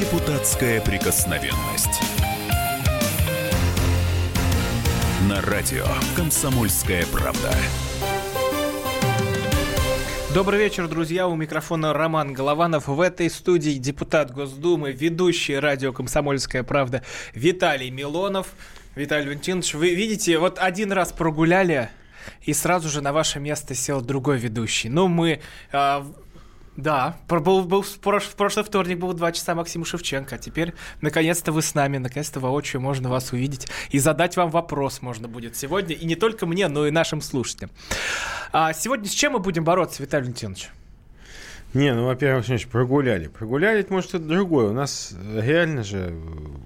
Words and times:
Депутатская 0.00 0.80
прикосновенность. 0.80 2.00
На 5.28 5.42
радио 5.42 5.84
«Комсомольская 6.16 7.04
правда». 7.12 7.54
Добрый 10.32 10.58
вечер, 10.58 10.88
друзья. 10.88 11.28
У 11.28 11.36
микрофона 11.36 11.92
Роман 11.92 12.32
Голованов. 12.32 12.88
В 12.88 12.98
этой 12.98 13.28
студии 13.28 13.72
депутат 13.72 14.32
Госдумы, 14.32 14.92
ведущий 14.92 15.56
радио 15.56 15.92
«Комсомольская 15.92 16.62
правда» 16.62 17.02
Виталий 17.34 17.90
Милонов. 17.90 18.54
Виталий 18.94 19.26
Валентинович, 19.26 19.74
вы 19.74 19.94
видите, 19.94 20.38
вот 20.38 20.58
один 20.58 20.92
раз 20.92 21.12
прогуляли, 21.12 21.90
и 22.40 22.54
сразу 22.54 22.88
же 22.88 23.02
на 23.02 23.12
ваше 23.12 23.38
место 23.38 23.74
сел 23.74 24.00
другой 24.00 24.38
ведущий. 24.38 24.88
Ну, 24.88 25.08
мы... 25.08 25.42
Э, 25.72 26.02
да, 26.76 27.16
был, 27.28 27.64
был, 27.64 27.82
в, 27.82 27.98
прош, 27.98 28.24
в 28.24 28.36
прошлый 28.36 28.64
вторник 28.64 28.98
был 28.98 29.12
два 29.12 29.32
часа 29.32 29.54
Максима 29.54 29.84
Шевченко, 29.84 30.36
а 30.36 30.38
теперь 30.38 30.74
наконец-то 31.00 31.52
вы 31.52 31.62
с 31.62 31.74
нами, 31.74 31.98
наконец-то 31.98 32.40
воочию 32.40 32.80
можно 32.80 33.08
вас 33.08 33.32
увидеть 33.32 33.68
и 33.90 33.98
задать 33.98 34.36
вам 34.36 34.50
вопрос 34.50 35.02
можно 35.02 35.28
будет 35.28 35.56
сегодня, 35.56 35.94
и 35.94 36.04
не 36.04 36.14
только 36.14 36.46
мне, 36.46 36.68
но 36.68 36.86
и 36.86 36.90
нашим 36.90 37.20
слушателям. 37.20 37.70
А 38.52 38.72
сегодня 38.72 39.08
с 39.08 39.12
чем 39.12 39.32
мы 39.32 39.38
будем 39.40 39.64
бороться, 39.64 40.02
Виталий 40.02 40.24
Валентинович? 40.24 40.70
Не, 41.72 41.94
ну, 41.94 42.06
во-первых, 42.06 42.46
значит, 42.46 42.68
прогуляли. 42.68 43.28
Прогуляли, 43.28 43.80
это, 43.80 43.92
может, 43.92 44.10
это 44.10 44.24
другое. 44.24 44.70
У 44.70 44.72
нас 44.72 45.14
реально 45.36 45.84
же 45.84 46.12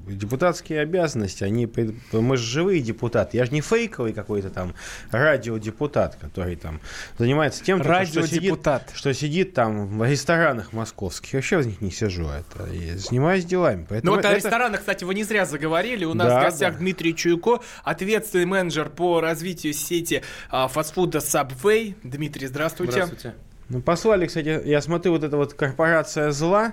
депутатские 0.06 0.80
обязанности, 0.80 1.44
они... 1.44 1.70
Мы 2.12 2.36
же 2.36 2.44
живые 2.44 2.80
депутаты. 2.80 3.36
Я 3.36 3.44
же 3.44 3.52
не 3.52 3.60
фейковый 3.60 4.14
какой-то 4.14 4.48
там 4.48 4.74
радиодепутат, 5.10 6.16
который 6.16 6.56
там 6.56 6.80
занимается 7.18 7.62
тем, 7.62 7.82
что 7.82 8.26
сидит, 8.26 8.66
что 8.94 9.12
сидит 9.12 9.52
там 9.52 9.98
в 9.98 10.04
ресторанах 10.08 10.72
московских. 10.72 11.34
Я 11.34 11.38
вообще 11.38 11.58
в 11.58 11.66
них 11.66 11.80
не 11.80 11.90
сижу. 11.90 12.26
Это, 12.28 12.72
я 12.72 12.96
занимаюсь 12.96 13.44
делами. 13.44 13.86
Поэтому 13.88 14.12
ну, 14.12 14.16
вот 14.16 14.24
это... 14.24 14.34
о 14.34 14.36
ресторанах, 14.36 14.80
кстати, 14.80 15.04
вы 15.04 15.14
не 15.14 15.24
зря 15.24 15.44
заговорили. 15.44 16.04
У 16.04 16.14
нас 16.14 16.28
да, 16.28 16.40
в 16.40 16.44
гостях 16.44 16.72
да. 16.74 16.78
Дмитрий 16.78 17.14
Чуйко, 17.14 17.60
ответственный 17.82 18.46
менеджер 18.46 18.88
по 18.88 19.20
развитию 19.20 19.74
сети 19.74 20.22
а, 20.50 20.68
фастфуда 20.68 21.18
Subway. 21.18 21.94
Дмитрий, 22.02 22.46
здравствуйте. 22.46 22.92
Здравствуйте. 22.92 23.34
Ну, 23.68 23.80
послали, 23.80 24.26
кстати, 24.26 24.60
я 24.64 24.80
смотрю, 24.82 25.12
вот 25.12 25.24
эта 25.24 25.36
вот 25.36 25.54
корпорация 25.54 26.30
зла, 26.30 26.72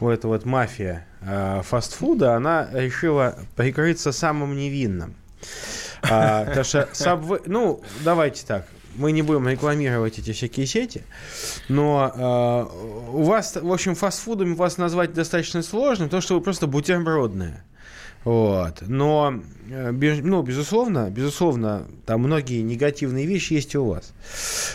вот 0.00 0.12
эта 0.12 0.28
вот 0.28 0.44
мафия 0.44 1.06
э, 1.22 1.62
фастфуда, 1.64 2.34
она 2.34 2.68
решила 2.72 3.38
прикрыться 3.54 4.12
самым 4.12 4.56
невинным. 4.56 5.14
А, 6.02 6.44
потому 6.44 6.64
что 6.64 6.88
Subway, 6.92 7.42
ну, 7.46 7.82
давайте 8.04 8.44
так, 8.46 8.66
мы 8.96 9.12
не 9.12 9.22
будем 9.22 9.48
рекламировать 9.48 10.18
эти 10.18 10.32
всякие 10.32 10.66
сети, 10.66 11.02
но 11.68 12.12
э, 12.14 13.10
у 13.12 13.22
вас, 13.22 13.56
в 13.56 13.72
общем, 13.72 13.94
фастфудом 13.94 14.54
вас 14.54 14.78
назвать 14.78 15.12
достаточно 15.12 15.62
сложно, 15.62 16.06
потому 16.06 16.22
что 16.22 16.34
вы 16.34 16.40
просто 16.40 16.66
бутербродные. 16.66 17.62
Вот. 18.26 18.82
Но, 18.88 19.40
э, 19.70 19.92
ну, 19.92 20.42
безусловно, 20.42 21.08
безусловно, 21.12 21.86
там 22.06 22.22
многие 22.22 22.60
негативные 22.60 23.24
вещи 23.24 23.52
есть 23.52 23.76
у 23.76 23.84
вас. 23.84 24.12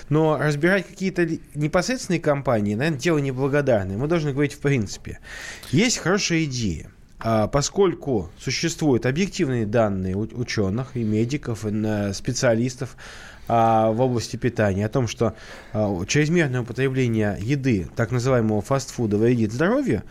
Но 0.08 0.38
разбирать 0.38 0.88
какие-то 0.88 1.28
непосредственные 1.54 2.22
компании, 2.22 2.76
наверное, 2.76 2.98
дело 2.98 3.18
неблагодарное. 3.18 3.98
Мы 3.98 4.08
должны 4.08 4.32
говорить 4.32 4.54
в 4.54 4.60
принципе. 4.60 5.20
Есть 5.70 5.98
хорошая 5.98 6.46
идея. 6.46 6.92
А 7.20 7.48
поскольку 7.48 8.30
существуют 8.40 9.06
объективные 9.06 9.66
данные 9.66 10.16
ученых 10.16 10.96
и 10.96 11.04
медиков, 11.04 11.66
и 11.66 12.14
специалистов 12.14 12.96
а, 13.50 13.92
в 13.92 14.00
области 14.00 14.38
питания 14.38 14.86
о 14.86 14.90
том, 14.90 15.10
что 15.10 15.36
а, 15.74 16.06
чрезмерное 16.06 16.62
употребление 16.62 17.38
еды, 17.42 17.90
так 17.98 18.12
называемого 18.12 18.62
фастфуда, 18.62 19.18
вредит 19.18 19.52
здоровью, 19.52 20.04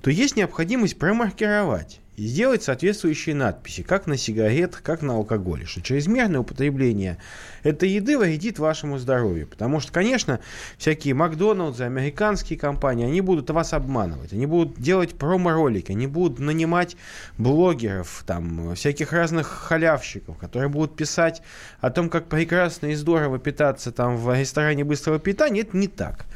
то 0.00 0.08
есть 0.08 0.34
необходимость 0.34 0.98
промаркировать 0.98 2.00
и 2.16 2.26
сделать 2.26 2.62
соответствующие 2.62 3.34
надписи, 3.34 3.82
как 3.82 4.06
на 4.06 4.16
сигаретах, 4.16 4.82
как 4.82 5.02
на 5.02 5.14
алкоголе, 5.14 5.66
что 5.66 5.82
чрезмерное 5.82 6.40
употребление 6.40 7.18
этой 7.66 7.88
еды 7.88 8.18
вредит 8.18 8.58
вашему 8.58 8.98
здоровью. 8.98 9.46
Потому 9.46 9.80
что, 9.80 9.92
конечно, 9.92 10.40
всякие 10.78 11.14
Макдоналдсы, 11.14 11.82
американские 11.82 12.58
компании, 12.58 13.06
они 13.06 13.20
будут 13.20 13.50
вас 13.50 13.72
обманывать, 13.72 14.32
они 14.32 14.46
будут 14.46 14.78
делать 14.80 15.14
промо-ролики, 15.14 15.92
они 15.92 16.06
будут 16.06 16.38
нанимать 16.38 16.96
блогеров, 17.38 18.22
там, 18.26 18.74
всяких 18.74 19.12
разных 19.12 19.46
халявщиков, 19.46 20.36
которые 20.38 20.68
будут 20.68 20.96
писать 20.96 21.42
о 21.80 21.90
том, 21.90 22.08
как 22.08 22.28
прекрасно 22.28 22.86
и 22.86 22.94
здорово 22.94 23.38
питаться 23.38 23.92
там 23.92 24.16
в 24.16 24.38
ресторане 24.38 24.84
быстрого 24.84 25.18
питания. 25.18 25.62
Это 25.62 25.76
не 25.76 25.88
так. 25.88 26.26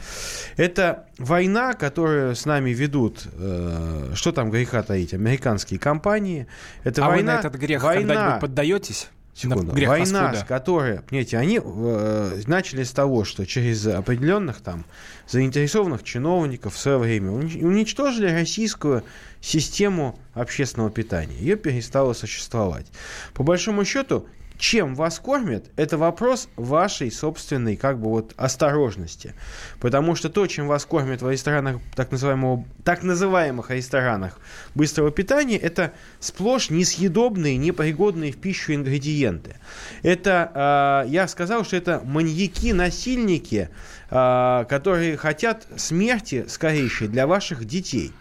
Это 0.57 1.07
война, 1.19 1.75
которую 1.75 2.35
с 2.35 2.45
нами 2.47 2.71
ведут, 2.71 3.27
э, 3.33 4.13
что 4.15 4.33
там 4.33 4.51
греха 4.51 4.83
таить, 4.83 5.15
американские 5.15 5.79
компании. 5.79 6.47
Это 6.85 7.05
а 7.05 7.09
война, 7.09 7.33
вы 7.37 7.43
на 7.43 7.47
этот 7.47 7.61
грех 7.61 7.83
война, 7.83 8.15
когда-нибудь 8.15 8.41
поддаетесь? 8.41 9.09
Секунду. 9.41 9.73
Грех 9.73 9.89
Война, 9.89 10.35
с 10.35 10.45
которой, 10.45 11.01
понимаете, 11.01 11.39
они 11.39 11.61
э, 11.63 12.43
начали 12.47 12.83
с 12.83 12.93
того, 12.93 13.25
что 13.25 13.47
через 13.47 13.87
определенных 13.87 14.61
там 14.61 14.85
заинтересованных 15.29 16.03
чиновников 16.03 16.75
в 16.75 16.79
свое 16.79 16.99
время 16.99 17.31
уничтожили 17.31 18.31
российскую 18.31 19.03
систему 19.41 20.19
общественного 20.35 20.91
питания. 20.91 21.37
Ее 21.39 21.57
перестало 21.57 22.13
существовать. 22.13 22.87
По 23.33 23.43
большому 23.43 23.85
счету, 23.87 24.27
чем 24.61 24.95
вас 24.95 25.19
кормят, 25.19 25.71
это 25.77 25.97
вопрос 25.97 26.49
вашей 26.55 27.11
собственной 27.11 27.77
как 27.77 27.99
бы 27.99 28.11
вот 28.11 28.35
осторожности. 28.37 29.35
Потому 29.81 30.15
что 30.15 30.29
то, 30.29 30.47
чем 30.47 30.69
вас 30.69 30.85
кормят 30.85 31.23
в 31.23 31.31
ресторанах, 31.31 31.79
так, 31.97 32.13
называемого, 32.13 32.65
так 32.85 33.03
называемых 33.03 33.71
ресторанах 33.71 34.39
быстрого 34.75 35.11
питания, 35.11 35.57
это 35.57 35.95
сплошь 36.21 36.71
несъедобные, 36.71 37.57
непригодные 37.57 38.33
в 38.33 38.37
пищу 38.37 38.75
ингредиенты. 38.75 39.57
Это, 40.03 41.05
э, 41.07 41.11
я 41.11 41.27
сказал, 41.27 41.65
что 41.65 41.77
это 41.77 42.03
маньяки-насильники, 42.05 43.71
э, 44.11 44.65
которые 44.69 45.17
хотят 45.17 45.67
смерти 45.77 46.45
скорейшей 46.49 47.09
для 47.09 47.27
ваших 47.27 47.65
детей. 47.65 48.13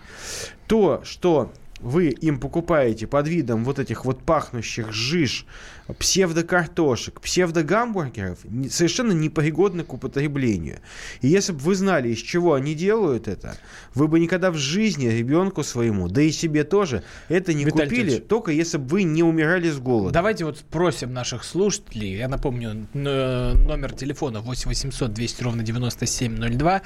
То, 0.68 1.02
что 1.04 1.52
вы 1.82 2.10
им 2.10 2.40
покупаете 2.40 3.08
под 3.08 3.28
видом 3.28 3.64
вот 3.64 3.80
этих 3.80 4.06
вот 4.06 4.24
пахнущих 4.24 4.92
жиж, 4.92 5.46
псевдокартошек, 5.98 7.20
псевдогамбургеров, 7.22 8.40
совершенно 8.70 9.12
непригодны 9.14 9.84
к 9.84 9.94
употреблению. 9.94 10.80
И 11.22 11.28
если 11.28 11.52
бы 11.54 11.60
вы 11.60 11.76
знали, 11.76 12.10
из 12.10 12.20
чего 12.20 12.54
они 12.54 12.76
делают 12.76 13.28
это, 13.28 13.58
вы 13.96 14.08
бы 14.08 14.20
никогда 14.20 14.52
в 14.52 14.58
жизни 14.58 15.08
ребенку 15.08 15.64
своему, 15.64 16.08
да 16.08 16.22
и 16.22 16.32
себе 16.32 16.64
тоже, 16.64 17.04
это 17.28 17.54
не 17.54 17.66
Виталий 17.66 17.90
купили, 17.90 18.10
Ильич, 18.10 18.24
только 18.28 18.52
если 18.52 18.78
бы 18.78 18.88
вы 18.88 19.04
не 19.04 19.24
умирали 19.24 19.70
с 19.70 19.80
голода. 19.80 20.14
Давайте 20.14 20.46
вот 20.46 20.58
спросим 20.60 21.14
наших 21.14 21.44
слушателей, 21.44 22.18
я 22.18 22.28
напомню, 22.28 22.88
номер 22.94 23.94
телефона 23.94 24.42
8 24.42 24.68
800 24.70 25.14
200 25.14 25.44
ровно 25.44 25.64
9702. 25.64 26.82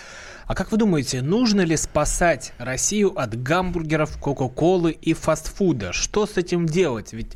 А 0.46 0.56
как 0.56 0.72
вы 0.72 0.78
думаете, 0.78 1.22
нужно 1.22 1.62
ли 1.62 1.78
спасать 1.78 2.54
Россию 2.58 3.18
от 3.18 3.42
гамбургеров, 3.42 4.18
кока-колы 4.18 4.92
и 4.92 5.14
фастфуда? 5.14 5.94
Что 5.94 6.26
с 6.26 6.38
этим 6.38 6.66
делать? 6.66 7.14
Ведь 7.14 7.34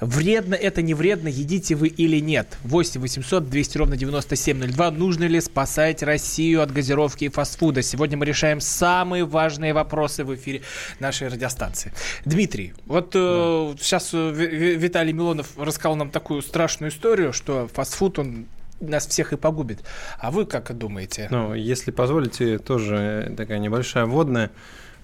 вредно 0.00 0.54
это 0.54 0.82
не 0.82 0.94
вредно 0.94 1.28
едите 1.28 1.74
вы 1.74 1.88
или 1.88 2.20
нет. 2.20 2.58
8 2.64 3.00
800 3.00 3.48
200 3.48 3.78
ровно 3.78 3.96
9702. 3.96 4.90
Нужно 4.90 5.24
ли 5.24 5.40
спасать 5.40 6.02
Россию 6.02 6.62
от 6.62 6.72
газировки 6.72 7.24
и 7.24 7.28
фастфуда? 7.28 7.82
Сегодня 7.82 8.16
мы 8.16 8.26
решаем 8.26 8.60
самые 8.60 9.24
важные 9.24 9.72
вопросы 9.72 10.24
в 10.24 10.34
эфире 10.34 10.62
нашей 10.98 11.28
радиостанции. 11.28 11.92
Дмитрий, 12.24 12.74
вот 12.86 13.14
э, 13.14 13.18
да. 13.18 13.74
э, 13.74 13.76
сейчас 13.80 14.12
Виталий 14.12 15.12
Милонов 15.12 15.56
рассказал 15.56 15.96
нам 15.96 16.10
такую 16.10 16.42
страшную 16.42 16.90
историю, 16.90 17.32
что 17.32 17.68
фастфуд, 17.72 18.18
он 18.18 18.46
нас 18.80 19.06
всех 19.06 19.32
и 19.32 19.36
погубит. 19.36 19.80
А 20.18 20.30
вы 20.30 20.46
как 20.46 20.76
думаете? 20.76 21.28
Ну, 21.30 21.54
если 21.54 21.90
позволите, 21.90 22.58
тоже 22.58 23.34
такая 23.36 23.58
небольшая 23.58 24.06
вводная. 24.06 24.50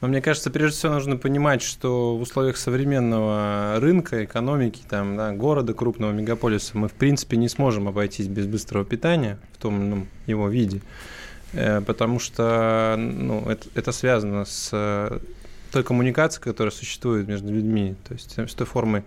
Но 0.01 0.09
мне 0.09 0.21
кажется, 0.21 0.51
прежде 0.51 0.77
всего 0.77 0.93
нужно 0.93 1.17
понимать, 1.17 1.63
что 1.63 2.17
в 2.17 2.21
условиях 2.21 2.57
современного 2.57 3.77
рынка, 3.79 4.25
экономики, 4.25 4.83
там, 4.89 5.17
да, 5.17 5.33
города, 5.33 5.73
крупного 5.73 6.13
мегаполиса 6.13 6.77
мы, 6.77 6.89
в 6.89 6.93
принципе, 6.93 7.37
не 7.37 7.49
сможем 7.49 7.89
обойтись 7.89 8.27
без 8.27 8.47
быстрого 8.47 8.85
питания 8.85 9.39
в 9.55 9.59
том 9.59 9.91
ну, 9.91 10.07
его 10.27 10.49
виде, 10.49 10.83
э, 11.55 11.81
потому 11.81 12.19
что 12.19 12.97
ну, 12.99 13.49
это, 13.49 13.67
это 13.75 13.93
связано 13.93 14.45
с 14.45 14.69
э, 14.73 15.21
той 15.73 15.83
коммуникацией, 15.83 16.45
которая 16.45 16.71
существует 16.73 17.27
между 17.27 17.53
людьми, 17.53 17.95
то 18.07 18.13
есть 18.15 18.39
с 18.39 18.55
той 18.55 18.67
формой 18.67 19.05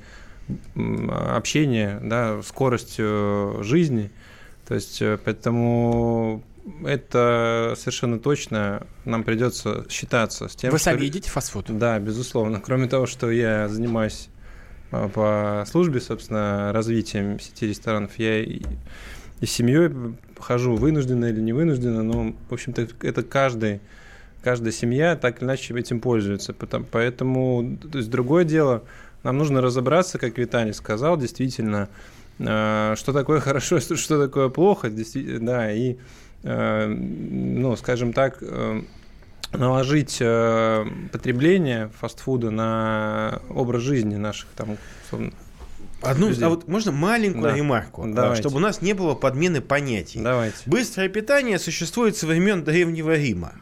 общения, 0.76 2.00
да, 2.02 2.42
скоростью 2.42 3.60
жизни. 3.62 4.10
То 4.68 4.76
есть 4.76 5.02
э, 5.02 5.18
поэтому 5.24 6.44
это 6.86 7.74
совершенно 7.78 8.20
точно 8.20 8.86
нам 9.06 9.24
придется 9.24 9.86
считаться 9.90 10.50
с 10.50 10.56
тем, 10.56 10.72
Вы 10.72 10.78
что... 10.78 10.92
сами 10.92 11.06
едите 11.06 11.30
фастфуд? 11.30 11.66
Да, 11.78 11.98
безусловно. 12.00 12.60
Кроме 12.60 12.88
того, 12.88 13.06
что 13.06 13.32
я 13.32 13.70
занимаюсь 13.70 14.28
а, 14.92 15.08
по 15.08 15.64
службе, 15.70 16.02
собственно, 16.02 16.72
развитием 16.74 17.40
сети 17.40 17.68
ресторанов, 17.68 18.20
я 18.20 18.44
и, 18.44 18.62
и 19.40 19.46
с 19.46 19.52
семьей 19.52 19.90
хожу, 20.38 20.76
вынужденно 20.76 21.26
или 21.26 21.40
не 21.40 21.54
вынужденно, 21.54 22.04
но, 22.04 22.36
в 22.50 22.54
общем-то, 22.54 22.88
это 23.02 23.24
каждый 23.24 23.80
каждая 24.44 24.72
семья 24.72 25.16
так 25.16 25.40
или 25.40 25.46
иначе 25.46 25.74
этим 25.74 26.00
пользуется. 26.00 26.54
Поэтому, 26.54 27.78
то 27.92 27.98
есть 27.98 28.10
другое 28.10 28.44
дело, 28.44 28.84
нам 29.24 29.38
нужно 29.38 29.62
разобраться, 29.62 30.20
как 30.20 30.38
Виталий 30.38 30.74
сказал, 30.74 31.18
действительно, 31.18 31.90
э, 31.90 32.17
что 32.40 33.14
такое 33.14 33.40
хорошо, 33.42 33.80
что 33.80 34.28
такое 34.28 34.50
плохо, 34.50 34.90
да, 34.90 35.72
и, 35.72 35.98
э, 36.44 36.86
ну, 36.88 37.76
скажем 37.76 38.14
так, 38.14 38.38
э, 38.42 38.82
наложить 39.54 40.18
потребление 41.12 41.90
фастфуда 42.00 42.52
на 42.52 43.42
образ 43.50 43.82
жизни 43.82 44.18
наших 44.18 44.50
там, 44.56 44.78
Одну, 46.02 46.32
а 46.42 46.50
вот 46.50 46.68
можно 46.68 46.92
маленькую 46.92 47.44
да. 47.44 47.56
ремарку, 47.56 48.06
Давайте. 48.06 48.42
чтобы 48.42 48.58
у 48.58 48.60
нас 48.60 48.84
не 48.84 48.94
было 48.94 49.16
подмены 49.16 49.62
понятий. 49.62 50.20
Давайте. 50.22 50.58
Быстрое 50.68 51.10
питание 51.10 51.58
существует 51.58 52.16
со 52.16 52.28
времен 52.28 52.64
Древнего 52.64 53.16
Рима. 53.16 53.54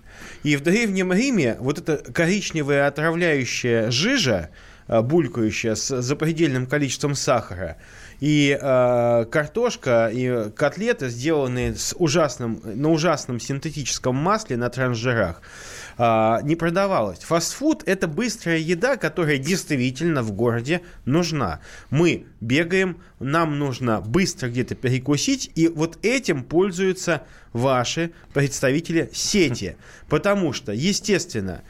И 0.43 0.57
в 0.57 0.61
Древнем 0.61 1.13
Риме 1.13 1.55
вот 1.59 1.79
эта 1.79 1.97
коричневая 2.11 2.87
отравляющая 2.87 3.89
жижа, 3.89 4.49
Э, 4.87 5.01
булькающая 5.01 5.73
с 5.73 6.01
запредельным 6.01 6.67
количеством 6.67 7.15
сахара, 7.15 7.77
и 8.19 8.57
э, 8.59 9.25
картошка 9.29 10.09
и 10.11 10.49
котлеты, 10.55 11.09
сделанные 11.09 11.75
с 11.75 11.95
ужасным, 11.97 12.61
на 12.63 12.89
ужасном 12.89 13.39
синтетическом 13.39 14.15
масле 14.15 14.57
на 14.57 14.69
трансжирах, 14.69 15.41
э, 15.97 16.37
не 16.43 16.55
продавалась. 16.55 17.19
Фастфуд– 17.19 17.83
это 17.85 18.07
быстрая 18.07 18.57
еда, 18.57 18.97
которая 18.97 19.37
действительно 19.37 20.23
в 20.23 20.31
городе 20.31 20.81
нужна. 21.05 21.59
Мы 21.89 22.25
бегаем, 22.41 23.01
нам 23.19 23.59
нужно 23.59 24.01
быстро 24.01 24.49
где-то 24.49 24.75
перекусить, 24.75 25.51
и 25.55 25.67
вот 25.67 25.97
этим 26.03 26.43
пользуются 26.43 27.23
ваши 27.53 28.11
представители 28.33 29.09
сети. 29.13 29.77
Потому 30.09 30.53
что, 30.53 30.71
естественно, 30.73 31.61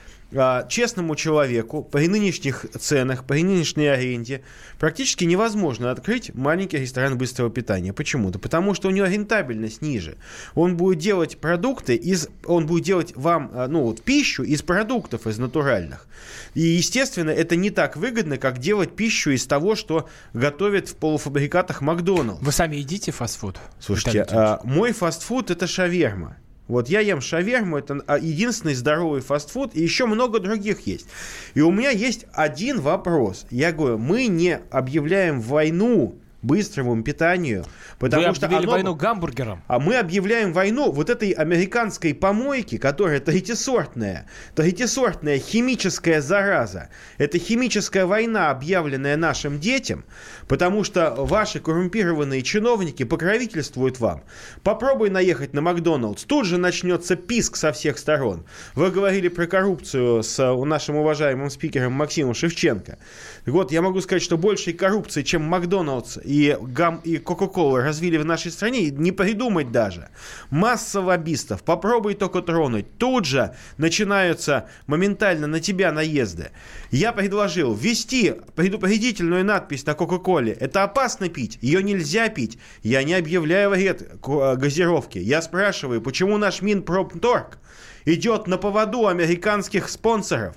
честному 0.69 1.15
человеку 1.15 1.83
при 1.83 2.07
нынешних 2.07 2.65
ценах, 2.79 3.25
при 3.25 3.43
нынешней 3.43 3.87
аренде 3.87 4.41
практически 4.79 5.23
невозможно 5.23 5.91
открыть 5.91 6.33
маленький 6.33 6.77
ресторан 6.77 7.17
быстрого 7.17 7.49
питания. 7.49 7.93
Почему? 7.93 8.31
Да 8.31 8.39
потому 8.39 8.73
что 8.73 8.87
у 8.87 8.91
него 8.91 9.07
рентабельность 9.07 9.81
ниже. 9.81 10.17
Он 10.53 10.77
будет 10.77 10.99
делать 10.99 11.37
продукты 11.37 11.95
из, 11.95 12.29
он 12.45 12.65
будет 12.65 12.83
делать 12.83 13.13
вам, 13.15 13.51
а, 13.53 13.67
ну 13.67 13.83
вот 13.83 14.01
пищу 14.01 14.43
из 14.43 14.61
продуктов, 14.61 15.27
из 15.27 15.37
натуральных. 15.37 16.07
И 16.53 16.61
естественно 16.61 17.29
это 17.29 17.55
не 17.55 17.69
так 17.69 17.95
выгодно, 17.95 18.37
как 18.37 18.59
делать 18.59 18.95
пищу 18.95 19.31
из 19.31 19.45
того, 19.45 19.75
что 19.75 20.09
готовят 20.33 20.89
в 20.89 20.95
полуфабрикатах 20.95 21.81
Макдоналдс. 21.81 22.41
Вы 22.41 22.51
сами 22.51 22.77
едите 22.77 23.11
фастфуд? 23.11 23.57
Слушайте, 23.79 24.25
а, 24.29 24.59
мой 24.63 24.91
фастфуд 24.91 25.51
это 25.51 25.67
шаверма. 25.67 26.37
Вот 26.67 26.89
я 26.89 26.99
ем 26.99 27.21
шаверму, 27.21 27.77
это 27.77 28.01
а, 28.07 28.17
единственный 28.17 28.73
здоровый 28.73 29.21
фастфуд, 29.21 29.75
и 29.75 29.81
еще 29.81 30.05
много 30.05 30.39
других 30.39 30.87
есть. 30.87 31.07
И 31.53 31.61
у 31.61 31.71
меня 31.71 31.91
есть 31.91 32.25
один 32.33 32.81
вопрос. 32.81 33.45
Я 33.51 33.71
говорю, 33.71 33.97
мы 33.99 34.27
не 34.27 34.59
объявляем 34.71 35.41
войну 35.41 36.15
быстрому 36.45 37.01
питанию. 37.03 37.65
Потому 37.99 38.27
Вы 38.27 38.35
что 38.35 38.45
объявили 38.45 38.65
оно... 38.65 38.73
войну 38.73 38.95
гамбургерам. 38.95 39.63
А 39.67 39.79
мы 39.79 39.95
объявляем 39.97 40.53
войну 40.53 40.91
вот 40.91 41.09
этой 41.09 41.31
американской 41.31 42.13
помойке, 42.13 42.77
которая 42.77 43.19
третисортная. 43.19 44.27
Третисортная 44.55 45.39
химическая 45.39 46.21
зараза. 46.21 46.89
Это 47.17 47.37
химическая 47.39 48.05
война, 48.05 48.51
объявленная 48.51 49.17
нашим 49.17 49.59
детям, 49.59 50.05
потому 50.47 50.83
что 50.83 51.15
ваши 51.17 51.59
коррумпированные 51.59 52.41
чиновники 52.41 53.03
покровительствуют 53.03 53.99
вам. 53.99 54.23
Попробуй 54.63 55.09
наехать 55.09 55.53
на 55.53 55.61
Макдоналдс, 55.61 56.23
тут 56.23 56.45
же 56.45 56.57
начнется 56.57 57.15
писк 57.15 57.55
со 57.55 57.71
всех 57.71 57.97
сторон. 57.97 58.45
Вы 58.75 58.91
говорили 58.91 59.27
про 59.27 59.47
коррупцию 59.47 60.23
с 60.23 60.55
нашим 60.55 60.97
уважаемым 60.97 61.49
спикером 61.49 61.93
Максимом 61.93 62.33
Шевченко. 62.33 62.97
Вот, 63.45 63.71
я 63.71 63.81
могу 63.81 64.01
сказать, 64.01 64.21
что 64.21 64.37
большей 64.37 64.73
коррупции, 64.73 65.23
чем 65.23 65.43
Макдоналдс 65.43 66.17
и, 66.23 66.34
Гам, 66.59 67.01
и 67.03 67.17
Кока-Кола 67.17 67.81
развили 67.81 68.17
в 68.17 68.25
нашей 68.25 68.51
стране, 68.51 68.89
не 68.89 69.11
придумать 69.11 69.71
даже. 69.71 70.09
Масса 70.49 71.01
лоббистов, 71.01 71.63
попробуй 71.63 72.15
только 72.15 72.41
тронуть. 72.41 72.97
Тут 72.97 73.25
же 73.25 73.55
начинаются 73.77 74.67
моментально 74.87 75.47
на 75.47 75.59
тебя 75.59 75.91
наезды. 75.91 76.51
Я 76.91 77.11
предложил 77.11 77.73
ввести 77.73 78.35
предупредительную 78.55 79.45
надпись 79.45 79.85
на 79.85 79.93
Кока-Коле. 79.93 80.53
Это 80.53 80.83
опасно 80.83 81.29
пить, 81.29 81.57
ее 81.61 81.81
нельзя 81.83 82.29
пить. 82.29 82.57
Я 82.83 83.03
не 83.03 83.13
объявляю 83.13 83.69
вред 83.69 84.19
газировки. 84.21 85.19
Я 85.19 85.41
спрашиваю, 85.41 86.01
почему 86.01 86.37
наш 86.37 86.61
Минпромторг 86.61 87.59
идет 88.05 88.47
на 88.47 88.57
поводу 88.57 89.07
американских 89.07 89.89
спонсоров? 89.89 90.55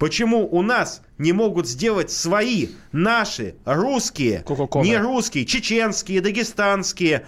Почему 0.00 0.48
у 0.50 0.62
нас 0.62 1.02
не 1.18 1.34
могут 1.34 1.68
сделать 1.68 2.10
свои, 2.10 2.68
наши, 2.90 3.54
русские, 3.66 4.42
не 4.76 4.96
русские, 4.96 5.44
чеченские, 5.44 6.22
дагестанские, 6.22 7.26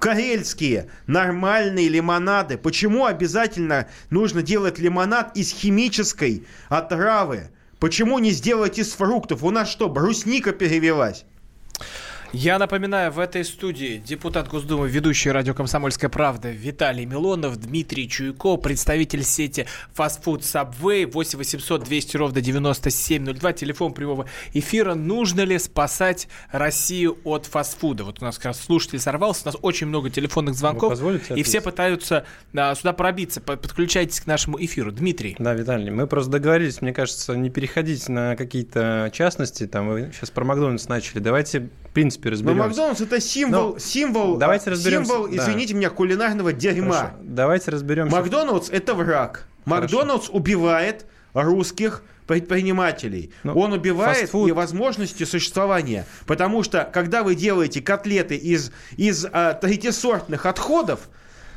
карельские 0.00 0.90
нормальные 1.06 1.88
лимонады? 1.88 2.58
Почему 2.58 3.06
обязательно 3.06 3.86
нужно 4.10 4.42
делать 4.42 4.80
лимонад 4.80 5.36
из 5.36 5.52
химической 5.52 6.44
отравы? 6.68 7.52
Почему 7.78 8.18
не 8.18 8.32
сделать 8.32 8.80
из 8.80 8.90
фруктов? 8.92 9.44
У 9.44 9.50
нас 9.52 9.70
что, 9.70 9.88
брусника 9.88 10.50
перевелась? 10.50 11.24
Я 12.32 12.60
напоминаю, 12.60 13.10
в 13.10 13.18
этой 13.18 13.44
студии 13.44 13.96
депутат 13.98 14.46
Госдумы, 14.46 14.88
ведущий 14.88 15.32
радио 15.32 15.52
«Комсомольская 15.52 16.08
правда» 16.08 16.50
Виталий 16.50 17.04
Милонов, 17.04 17.56
Дмитрий 17.56 18.08
Чуйко, 18.08 18.56
представитель 18.56 19.24
сети 19.24 19.66
фастфуд 19.94 20.42
Subway, 20.42 21.10
8 21.10 21.38
800 21.38 21.82
200 21.82 22.16
ровно 22.16 22.40
9702, 22.40 23.52
телефон 23.52 23.92
прямого 23.92 24.26
эфира. 24.54 24.94
Нужно 24.94 25.40
ли 25.40 25.58
спасать 25.58 26.28
Россию 26.52 27.18
от 27.24 27.46
фастфуда? 27.46 28.04
Вот 28.04 28.22
у 28.22 28.24
нас 28.24 28.36
как 28.36 28.46
раз 28.46 28.60
слушатель 28.60 29.00
сорвался, 29.00 29.42
у 29.46 29.46
нас 29.46 29.56
очень 29.60 29.88
много 29.88 30.08
телефонных 30.08 30.54
звонков, 30.54 31.00
и 31.30 31.42
все 31.42 31.60
пытаются 31.60 32.24
а, 32.54 32.76
сюда 32.76 32.92
пробиться. 32.92 33.40
Подключайтесь 33.40 34.20
к 34.20 34.26
нашему 34.28 34.56
эфиру. 34.64 34.92
Дмитрий. 34.92 35.34
Да, 35.40 35.52
Виталий, 35.54 35.90
мы 35.90 36.06
просто 36.06 36.30
договорились, 36.30 36.80
мне 36.80 36.92
кажется, 36.92 37.34
не 37.34 37.50
переходить 37.50 38.08
на 38.08 38.36
какие-то 38.36 39.10
частности. 39.12 39.66
Там 39.66 39.88
вы 39.88 40.12
сейчас 40.14 40.30
про 40.30 40.44
Макдональдс 40.44 40.86
начали. 40.86 41.18
Давайте, 41.18 41.68
в 41.90 41.92
принципе, 41.92 42.30
разберемся. 42.30 42.62
Но 42.62 42.68
Макдональдс 42.68 43.00
это 43.00 43.20
символ, 43.20 43.72
Но 43.72 43.78
символ, 43.80 44.36
давайте 44.36 44.70
разберемся. 44.70 45.12
символ, 45.12 45.28
да. 45.28 45.36
извините 45.36 45.74
меня, 45.74 45.90
кулинарного 45.90 46.52
дерьма. 46.52 46.94
Хорошо. 46.94 47.14
Давайте 47.20 47.70
разберемся. 47.72 48.16
Макдональдс 48.16 48.70
это 48.70 48.94
враг. 48.94 49.48
Макдональдс 49.64 50.26
Хорошо. 50.26 50.32
убивает 50.32 51.06
русских 51.34 52.04
предпринимателей. 52.28 53.32
Но 53.42 53.54
ну, 53.54 53.60
Он 53.60 53.72
убивает 53.72 54.18
фастфуд... 54.18 54.48
и 54.48 54.52
возможности 54.52 55.24
существования. 55.24 56.06
Потому 56.26 56.62
что, 56.62 56.88
когда 56.92 57.24
вы 57.24 57.34
делаете 57.34 57.82
котлеты 57.82 58.36
из, 58.36 58.70
из 58.96 59.26
а, 59.32 59.54
третисортных 59.54 60.46
отходов, 60.46 61.08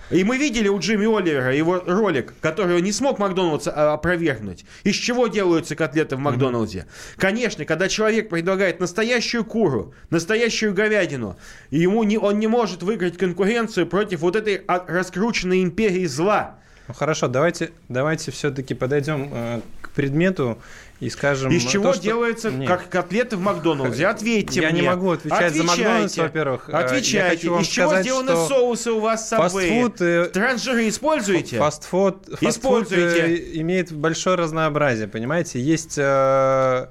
и 0.10 0.24
мы 0.24 0.38
видели 0.38 0.68
у 0.68 0.80
Джимми 0.80 1.06
Оливера 1.06 1.56
его 1.56 1.82
ролик, 1.86 2.34
который 2.42 2.76
он 2.78 2.84
не 2.84 2.92
смог 2.92 3.20
Макдональдс 3.20 3.68
а, 3.68 3.94
опровергнуть. 3.94 4.66
Из 4.84 4.96
чего 4.96 5.28
делаются 5.28 5.76
котлеты 5.76 6.16
в 6.16 6.20
Макдональдсе? 6.20 6.80
Mm-hmm. 6.80 7.20
Конечно, 7.20 7.66
когда 7.66 7.88
человек 7.88 8.30
предлагает 8.30 8.80
настоящую 8.80 9.46
куру, 9.46 9.94
настоящую 10.10 10.74
говядину, 10.74 11.38
ему 11.72 12.04
не, 12.04 12.18
он 12.18 12.40
не 12.40 12.48
может 12.48 12.84
выиграть 12.84 13.18
конкуренцию 13.18 13.88
против 13.88 14.20
вот 14.20 14.36
этой 14.36 14.62
раскрученной 14.68 15.64
империи 15.64 16.06
зла. 16.06 16.58
Ну 16.88 16.94
хорошо, 16.94 17.28
давайте, 17.28 17.72
давайте 17.88 18.32
все-таки 18.32 18.74
подойдем 18.74 19.30
э, 19.32 19.62
к 19.82 19.90
предмету 19.92 20.60
и 21.04 21.10
скажем... 21.10 21.52
Из 21.52 21.64
чего 21.64 21.90
то, 21.90 21.94
что... 21.96 22.04
делаются 22.04 22.50
Нет. 22.50 22.68
как 22.68 22.88
котлеты 22.88 23.36
в 23.36 23.42
Макдональдсе? 23.42 24.08
Ответьте 24.08 24.62
я 24.62 24.70
мне. 24.70 24.78
Я 24.78 24.84
не 24.84 24.90
могу 24.90 25.12
отвечать 25.12 25.52
Отвечайте. 25.52 25.58
за 25.58 25.64
Макдональдс, 25.64 26.18
во-первых. 26.18 26.70
Э, 26.70 26.72
Отвечайте. 26.72 27.48
Из 27.48 27.68
чего 27.68 27.88
сказать, 27.90 28.06
сделаны 28.06 28.48
соусы 28.48 28.92
у 28.92 29.00
вас 29.00 29.28
с 29.28 29.36
Фастфуд... 29.36 30.02
Э, 30.02 30.30
Транжиры 30.32 30.88
используете? 30.88 31.58
Фастфуд, 31.58 32.26
фастфуд 32.26 32.50
используете. 32.50 33.60
имеет 33.60 33.92
большое 33.92 34.38
разнообразие, 34.38 35.08
понимаете? 35.08 35.60
Есть... 35.60 35.96
Э 35.98 36.88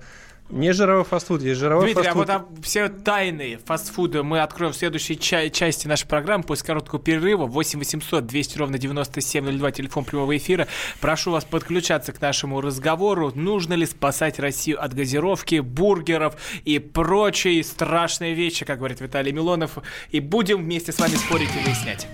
не 0.51 0.73
жировой 0.73 1.05
фастфуд, 1.05 1.41
есть 1.41 1.59
жировой 1.59 1.87
Дмитрий, 1.87 2.05
фастфуд. 2.05 2.29
а 2.31 2.39
вот 2.41 2.47
а, 2.59 2.63
все 2.63 2.89
тайны 2.91 3.59
фастфуда 3.65 4.23
мы 4.23 4.41
откроем 4.41 4.73
в 4.73 4.77
следующей 4.77 5.19
ча- 5.19 5.49
части 5.49 5.87
нашей 5.89 6.07
программы 6.07 6.45
после 6.45 6.67
короткого 6.67 7.01
перерыва. 7.01 7.47
8 7.47 7.79
800 7.79 8.27
200 8.27 8.59
ровно 8.59 8.77
9702, 8.79 9.71
телефон 9.73 10.05
прямого 10.05 10.37
эфира. 10.37 10.69
Прошу 11.01 11.31
вас 11.31 11.45
подключаться 11.47 12.13
к 12.13 12.21
нашему 12.21 12.61
разговору. 12.61 13.33
Нужно 13.35 13.73
ли 13.75 13.87
спасать 13.87 14.39
Россию 14.39 14.85
от 14.85 14.93
газировки, 14.93 15.61
бургеров 15.61 16.37
и 16.65 16.79
прочие 16.79 17.65
страшные 17.65 18.35
вещи, 18.35 18.67
как 18.67 18.77
говорит 18.79 19.01
Виталий 19.01 19.33
Милонов. 19.33 19.79
И 20.11 20.21
будем 20.21 20.59
вместе 20.65 20.93
с 20.93 20.99
вами 20.99 21.15
спорить 21.15 21.49
и 21.59 21.65
выяснять. 21.65 22.07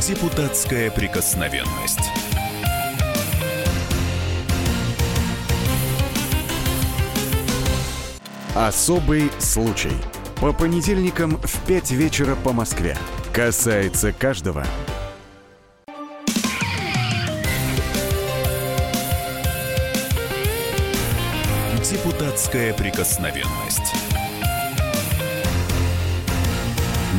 Депутатская 0.00 0.90
прикосновенность. 0.90 2.00
Особый 8.54 9.30
случай. 9.38 9.96
По 10.38 10.52
понедельникам 10.52 11.38
в 11.38 11.66
5 11.66 11.92
вечера 11.92 12.36
по 12.36 12.52
Москве. 12.52 12.98
Касается 13.32 14.12
каждого. 14.12 14.62
Депутатская 21.82 22.74
прикосновенность. 22.74 23.94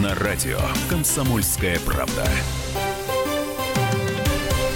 На 0.04 0.14
радио 0.14 0.60
«Комсомольская 0.88 1.80
правда». 1.80 2.28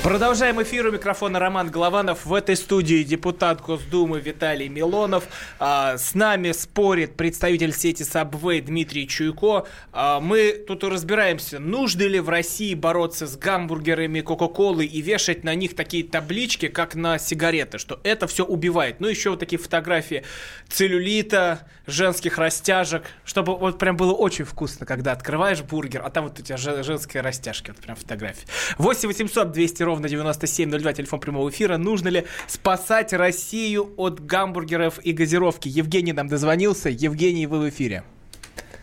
Продолжаем 0.07 0.61
эфир 0.61 0.87
у 0.87 0.91
микрофона 0.91 1.37
Роман 1.37 1.69
Голованов. 1.69 2.25
В 2.25 2.33
этой 2.33 2.55
студии 2.55 3.03
депутат 3.03 3.59
Госдумы 3.59 4.21
Виталий 4.21 4.69
Милонов. 4.69 5.25
А, 5.59 5.97
с 5.97 6.15
нами 6.15 6.53
спорит 6.53 7.17
представитель 7.17 7.73
сети 7.73 8.03
Subway 8.03 8.61
Дмитрий 8.61 9.05
Чуйко. 9.05 9.65
А, 9.91 10.21
мы 10.21 10.63
тут 10.65 10.85
разбираемся, 10.85 11.59
нужно 11.59 12.03
ли 12.03 12.21
в 12.21 12.29
России 12.29 12.73
бороться 12.73 13.27
с 13.27 13.35
гамбургерами 13.35 14.21
Кока-Колы 14.21 14.85
и 14.85 15.01
вешать 15.01 15.43
на 15.43 15.53
них 15.55 15.75
такие 15.75 16.05
таблички, 16.05 16.69
как 16.69 16.95
на 16.95 17.19
сигареты, 17.19 17.77
что 17.77 17.99
это 18.03 18.27
все 18.27 18.45
убивает. 18.45 19.01
Ну, 19.01 19.09
еще 19.09 19.31
вот 19.31 19.39
такие 19.39 19.59
фотографии 19.59 20.23
целлюлита, 20.69 21.67
женских 21.85 22.37
растяжек, 22.37 23.03
чтобы 23.25 23.57
вот 23.57 23.77
прям 23.77 23.97
было 23.97 24.13
очень 24.13 24.45
вкусно, 24.45 24.85
когда 24.85 25.11
открываешь 25.11 25.61
бургер, 25.63 26.01
а 26.05 26.09
там 26.09 26.29
вот 26.29 26.39
у 26.39 26.41
тебя 26.41 26.55
женские 26.55 27.21
растяжки, 27.21 27.71
вот 27.71 27.79
прям 27.81 27.97
фотографии. 27.97 28.47
8 28.77 29.07
800 29.09 29.51
200 29.51 29.83
ровно 29.83 29.96
ровно 29.97 30.09
9702, 30.09 30.93
телефон 30.93 31.19
прямого 31.19 31.49
эфира. 31.49 31.77
Нужно 31.77 32.09
ли 32.09 32.23
спасать 32.47 33.13
Россию 33.13 33.89
от 33.97 34.19
гамбургеров 34.19 34.99
и 35.03 35.11
газировки? 35.11 35.67
Евгений 35.67 36.13
нам 36.13 36.27
дозвонился. 36.27 36.89
Евгений, 36.89 37.47
вы 37.47 37.59
в 37.59 37.69
эфире. 37.69 38.03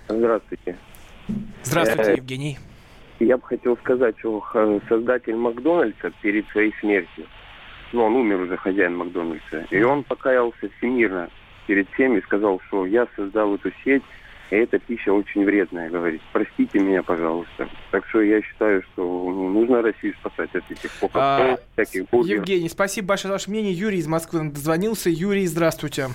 Здравствуйте. 0.08 0.76
Здравствуйте, 1.62 2.10
э, 2.10 2.16
Евгений. 2.16 2.58
Я 3.20 3.36
бы 3.36 3.44
хотел 3.44 3.76
сказать, 3.78 4.18
что 4.18 4.42
создатель 4.88 5.36
Макдональдса 5.36 6.10
перед 6.20 6.48
своей 6.48 6.74
смертью, 6.80 7.26
ну, 7.92 8.04
он 8.04 8.16
умер 8.16 8.40
уже, 8.40 8.56
хозяин 8.56 8.96
Макдональдса, 8.96 9.66
и 9.70 9.82
он 9.82 10.02
покаялся 10.02 10.68
всемирно 10.78 11.30
перед 11.66 11.88
всеми 11.92 12.18
и 12.18 12.22
сказал, 12.22 12.60
что 12.66 12.86
я 12.86 13.06
создал 13.14 13.54
эту 13.54 13.70
сеть 13.84 14.02
и 14.50 14.56
эта 14.56 14.78
пища 14.78 15.12
очень 15.12 15.44
вредная, 15.44 15.88
говорит. 15.88 16.20
Простите 16.32 16.78
меня, 16.78 17.02
пожалуйста. 17.02 17.68
Так 17.90 18.06
что 18.08 18.20
я 18.20 18.42
считаю, 18.42 18.82
что 18.82 19.02
ну, 19.02 19.48
нужно 19.48 19.82
Россию 19.82 20.14
спасать 20.20 20.54
от 20.54 20.70
этих 20.70 20.90
а, 21.14 21.56
всяких 21.72 22.08
бургеров. 22.10 22.40
Евгений, 22.40 22.68
спасибо 22.68 23.08
большое 23.08 23.30
за 23.30 23.34
ваше 23.34 23.50
мнение. 23.50 23.72
Юрий 23.72 23.98
из 23.98 24.06
Москвы 24.06 24.40
нам 24.40 24.52
дозвонился. 24.52 25.08
Юрий, 25.08 25.46
здравствуйте. 25.46 26.08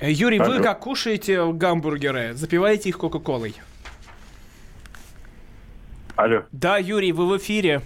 Э, 0.00 0.10
Юрий, 0.10 0.38
Алло. 0.38 0.52
вы 0.52 0.62
как 0.62 0.80
кушаете 0.80 1.52
гамбургеры? 1.52 2.34
Запиваете 2.34 2.90
их 2.90 2.98
Кока-Колой? 2.98 3.54
Алло. 6.16 6.42
Да, 6.52 6.76
Юрий, 6.76 7.12
вы 7.12 7.26
в 7.26 7.36
эфире. 7.38 7.80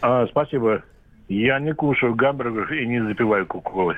А, 0.00 0.26
спасибо. 0.28 0.84
Я 1.28 1.58
не 1.58 1.74
кушаю 1.74 2.14
гамбургеров 2.14 2.70
и 2.70 2.86
не 2.86 3.02
запиваю 3.04 3.46
Кока-Колой. 3.46 3.96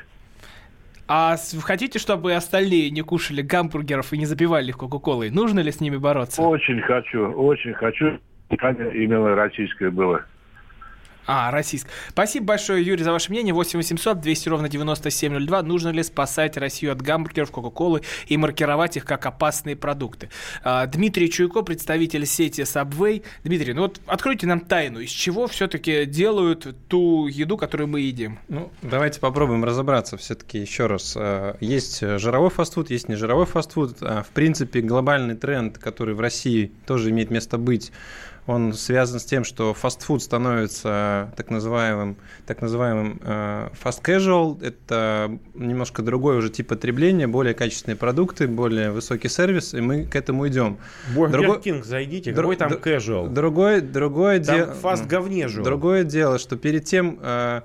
А 1.13 1.35
хотите, 1.65 1.99
чтобы 1.99 2.35
остальные 2.35 2.91
не 2.91 3.03
кушали 3.03 3.43
гамбургеров 3.43 4.13
и 4.13 4.19
не 4.19 4.27
запивали 4.27 4.69
их 4.69 4.79
Кока-Колой? 4.79 5.31
Нужно 5.31 5.59
ли 5.59 5.73
с 5.73 5.81
ними 5.81 5.97
бороться? 5.97 6.41
Очень 6.41 6.81
хочу, 6.83 7.33
очень 7.33 7.75
хочу. 7.75 8.21
Именно 8.49 9.35
российское 9.35 9.91
было. 9.91 10.25
А, 11.27 11.51
российск. 11.51 11.87
Спасибо 12.09 12.47
большое, 12.47 12.85
Юрий, 12.85 13.05
за 13.05 13.13
ваше 13.13 13.31
мнение. 13.31 13.55
8 13.55 13.79
800 13.79 14.21
200 14.21 14.49
ровно 14.49 14.69
9702. 14.69 15.63
Нужно 15.63 15.89
ли 15.91 16.03
спасать 16.03 16.57
Россию 16.57 16.93
от 16.93 17.03
гамбургеров, 17.03 17.51
Кока-Колы 17.51 18.03
и 18.27 18.37
маркировать 18.37 18.97
их 18.97 19.05
как 19.05 19.27
опасные 19.27 19.77
продукты? 19.77 20.31
А, 20.63 20.87
Дмитрий 20.87 21.31
Чуйко, 21.31 21.63
представитель 21.63 22.27
сети 22.27 22.63
Subway. 22.63 23.23
Дмитрий, 23.45 23.75
ну 23.75 23.83
вот 23.83 24.01
откройте 24.07 24.47
нам 24.47 24.61
тайну, 24.61 25.01
из 25.01 25.11
чего 25.11 25.47
все-таки 25.47 26.05
делают 26.05 26.67
ту 26.89 27.27
еду, 27.27 27.57
которую 27.57 27.89
мы 27.89 28.01
едим? 28.01 28.39
Ну, 28.49 28.71
давайте 28.83 29.21
попробуем 29.21 29.65
разобраться 29.65 30.17
все-таки 30.17 30.59
еще 30.59 30.87
раз. 30.87 31.15
А, 31.17 31.57
есть 31.61 32.01
жировой 32.01 32.51
фастфуд, 32.51 32.91
есть 32.91 33.09
не 33.09 33.15
жировой 33.15 33.47
фастфуд. 33.47 33.99
А, 34.01 34.23
в 34.23 34.29
принципе, 34.29 34.81
глобальный 34.81 35.37
тренд, 35.37 35.79
который 35.79 36.15
в 36.15 36.21
России 36.21 36.73
тоже 36.87 37.11
имеет 37.11 37.31
место 37.31 37.59
быть, 37.59 37.93
он 38.47 38.73
связан 38.73 39.21
с 39.21 39.25
тем, 39.25 39.45
что 39.45 39.75
фастфуд 39.75 40.23
становится 40.23 41.33
так 41.37 41.51
называемым, 41.51 42.17
так 42.47 42.63
называемым 42.63 43.21
э, 43.23 43.69
fast 43.83 44.03
casual. 44.03 44.65
Это 44.65 45.39
немножко 45.55 46.03
другой 46.03 46.39
уже 46.39 46.51
тип 46.51 46.69
потребления, 46.69 47.27
более 47.27 47.55
качественные 47.55 47.97
продукты, 47.97 48.49
более 48.49 48.91
высокий 48.91 49.29
сервис, 49.29 49.75
и 49.75 49.81
мы 49.81 50.05
к 50.05 50.17
этому 50.17 50.49
идем. 50.49 50.79
Бургер 51.15 51.61
Кинг 51.61 51.85
зайдите, 51.85 52.33
какой 52.33 52.57
там 52.57 52.73
casual? 52.73 53.29
Другой, 53.29 53.81
другое 53.81 54.39
дело... 54.39 54.75
фаст 54.75 55.07
говнежу. 55.07 55.63
Другое 55.63 56.05
дело, 56.05 56.39
что 56.39 56.57
перед 56.57 56.85
тем... 56.85 57.19
Э, 57.23 57.63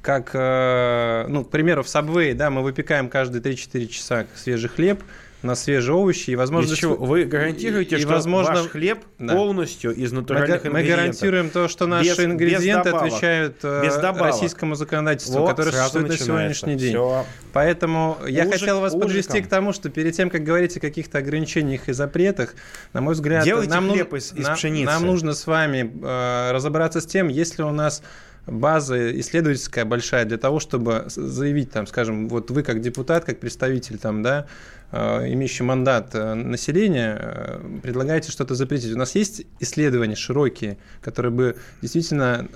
как, 0.00 0.30
э, 0.32 1.26
ну, 1.28 1.44
к 1.44 1.50
примеру, 1.50 1.82
в 1.82 1.86
Subway, 1.86 2.32
да, 2.32 2.50
мы 2.50 2.62
выпекаем 2.62 3.08
каждые 3.08 3.42
3-4 3.42 3.86
часа 3.88 4.26
свежий 4.36 4.70
хлеб, 4.70 5.02
на 5.42 5.54
свежие 5.54 5.94
овощи 5.94 6.30
и 6.30 6.36
возможно 6.36 6.74
чего 6.74 6.96
вы 6.96 7.24
гарантируете, 7.24 7.96
и, 7.96 8.00
что 8.00 8.08
возможно, 8.08 8.62
ваш 8.62 8.70
хлеб 8.70 9.04
да. 9.18 9.34
полностью 9.34 9.94
из 9.94 10.10
натуральных 10.10 10.64
мы, 10.64 10.70
ингредиентов. 10.70 10.96
Мы 10.96 10.96
гарантируем 10.96 11.50
то, 11.50 11.68
что 11.68 11.86
наши 11.86 12.08
без, 12.08 12.20
ингредиенты 12.20 12.90
без 12.90 12.94
отвечают 12.96 13.56
э, 13.62 13.84
без 13.84 13.96
российскому 13.96 14.74
законодательству, 14.74 15.40
вот, 15.40 15.50
которое 15.50 15.70
существует 15.70 16.08
на 16.08 16.16
сегодняшний 16.16 16.74
день. 16.74 16.90
Все. 16.90 17.24
Поэтому 17.52 18.18
я 18.26 18.42
ужик, 18.42 18.54
хотел 18.54 18.80
вас 18.80 18.92
ужиком. 18.92 19.08
подвести 19.08 19.40
к 19.40 19.46
тому, 19.48 19.72
что 19.72 19.90
перед 19.90 20.16
тем, 20.16 20.28
как 20.28 20.42
говорить 20.42 20.76
о 20.76 20.80
каких-то 20.80 21.18
ограничениях 21.18 21.88
и 21.88 21.92
запретах, 21.92 22.54
на 22.92 23.00
мой 23.00 23.14
взгляд, 23.14 23.44
Делайте 23.44 23.70
нам, 23.70 23.90
хлеб 23.90 24.14
из, 24.14 24.32
из 24.32 24.44
нам, 24.44 24.56
пшеницы. 24.56 24.86
нам 24.86 25.06
нужно 25.06 25.34
с 25.34 25.46
вами 25.46 25.92
э, 26.02 26.50
разобраться 26.52 27.00
с 27.00 27.06
тем, 27.06 27.28
есть 27.28 27.58
ли 27.58 27.64
у 27.64 27.70
нас 27.70 28.02
база 28.50 29.18
исследовательская 29.20 29.84
большая 29.84 30.24
для 30.24 30.38
того, 30.38 30.60
чтобы 30.60 31.04
заявить, 31.08 31.70
там, 31.70 31.86
скажем, 31.86 32.28
вот 32.28 32.50
вы 32.50 32.62
как 32.62 32.80
депутат, 32.80 33.24
как 33.24 33.40
представитель 33.40 33.98
там, 33.98 34.22
да, 34.22 34.46
э, 34.90 35.32
имеющий 35.32 35.62
мандат 35.62 36.14
э, 36.14 36.34
населения, 36.34 37.18
э, 37.20 37.78
предлагаете 37.82 38.30
что-то 38.30 38.54
запретить. 38.54 38.92
У 38.92 38.98
нас 38.98 39.14
есть 39.14 39.42
исследования 39.60 40.16
широкие, 40.16 40.78
которые 41.00 41.32
бы 41.32 41.56
действительно 41.82 42.48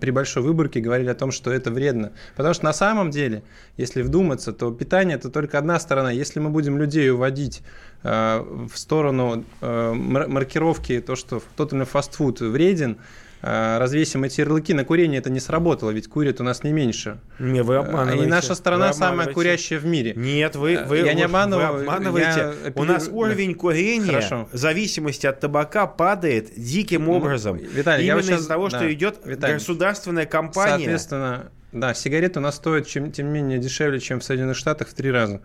при 0.00 0.10
большой 0.10 0.42
выборке 0.42 0.80
говорили 0.80 1.08
о 1.08 1.14
том, 1.14 1.30
что 1.30 1.52
это 1.52 1.70
вредно. 1.70 2.12
Потому 2.36 2.54
что 2.54 2.64
на 2.64 2.72
самом 2.72 3.10
деле, 3.10 3.42
если 3.76 4.02
вдуматься, 4.02 4.52
то 4.52 4.70
питание 4.72 5.16
это 5.16 5.30
только 5.30 5.58
одна 5.58 5.78
сторона. 5.80 6.10
Если 6.10 6.40
мы 6.40 6.50
будем 6.50 6.78
людей 6.78 7.10
уводить 7.10 7.62
в 8.02 8.70
сторону 8.74 9.44
маркировки, 9.60 11.00
то, 11.00 11.16
что 11.16 11.42
тот 11.56 11.72
или 11.72 11.78
иной 11.78 11.86
фастфуд 11.86 12.40
вреден, 12.40 12.98
развесим 13.42 14.24
эти 14.24 14.40
ярлыки, 14.40 14.74
на 14.74 14.84
курение 14.84 15.18
это 15.18 15.30
не 15.30 15.40
сработало, 15.40 15.90
ведь 15.90 16.08
курят 16.08 16.40
у 16.40 16.44
нас 16.44 16.62
не 16.62 16.72
меньше. 16.72 17.18
Не, 17.38 17.62
вы 17.62 17.76
обманываете. 17.76 18.24
И 18.24 18.26
наша 18.26 18.54
страна 18.54 18.92
самая 18.92 19.32
курящая 19.32 19.78
в 19.78 19.86
мире. 19.86 20.12
Нет, 20.14 20.56
вы, 20.56 20.78
вы, 20.86 20.98
я 20.98 21.14
не 21.14 21.22
обманываю, 21.22 21.72
вы 21.72 21.80
обманываете. 21.80 22.54
Я... 22.64 22.72
У 22.74 22.84
нас 22.84 23.08
уровень 23.10 23.54
курения 23.54 24.12
Хорошо. 24.12 24.48
в 24.52 24.56
зависимости 24.56 25.26
от 25.26 25.40
табака 25.40 25.86
падает 25.86 26.52
диким 26.56 27.08
образом. 27.08 27.56
Виталий, 27.56 28.06
Именно 28.06 28.16
я 28.18 28.22
сейчас... 28.22 28.40
из-за 28.40 28.48
того, 28.48 28.68
что 28.68 28.80
да. 28.80 28.92
идет 28.92 29.20
Виталий, 29.24 29.54
государственная 29.54 30.26
компания. 30.26 30.76
Соответственно, 30.76 31.50
да, 31.72 31.94
сигареты 31.94 32.40
у 32.40 32.42
нас 32.42 32.56
стоят, 32.56 32.86
чем, 32.86 33.12
тем 33.12 33.32
не 33.32 33.40
менее, 33.40 33.58
дешевле, 33.58 34.00
чем 34.00 34.20
в 34.20 34.24
Соединенных 34.24 34.56
Штатах 34.56 34.88
в 34.88 34.94
три 34.94 35.10
раза. 35.10 35.40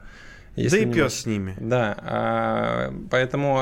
Если 0.56 0.86
да 0.86 0.90
и 0.90 0.94
пес 0.94 1.14
с 1.14 1.26
ними. 1.26 1.56
Да, 1.60 1.98
а, 2.02 2.94
поэтому 3.12 3.60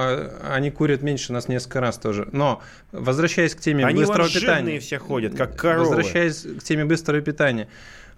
они 0.47 0.69
курят 0.71 1.01
меньше 1.01 1.33
нас 1.33 1.47
несколько 1.47 1.79
раз 1.79 1.97
тоже. 1.97 2.27
Но 2.31 2.61
возвращаясь 2.91 3.55
к 3.55 3.59
теме 3.59 3.85
они 3.85 3.99
быстрого 4.01 4.29
питания. 4.29 4.71
Они 4.71 4.79
все 4.79 4.99
ходят, 4.99 5.35
как 5.35 5.55
коровы. 5.55 5.89
Возвращаясь 5.89 6.41
к 6.41 6.63
теме 6.63 6.85
быстрого 6.85 7.21
питания. 7.21 7.67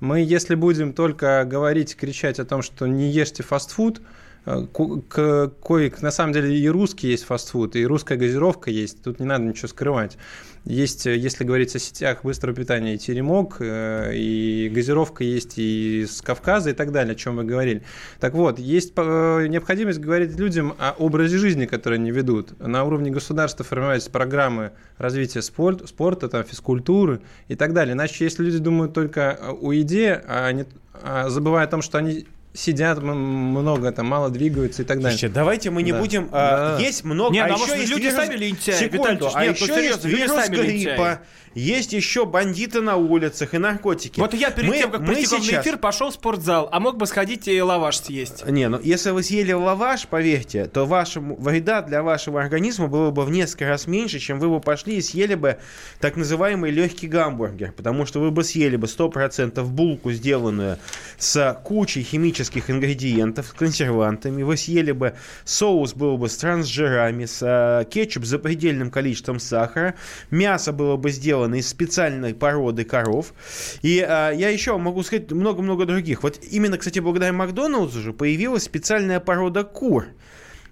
Мы, 0.02 0.22
если 0.22 0.56
будем 0.56 0.92
только 0.92 1.46
говорить, 1.46 1.96
кричать 1.96 2.40
о 2.40 2.46
том, 2.46 2.62
что 2.62 2.86
не 2.86 3.10
ешьте 3.10 3.44
фастфуд, 3.44 4.02
Э, 4.46 4.66
к, 4.72 5.52
кое, 5.64 5.92
на 6.02 6.12
самом 6.12 6.34
деле 6.34 6.58
и 6.58 6.70
русский 6.70 7.08
есть 7.08 7.24
фастфуд, 7.24 7.76
и 7.76 7.86
русская 7.86 8.16
газировка 8.16 8.70
есть, 8.70 9.02
тут 9.02 9.20
не 9.20 9.26
надо 9.26 9.44
ничего 9.44 9.68
скрывать. 9.68 10.18
Есть, 10.66 11.06
э, 11.06 11.16
если 11.16 11.44
говорить 11.44 11.76
о 11.76 11.80
сетях 11.80 12.24
быстрого 12.24 12.56
питания, 12.56 12.96
и 12.96 12.98
теремок, 12.98 13.58
э, 13.60 14.16
и 14.16 14.70
газировка 14.74 15.24
есть 15.24 15.58
и 15.58 16.06
с 16.10 16.22
Кавказа 16.22 16.72
и 16.72 16.74
так 16.74 16.92
далее, 16.92 17.14
о 17.14 17.16
чем 17.16 17.36
вы 17.36 17.44
говорили. 17.44 17.84
Так 18.20 18.34
вот, 18.34 18.58
есть 18.58 18.98
необходимость 18.98 20.00
говорить 20.00 20.38
людям 20.40 20.74
о 20.80 20.92
образе 20.92 21.38
жизни, 21.38 21.66
который 21.68 22.00
они 22.00 22.10
ведут. 22.10 22.60
На 22.60 22.84
уровне 22.84 23.12
государства 23.12 23.64
формировались 23.64 24.08
программы 24.08 24.72
развития 24.98 25.44
спорт, 25.44 25.88
спорта, 25.88 26.30
там, 26.30 26.44
физкультуры 26.44 27.22
и 27.48 27.56
так 27.56 27.74
далее. 27.74 27.94
Иначе, 27.94 28.24
если 28.24 28.44
люди 28.44 28.58
думают 28.58 28.94
только 28.94 29.38
о 29.62 29.72
еде, 29.72 30.24
а, 30.28 30.52
не, 30.52 30.66
а 30.94 31.30
забывая 31.30 31.66
о 31.66 31.68
том, 31.68 31.84
что 31.84 32.00
они 32.00 32.26
сидят 32.56 33.02
много, 33.02 33.92
там 33.92 34.08
мало 34.08 34.30
двигаются 34.30 34.82
и 34.82 34.86
так 34.86 34.98
далее. 34.98 35.12
Слушайте, 35.12 35.36
давайте 35.36 35.70
мы 35.70 35.84
не 35.84 35.92
Да. 35.92 36.00
будем... 36.00 36.30
а, 36.32 36.78
Да. 36.78 36.84
Есть 36.84 37.04
много... 37.04 37.34
Не, 37.34 37.40
а 37.40 37.48
ну, 37.48 37.54
а 37.54 37.56
еще 37.58 37.60
может, 37.66 37.78
есть 37.78 37.92
люди 37.92 38.04
вирус- 38.08 38.16
сами 38.16 38.36
лентяи, 38.36 38.74
Секунду, 38.74 39.30
а 39.34 39.46
нет, 39.46 39.58
ну, 39.60 39.66
еще 39.66 39.74
серьезно, 39.76 40.08
есть 40.08 40.20
вирус 40.20 40.32
сами 40.32 40.56
лентяи. 40.56 40.84
гриппа, 40.86 41.20
есть 41.54 41.94
еще 41.94 42.26
бандиты 42.26 42.82
на 42.82 42.98
улицах 42.98 43.54
и 43.54 43.58
наркотики. 43.58 44.20
Вот 44.20 44.34
я 44.34 44.52
перед 44.52 44.70
Мы- 44.70 44.78
тем, 44.78 44.92
как 44.92 45.02
мы 45.02 45.08
прийти 45.14 45.26
к 45.28 45.32
вам 45.32 45.40
на 45.42 45.46
сейчас- 45.46 45.66
эфир, 45.66 45.78
пошел 45.78 46.10
в 46.10 46.14
спортзал, 46.14 46.68
а 46.72 46.80
мог 46.82 46.98
бы 46.98 47.06
сходить 47.08 47.48
и 47.48 47.62
лаваш 47.62 47.98
съесть. 48.00 48.46
Не, 48.46 48.68
ну 48.68 48.80
если 48.84 49.12
вы 49.12 49.24
съели 49.24 49.54
лаваш, 49.54 50.08
поверьте, 50.08 50.66
то 50.66 50.86
вашему, 50.86 51.36
вреда 51.40 51.82
для 51.82 52.04
вашего 52.04 52.42
организма 52.42 52.88
было 52.88 53.12
бы 53.12 53.24
в 53.24 53.32
несколько 53.32 53.68
раз 53.70 53.88
меньше, 53.88 54.20
чем 54.20 54.40
вы 54.40 54.50
бы 54.50 54.60
пошли 54.60 54.98
и 54.98 55.02
съели 55.02 55.36
бы 55.36 55.58
так 56.02 56.18
называемый 56.18 56.72
легкий 56.72 57.08
гамбургер, 57.08 57.72
потому 57.72 58.06
что 58.06 58.20
вы 58.20 58.32
бы 58.32 58.44
съели 58.44 58.76
бы 58.76 58.88
100% 58.88 59.64
булку, 59.70 60.12
сделанную 60.12 60.78
с 61.18 61.58
кучей 61.64 62.04
химических 62.04 62.45
ингредиентов, 62.70 63.48
с 63.48 63.52
консервантами, 63.52 64.44
вы 64.44 64.58
съели 64.58 64.92
бы 64.92 65.16
соус 65.44 65.94
был 65.94 66.18
бы 66.18 66.30
с 66.30 66.38
трансжирами, 66.38 67.26
с 67.26 67.42
э, 67.42 67.86
кетчуп 67.90 68.26
с 68.26 68.30
запредельным 68.30 68.92
количеством 68.92 69.40
сахара, 69.40 69.96
мясо 70.32 70.72
было 70.72 70.98
бы 70.98 71.12
сделано 71.12 71.56
из 71.56 71.68
специальной 71.68 72.34
породы 72.34 72.84
коров, 72.84 73.34
и 73.82 74.06
э, 74.08 74.32
я 74.36 74.50
еще 74.50 74.78
могу 74.78 75.04
сказать 75.04 75.32
много-много 75.32 75.86
других. 75.86 76.24
Вот 76.24 76.40
именно, 76.50 76.78
кстати, 76.78 77.00
благодаря 77.00 77.34
Макдоналдсу 77.34 78.00
же 78.00 78.14
появилась 78.14 78.64
специальная 78.64 79.20
порода 79.20 79.64
кур. 79.64 80.08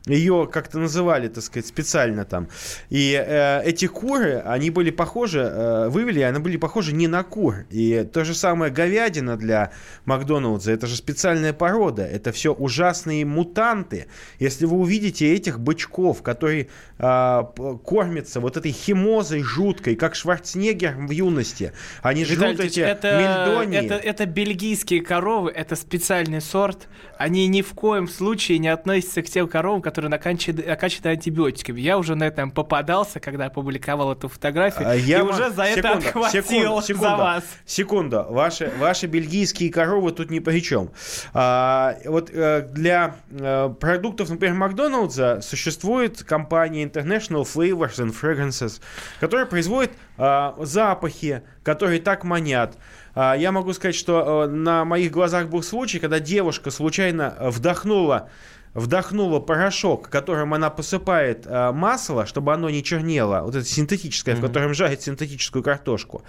Ее 0.06 0.50
как-то 0.52 0.80
называли, 0.80 1.30
так 1.30 1.42
сказать, 1.42 1.66
специально 1.66 2.26
там. 2.26 2.50
И 2.90 3.14
э, 3.14 3.64
эти 3.64 3.86
куры, 3.86 4.44
они 4.46 4.70
были 4.70 4.92
похожи, 4.92 5.40
э, 5.40 5.88
вывели, 5.88 6.20
они 6.20 6.40
были 6.40 6.58
похожи 6.58 6.92
не 6.92 7.08
на 7.08 7.24
кур. 7.24 7.66
И 7.70 8.06
то 8.12 8.26
же 8.26 8.34
самое 8.34 8.70
говядина 8.70 9.38
для 9.38 9.72
Макдоналдса, 10.04 10.72
это 10.72 10.88
же 10.88 10.98
специальная 10.98 11.54
порода. 11.54 12.06
Это 12.06 12.34
все 12.34 12.52
ужасные 12.54 13.24
мутанты. 13.24 14.08
Если 14.40 14.66
вы 14.66 14.76
увидите 14.76 15.34
этих 15.34 15.62
бычков, 15.62 16.22
которые 16.22 16.68
э, 16.98 17.44
кормятся 17.86 18.42
вот 18.42 18.58
этой 18.58 18.72
химозой 18.72 19.42
жуткой, 19.42 19.96
как 19.96 20.16
Шварценеггер 20.16 20.96
в 20.98 21.12
юности, 21.12 21.72
они 22.02 22.26
жрут 22.26 22.40
Виталий 22.40 22.66
эти 22.68 22.80
Ильич, 22.80 22.90
это, 22.90 23.48
мельдонии. 23.48 23.80
это, 23.80 23.94
это 23.96 24.26
бельгийские 24.26 25.02
коровы, 25.02 25.50
это 25.52 25.78
специальный 25.78 26.42
сорт. 26.42 26.90
Они 27.18 27.48
ни 27.48 27.62
в 27.62 27.74
коем 27.74 28.10
случае 28.10 28.58
не 28.58 28.68
относятся 28.68 29.22
к 29.22 29.30
тем 29.30 29.48
коровам, 29.48 29.82
которые 29.82 29.93
накачаны, 30.02 30.64
накачаны 30.64 31.08
антибиотиками. 31.12 31.80
Я 31.80 31.98
уже 31.98 32.16
на 32.16 32.26
этом 32.26 32.52
попадался, 32.52 33.20
когда 33.20 33.46
опубликовал 33.46 34.12
эту 34.14 34.28
фотографию, 34.28 34.88
А 34.88 34.96
и 34.96 35.02
я 35.02 35.24
уже 35.24 35.44
ма- 35.44 35.50
за 35.52 35.64
это 35.64 35.82
секунду, 35.82 36.08
отхватил 36.08 36.44
секунду, 36.44 36.82
за 36.82 36.88
секунду, 36.88 37.18
вас. 37.18 37.44
Секунду, 37.66 38.26
ваши, 38.30 38.72
ваши 38.80 39.06
бельгийские 39.08 39.72
коровы 39.72 40.12
тут 40.12 40.30
ни 40.30 40.40
при 40.40 40.60
чем. 40.60 40.92
А, 41.34 41.96
вот 42.06 42.30
э, 42.34 42.68
для 42.72 43.16
э, 43.32 43.74
продуктов, 43.80 44.30
например, 44.30 44.56
Макдоналдса 44.56 45.42
существует 45.42 46.24
компания 46.24 46.84
International 46.84 47.44
Flavors 47.44 47.96
and 47.98 48.14
Fragrances, 48.20 48.82
которая 49.20 49.46
производит 49.46 49.92
а, 50.18 50.56
запахи, 50.60 51.42
которые 51.64 52.00
так 52.00 52.24
манят. 52.24 52.78
А, 53.16 53.36
я 53.36 53.52
могу 53.52 53.74
сказать, 53.74 53.96
что 53.96 54.46
э, 54.46 54.48
на 54.50 54.86
моих 54.86 55.12
глазах 55.12 55.48
был 55.48 55.64
случай, 55.64 56.00
когда 56.00 56.20
девушка 56.20 56.72
случайно 56.72 57.36
вдохнула 57.40 58.30
вдохнула 58.74 59.40
порошок, 59.40 60.10
которым 60.10 60.54
она 60.54 60.70
посыпает 60.70 61.46
э, 61.46 61.72
масло, 61.72 62.26
чтобы 62.26 62.54
оно 62.54 62.70
не 62.70 62.84
чернело, 62.84 63.42
вот 63.44 63.56
это 63.56 63.66
синтетическое, 63.66 64.36
в 64.36 64.42
котором 64.42 64.74
жарит 64.74 65.02
синтетическую 65.02 65.64
картошку. 65.64 66.24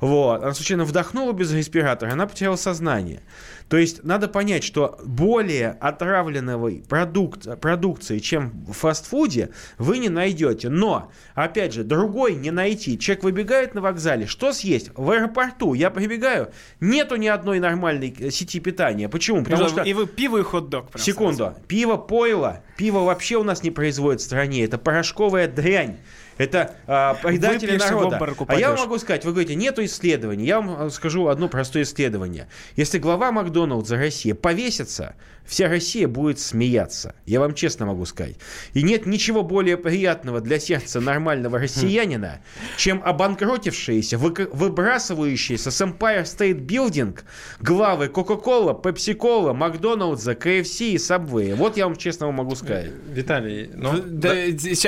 Вот. 0.00 0.42
Она 0.42 0.54
случайно 0.54 0.84
вдохнула 0.84 1.32
без 1.32 1.52
респиратора, 1.52 2.12
она 2.12 2.26
потеряла 2.26 2.56
сознание. 2.56 3.22
То 3.70 3.76
есть 3.76 4.02
надо 4.02 4.26
понять, 4.26 4.64
что 4.64 4.98
более 5.04 5.70
отравленного 5.80 6.72
продукт, 6.88 7.60
продукции, 7.60 8.18
чем 8.18 8.50
в 8.66 8.72
фастфуде, 8.72 9.50
вы 9.78 9.98
не 9.98 10.08
найдете. 10.08 10.68
Но, 10.68 11.12
опять 11.36 11.72
же, 11.72 11.84
другой 11.84 12.34
не 12.34 12.50
найти. 12.50 12.98
Человек 12.98 13.22
выбегает 13.22 13.74
на 13.74 13.80
вокзале, 13.80 14.26
что 14.26 14.52
съесть? 14.52 14.90
В 14.96 15.08
аэропорту 15.08 15.74
я 15.74 15.90
прибегаю, 15.90 16.50
нету 16.80 17.14
ни 17.14 17.28
одной 17.28 17.60
нормальной 17.60 18.12
э, 18.18 18.30
сети 18.30 18.58
питания. 18.58 19.08
Почему? 19.08 19.44
Потому 19.44 19.68
что... 19.68 19.82
И 19.82 19.92
вы 19.92 20.08
пиво 20.08 20.38
и 20.38 20.42
хот-дог. 20.42 20.88
Секунду. 20.98 21.36
сразу. 21.36 21.56
Пиво, 21.68 21.96
пойло. 21.96 22.64
Пиво 22.76 23.04
вообще 23.04 23.36
у 23.36 23.44
нас 23.44 23.62
не 23.62 23.70
производят 23.70 24.20
в 24.20 24.24
стране. 24.24 24.64
Это 24.64 24.78
порошковая 24.78 25.46
дрянь. 25.46 25.98
Это 26.40 26.74
а, 26.86 27.14
предатели 27.14 27.76
народа. 27.76 28.18
А 28.48 28.56
я 28.56 28.70
вам 28.70 28.78
могу 28.78 28.98
сказать, 28.98 29.26
вы 29.26 29.32
говорите, 29.32 29.54
нету 29.56 29.84
исследований. 29.84 30.46
Я 30.46 30.62
вам 30.62 30.86
э, 30.86 30.90
скажу 30.90 31.28
одно 31.28 31.48
простое 31.48 31.82
исследование. 31.82 32.48
Если 32.76 32.98
глава 32.98 33.30
Макдоналдса 33.30 33.96
России 33.96 34.32
повесится, 34.32 35.16
вся 35.44 35.68
Россия 35.68 36.08
будет 36.08 36.38
смеяться. 36.38 37.14
Я 37.26 37.40
вам 37.40 37.52
честно 37.54 37.84
могу 37.84 38.06
сказать. 38.06 38.36
И 38.72 38.82
нет 38.82 39.04
ничего 39.04 39.42
более 39.42 39.76
приятного 39.76 40.40
для 40.40 40.58
сердца 40.58 41.00
нормального 41.00 41.58
россиянина, 41.58 42.40
чем 42.78 43.02
обанкротившиеся, 43.04 44.16
выбрасывающиеся 44.16 45.70
с 45.70 45.80
Empire 45.82 46.22
State 46.22 46.64
Building 46.64 47.18
главы 47.60 48.06
Coca-Cola, 48.06 48.80
Pepsi-Cola, 48.80 49.52
Макдоналдса, 49.52 50.32
KFC 50.32 50.92
и 50.92 50.96
Subway. 50.96 51.54
Вот 51.54 51.76
я 51.76 51.84
вам 51.84 51.96
честно 51.96 52.30
могу 52.30 52.54
сказать. 52.54 52.90
Виталий, 53.08 53.70
ну, 53.74 54.00
да, 54.06 54.34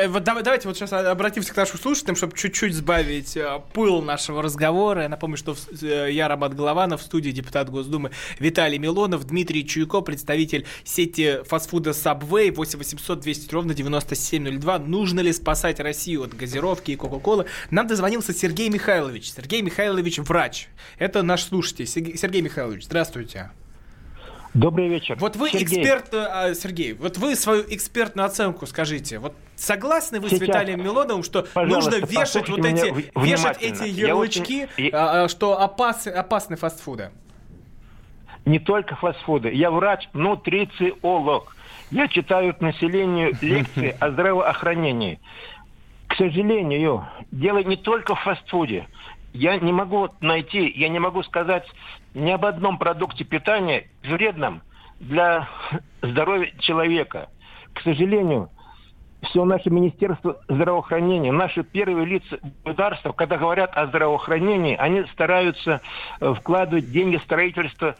вот 0.09 0.25
давай- 0.25 0.43
давайте 0.43 0.69
вот 0.69 0.77
сейчас 0.79 0.93
обратимся 0.93 1.42
к 1.51 1.57
нашим 1.57 1.79
слушателям, 1.79 2.17
чтобы 2.17 2.37
чуть-чуть 2.37 2.75
сбавить 2.75 3.37
э, 3.37 3.61
пыл 3.73 4.03
нашего 4.03 4.43
разговора. 4.43 5.03
Я 5.03 5.09
напомню, 5.09 5.37
что 5.37 5.57
э, 5.83 6.09
я 6.11 6.29
Роман 6.29 6.55
Голованов, 6.55 7.01
в 7.01 7.05
студии 7.05 7.31
депутат 7.31 7.71
Госдумы 7.71 8.11
Виталий 8.39 8.79
Милонов, 8.79 9.25
Дмитрий 9.25 9.67
Чуйко, 9.67 10.01
представитель 10.01 10.67
сети 10.85 11.41
фастфуда 11.45 11.91
Subway, 11.91 12.53
8 12.53 12.79
800 12.79 13.21
200 13.21 13.53
ровно 13.53 13.75
9702. 13.75 14.79
Нужно 14.81 15.21
ли 15.21 15.33
спасать 15.33 15.81
Россию 15.81 16.25
от 16.25 16.37
газировки 16.37 16.93
и 16.93 16.97
Кока-Колы? 16.97 17.47
Нам 17.71 17.87
дозвонился 17.87 18.33
Сергей 18.33 18.69
Михайлович. 18.69 19.33
Сергей 19.33 19.63
Михайлович 19.63 20.19
врач. 20.19 20.69
Это 20.99 21.23
наш 21.23 21.45
слушатель. 21.45 21.87
Сергей 21.87 22.43
Михайлович, 22.43 22.85
здравствуйте. 22.85 23.51
Добрый 24.55 24.89
вечер. 24.89 25.17
Вот 25.19 25.37
вы 25.37 25.51
Сергей. 25.51 25.65
эксперт, 25.65 26.13
э, 26.13 26.27
а, 26.31 26.55
Сергей, 26.55 26.93
вот 26.93 27.17
вы 27.17 27.37
свою 27.37 27.63
экспертную 27.63 28.27
оценку 28.27 28.67
скажите. 28.67 29.19
Вот 29.19 29.35
согласны 29.57 30.21
вы 30.21 30.29
с 30.29 30.33
Сейчас, 30.33 30.43
Виталием 30.43 30.83
Милоновым, 30.83 31.23
что 31.23 31.47
нужно 31.55 31.97
вешать 32.05 32.49
вот 32.51 32.65
эти, 32.65 33.11
вешать 33.19 33.63
эти 33.63 33.85
Я 33.85 34.09
ярлычки, 34.09 34.69
очень- 34.77 34.91
а, 34.93 35.25
а, 35.25 35.29
что 35.29 35.59
опасны, 35.59 36.11
опасны 36.11 36.57
фастфуды? 36.57 37.11
Не 38.45 38.59
только 38.59 38.95
фастфуды. 38.97 39.51
Я 39.53 39.71
врач, 39.71 40.09
нутрициолог. 40.13 41.57
Я 41.91 42.09
читаю 42.09 42.55
населению 42.61 43.33
лекции 43.41 43.97
о 43.99 44.11
здравоохранении. 44.11 45.19
К 46.09 46.17
сожалению, 46.17 47.07
дело 47.31 47.63
не 47.63 47.77
только 47.77 48.15
в 48.15 48.21
фастфуде. 48.21 48.87
Я 49.33 49.57
не 49.57 49.73
могу 49.73 50.11
найти, 50.21 50.71
я 50.77 50.89
не 50.91 50.99
могу 50.99 51.23
сказать 51.23 51.65
ни 52.15 52.31
об 52.31 52.45
одном 52.45 52.79
продукте 52.79 53.25
питания 53.25 53.89
вредном 54.03 54.63
для 55.01 55.49
здоровья 56.03 56.53
человека. 56.59 57.29
К 57.75 57.81
сожалению, 57.83 58.51
все 59.23 59.45
наше 59.45 59.71
Министерство 59.71 60.41
здравоохранения, 60.49 61.33
наши 61.33 61.63
первые 61.63 62.07
лица 62.07 62.39
государства, 62.65 63.13
когда 63.13 63.39
говорят 63.39 63.71
о 63.77 63.87
здравоохранении, 63.87 64.77
они 64.77 65.05
стараются 65.13 65.81
э, 66.21 66.35
вкладывать 66.35 66.91
деньги 66.91 67.17
в 67.17 67.23
строительство 67.23 67.97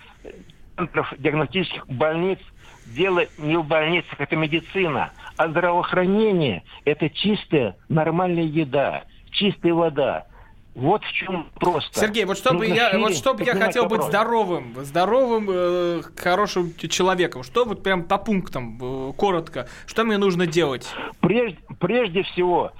центров 0.77 1.15
диагностических 1.19 1.87
больниц. 1.87 2.39
Дело 2.87 3.23
не 3.39 3.57
в 3.57 3.65
больницах, 3.65 4.21
это 4.21 4.35
медицина. 4.35 5.13
А 5.37 5.49
здравоохранение– 5.49 6.65
это 6.85 7.09
чистая, 7.09 7.77
нормальная 7.89 8.43
еда, 8.43 9.05
чистая 9.31 9.73
вода. 9.73 10.27
Вот 10.75 11.05
в 11.05 11.13
чем 11.13 11.49
просто. 11.61 12.01
Сергей, 12.01 12.25
вот 12.25 12.39
чтобы 12.39 12.61
Нужно 12.61 12.75
я, 12.75 12.99
вот 12.99 13.15
чтобы 13.15 13.45
я 13.45 13.55
хотел 13.55 13.87
быть 13.89 14.03
здоровым, 14.03 14.75
здоровым, 14.77 15.49
э, 15.51 16.01
хорошим 16.17 16.73
человеком, 16.77 17.43
что 17.43 17.67
вот 17.67 17.83
прям 17.83 18.05
по 18.05 18.17
пунктам, 18.17 18.79
э, 18.81 19.13
коротко, 19.13 19.69
что 19.87 20.05
мне 20.05 20.17
нужно 20.17 20.47
делать? 20.47 20.89
Прежде, 21.21 21.59
прежде 21.79 22.23
всего, 22.23 22.73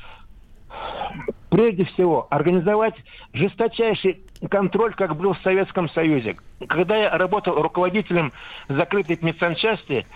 прежде 1.51 1.85
всего, 1.85 2.27
организовать 2.31 2.95
жесточайший 3.35 4.23
контроль, 4.51 4.95
как 4.95 5.15
был 5.17 5.35
в 5.35 5.41
Советском 5.43 5.91
Союзе. 5.91 6.37
Когда 6.69 6.97
я 6.97 7.19
работал 7.19 7.61
руководителем 7.61 8.33
закрытой 8.69 9.19
медсанчасти, 9.21 10.07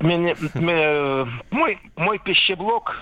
м- 0.00 1.42
мой, 1.50 1.78
мой 1.96 2.18
пищеблок 2.18 2.94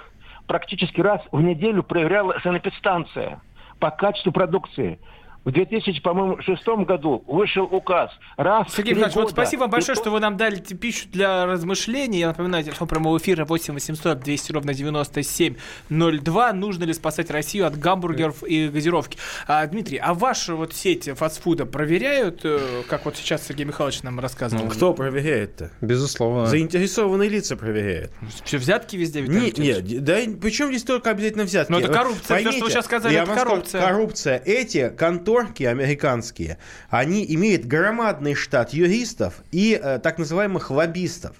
практически 0.46 1.00
раз 1.00 1.20
в 1.32 1.40
неделю 1.40 1.82
проверяла 1.82 2.38
санэпидстанция 2.44 3.40
по 3.78 3.90
качеству 3.90 4.32
продукции. 4.32 4.98
В 5.44 5.52
2006 5.52 6.66
году 6.86 7.22
вышел 7.26 7.64
указ. 7.64 8.10
Раз 8.36 8.72
Сергей 8.74 8.94
Михайлович, 8.94 9.16
вот 9.16 9.30
спасибо 9.30 9.62
вам 9.62 9.70
большое, 9.70 9.96
И 9.96 10.00
что 10.00 10.10
вы 10.10 10.20
нам 10.20 10.36
дали 10.36 10.56
пищу 10.56 11.06
для 11.12 11.46
размышлений. 11.46 12.20
Я 12.20 12.28
напоминаю, 12.28 12.64
телефон 12.64 12.88
прямого 12.88 13.18
эфира 13.18 13.44
8 13.44 13.74
800 13.74 14.20
200 14.20 14.52
ровно 14.52 14.74
9702. 14.74 16.52
Нужно 16.54 16.84
ли 16.84 16.92
спасать 16.94 17.30
Россию 17.30 17.66
от 17.66 17.78
гамбургеров 17.78 18.42
и 18.44 18.68
газировки? 18.68 19.18
А, 19.46 19.66
Дмитрий, 19.66 19.98
а 19.98 20.14
ваши 20.14 20.54
вот 20.54 20.72
сети 20.72 21.12
фастфуда 21.12 21.66
проверяют, 21.66 22.40
э, 22.44 22.82
как 22.88 23.04
вот 23.04 23.16
сейчас 23.16 23.46
Сергей 23.46 23.66
Михайлович 23.66 24.02
нам 24.02 24.20
рассказывал? 24.20 24.68
Кто 24.68 24.94
проверяет-то? 24.94 25.70
Безусловно. 25.80 26.46
Заинтересованные 26.46 27.28
лица 27.28 27.56
проверяют. 27.56 28.12
Все 28.44 28.58
взятки 28.58 28.96
везде, 28.96 29.20
Виталий 29.20 29.46
Нет, 29.46 29.58
нет, 29.58 30.04
да 30.04 30.20
и 30.20 30.34
причем 30.34 30.68
здесь 30.68 30.84
только 30.84 31.10
обязательно 31.10 31.44
взятки. 31.44 31.70
Ну, 31.70 31.78
это 31.78 31.92
коррупция. 31.92 32.38
Всё, 32.38 32.52
что 32.52 32.64
вы 32.64 32.70
сейчас 32.70 32.84
сказали, 32.86 33.12
я 33.12 33.22
это 33.22 33.30
вам 33.30 33.38
скажу, 33.38 33.50
коррупция. 33.50 33.80
коррупция. 33.82 34.42
Эти 34.44 34.88
конторки 35.34 35.64
американские, 35.64 36.58
они 36.90 37.24
имеют 37.34 37.64
громадный 37.64 38.34
штат 38.34 38.72
юристов 38.72 39.42
и 39.50 39.78
э, 39.80 39.98
так 39.98 40.18
называемых 40.18 40.70
лоббистов. 40.70 41.36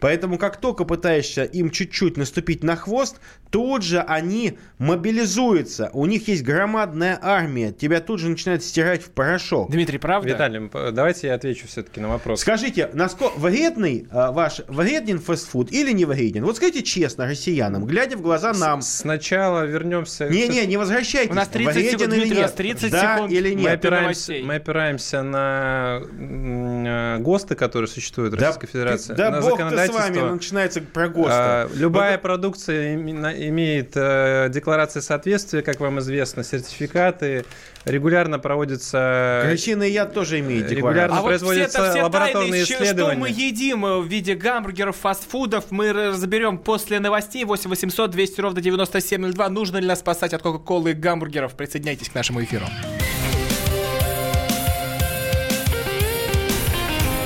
Поэтому 0.00 0.38
как 0.38 0.60
только 0.60 0.84
пытаешься 0.84 1.44
им 1.44 1.70
чуть-чуть 1.70 2.16
наступить 2.16 2.62
на 2.62 2.76
хвост, 2.76 3.20
тут 3.50 3.82
же 3.82 4.00
они 4.00 4.58
мобилизуются. 4.78 5.90
У 5.92 6.06
них 6.06 6.28
есть 6.28 6.42
громадная 6.42 7.18
армия. 7.20 7.72
Тебя 7.72 8.00
тут 8.00 8.20
же 8.20 8.28
начинают 8.28 8.62
стирать 8.62 9.02
в 9.02 9.10
порошок. 9.10 9.70
Дмитрий, 9.70 9.98
правда? 9.98 10.28
Виталий, 10.28 10.70
давайте 10.92 11.28
я 11.28 11.34
отвечу 11.34 11.66
все-таки 11.66 12.00
на 12.00 12.08
вопрос. 12.08 12.40
Скажите, 12.40 12.90
насколько 12.92 13.38
вредный 13.38 14.06
а, 14.10 14.32
ваш 14.32 14.60
вреден 14.68 15.18
фастфуд 15.18 15.72
или 15.72 15.92
не 15.92 16.04
вреден? 16.04 16.44
Вот 16.44 16.56
скажите 16.56 16.82
честно 16.82 17.26
россиянам, 17.26 17.86
глядя 17.86 18.16
в 18.16 18.20
глаза 18.20 18.52
нам. 18.52 18.82
Сначала 18.82 19.64
вернемся... 19.64 20.28
Не-не, 20.28 20.66
не 20.66 20.76
возвращайтесь. 20.76 21.30
У 21.30 21.34
нас 21.34 21.48
30 21.48 21.74
Вреден 21.74 21.90
секунд, 21.90 22.12
или 22.12 22.20
Дмитрий, 22.20 22.38
у 22.38 22.42
нас 22.42 22.50
нет? 22.50 22.56
30 22.56 22.90
да 22.90 23.16
секунд. 23.16 23.32
Или 23.38 23.54
Мы 23.54 23.60
нет? 23.62 23.74
опираемся, 23.74 24.02
новостей. 24.32 24.42
мы 24.42 24.54
опираемся 24.56 25.22
на 25.22 26.00
э, 26.18 27.18
ГОСТы, 27.20 27.54
которые 27.54 27.88
существуют 27.88 28.34
в 28.34 28.36
Да, 28.36 28.46
Российской 28.46 28.66
Федерации. 28.66 29.14
да 29.14 29.30
на 29.30 29.40
бог-то 29.40 29.70
с 29.86 29.88
вами, 29.90 30.18
начинается 30.32 30.80
про 30.80 31.08
ГОСТы. 31.08 31.30
А, 31.32 31.68
Любая 31.74 32.18
продукция 32.18 32.96
име- 32.96 33.12
на- 33.14 33.48
имеет 33.48 33.92
э, 33.94 34.48
декларации 34.50 35.00
соответствия, 35.00 35.62
как 35.62 35.80
вам 35.80 35.98
известно, 36.00 36.44
сертификаты. 36.44 37.44
Регулярно 37.84 38.40
проводятся... 38.40 39.42
Крысиный 39.44 39.92
яд 39.92 40.12
тоже 40.12 40.40
имеет 40.40 40.68
Регулярно 40.70 41.14
декларацию. 41.14 41.18
А 41.18 41.22
вот 41.22 41.28
производятся 41.28 41.82
все, 41.82 41.90
все 41.92 42.02
лабораторные 42.02 42.50
тайны, 42.50 42.64
щ- 42.66 42.74
что 42.74 42.84
исследования. 42.84 43.20
мы 43.20 43.28
едим 43.28 43.86
э, 43.86 43.98
в 44.00 44.06
виде 44.08 44.34
гамбургеров, 44.34 44.96
фастфудов, 44.96 45.70
мы 45.70 45.92
разберем 45.92 46.58
после 46.58 46.98
новостей. 46.98 47.44
8 47.44 47.70
800 47.70 48.10
200 48.10 48.40
ровно 48.40 48.60
9702. 48.60 49.48
Нужно 49.50 49.76
ли 49.78 49.86
нас 49.86 50.00
спасать 50.00 50.34
от 50.34 50.42
Кока-Колы 50.42 50.90
и 50.90 50.94
гамбургеров? 50.94 51.54
Присоединяйтесь 51.54 52.08
к 52.08 52.14
нашему 52.16 52.42
эфиру. 52.42 52.64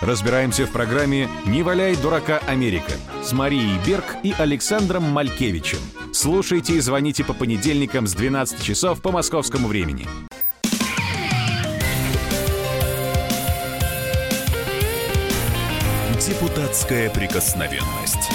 Разбираемся 0.00 0.64
в 0.64 0.70
программе 0.70 1.28
«Не 1.44 1.64
валяй 1.64 1.96
дурака 1.96 2.38
Америка» 2.46 2.92
с 3.20 3.32
Марией 3.32 3.78
Берг 3.84 4.04
и 4.22 4.32
Александром 4.38 5.02
Малькевичем. 5.02 5.80
Слушайте 6.12 6.74
и 6.74 6.80
звоните 6.80 7.24
по 7.24 7.32
понедельникам 7.32 8.06
с 8.06 8.14
12 8.14 8.62
часов 8.62 9.02
по 9.02 9.10
московскому 9.10 9.66
времени. 9.66 10.06
Депутатская 16.24 17.10
прикосновенность. 17.10 18.30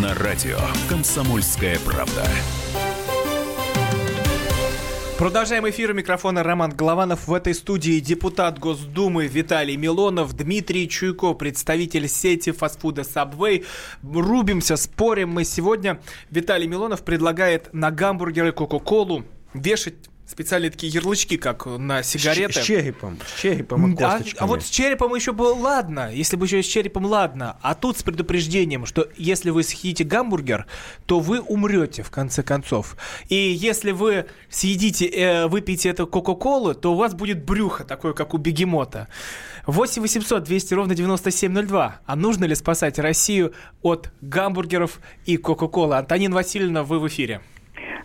На 0.00 0.14
радио 0.14 0.58
«Комсомольская 0.88 1.78
правда». 1.78 2.26
Продолжаем 5.22 5.70
эфир. 5.70 5.92
У 5.92 5.94
микрофона 5.94 6.42
Роман 6.42 6.72
Голованов. 6.72 7.28
В 7.28 7.32
этой 7.32 7.54
студии 7.54 8.00
депутат 8.00 8.58
Госдумы 8.58 9.28
Виталий 9.28 9.76
Милонов, 9.76 10.32
Дмитрий 10.32 10.88
Чуйко, 10.88 11.32
представитель 11.34 12.08
сети 12.08 12.50
фастфуда 12.50 13.02
Subway. 13.02 13.64
Рубимся, 14.02 14.74
спорим 14.74 15.28
мы 15.28 15.44
сегодня. 15.44 16.00
Виталий 16.32 16.66
Милонов 16.66 17.04
предлагает 17.04 17.72
на 17.72 17.92
гамбургеры 17.92 18.50
Кока-Колу 18.50 19.24
вешать 19.54 19.94
специальные 20.32 20.70
такие 20.70 20.92
ярлычки, 20.92 21.36
как 21.36 21.66
на 21.66 22.02
сигареты. 22.02 22.54
С, 22.54 22.62
с 22.62 22.66
черепом. 22.66 23.18
С 23.24 23.40
черепом 23.40 23.92
и 23.92 23.94
А, 23.94 23.96
косточками. 23.96 24.42
а 24.42 24.46
вот 24.46 24.62
с 24.62 24.68
черепом 24.70 25.14
еще 25.14 25.32
было 25.32 25.54
ладно, 25.54 26.10
если 26.12 26.36
бы 26.36 26.46
еще 26.46 26.62
с 26.62 26.66
черепом 26.66 27.04
ладно. 27.06 27.56
А 27.62 27.74
тут 27.74 27.98
с 27.98 28.02
предупреждением, 28.02 28.86
что 28.86 29.08
если 29.16 29.50
вы 29.50 29.62
съедите 29.62 30.04
гамбургер, 30.04 30.66
то 31.06 31.20
вы 31.20 31.40
умрете 31.40 32.02
в 32.02 32.10
конце 32.10 32.42
концов. 32.42 32.96
И 33.28 33.36
если 33.36 33.92
вы 33.92 34.26
съедите, 34.48 35.06
э, 35.06 35.46
выпьете 35.46 35.90
эту 35.90 36.06
Кока-Колу, 36.06 36.74
то 36.74 36.92
у 36.92 36.96
вас 36.96 37.14
будет 37.14 37.44
брюхо 37.44 37.84
такое, 37.84 38.12
как 38.14 38.34
у 38.34 38.38
бегемота. 38.38 39.08
8 39.66 40.02
800 40.02 40.42
200 40.42 40.74
ровно 40.74 40.94
9702. 40.94 42.00
А 42.04 42.16
нужно 42.16 42.46
ли 42.46 42.54
спасать 42.54 42.98
Россию 42.98 43.52
от 43.82 44.10
гамбургеров 44.22 44.98
и 45.26 45.36
Кока-Колы? 45.36 45.96
Антонин 45.96 46.32
Васильевна, 46.32 46.82
вы 46.82 46.98
в 46.98 47.06
эфире. 47.06 47.42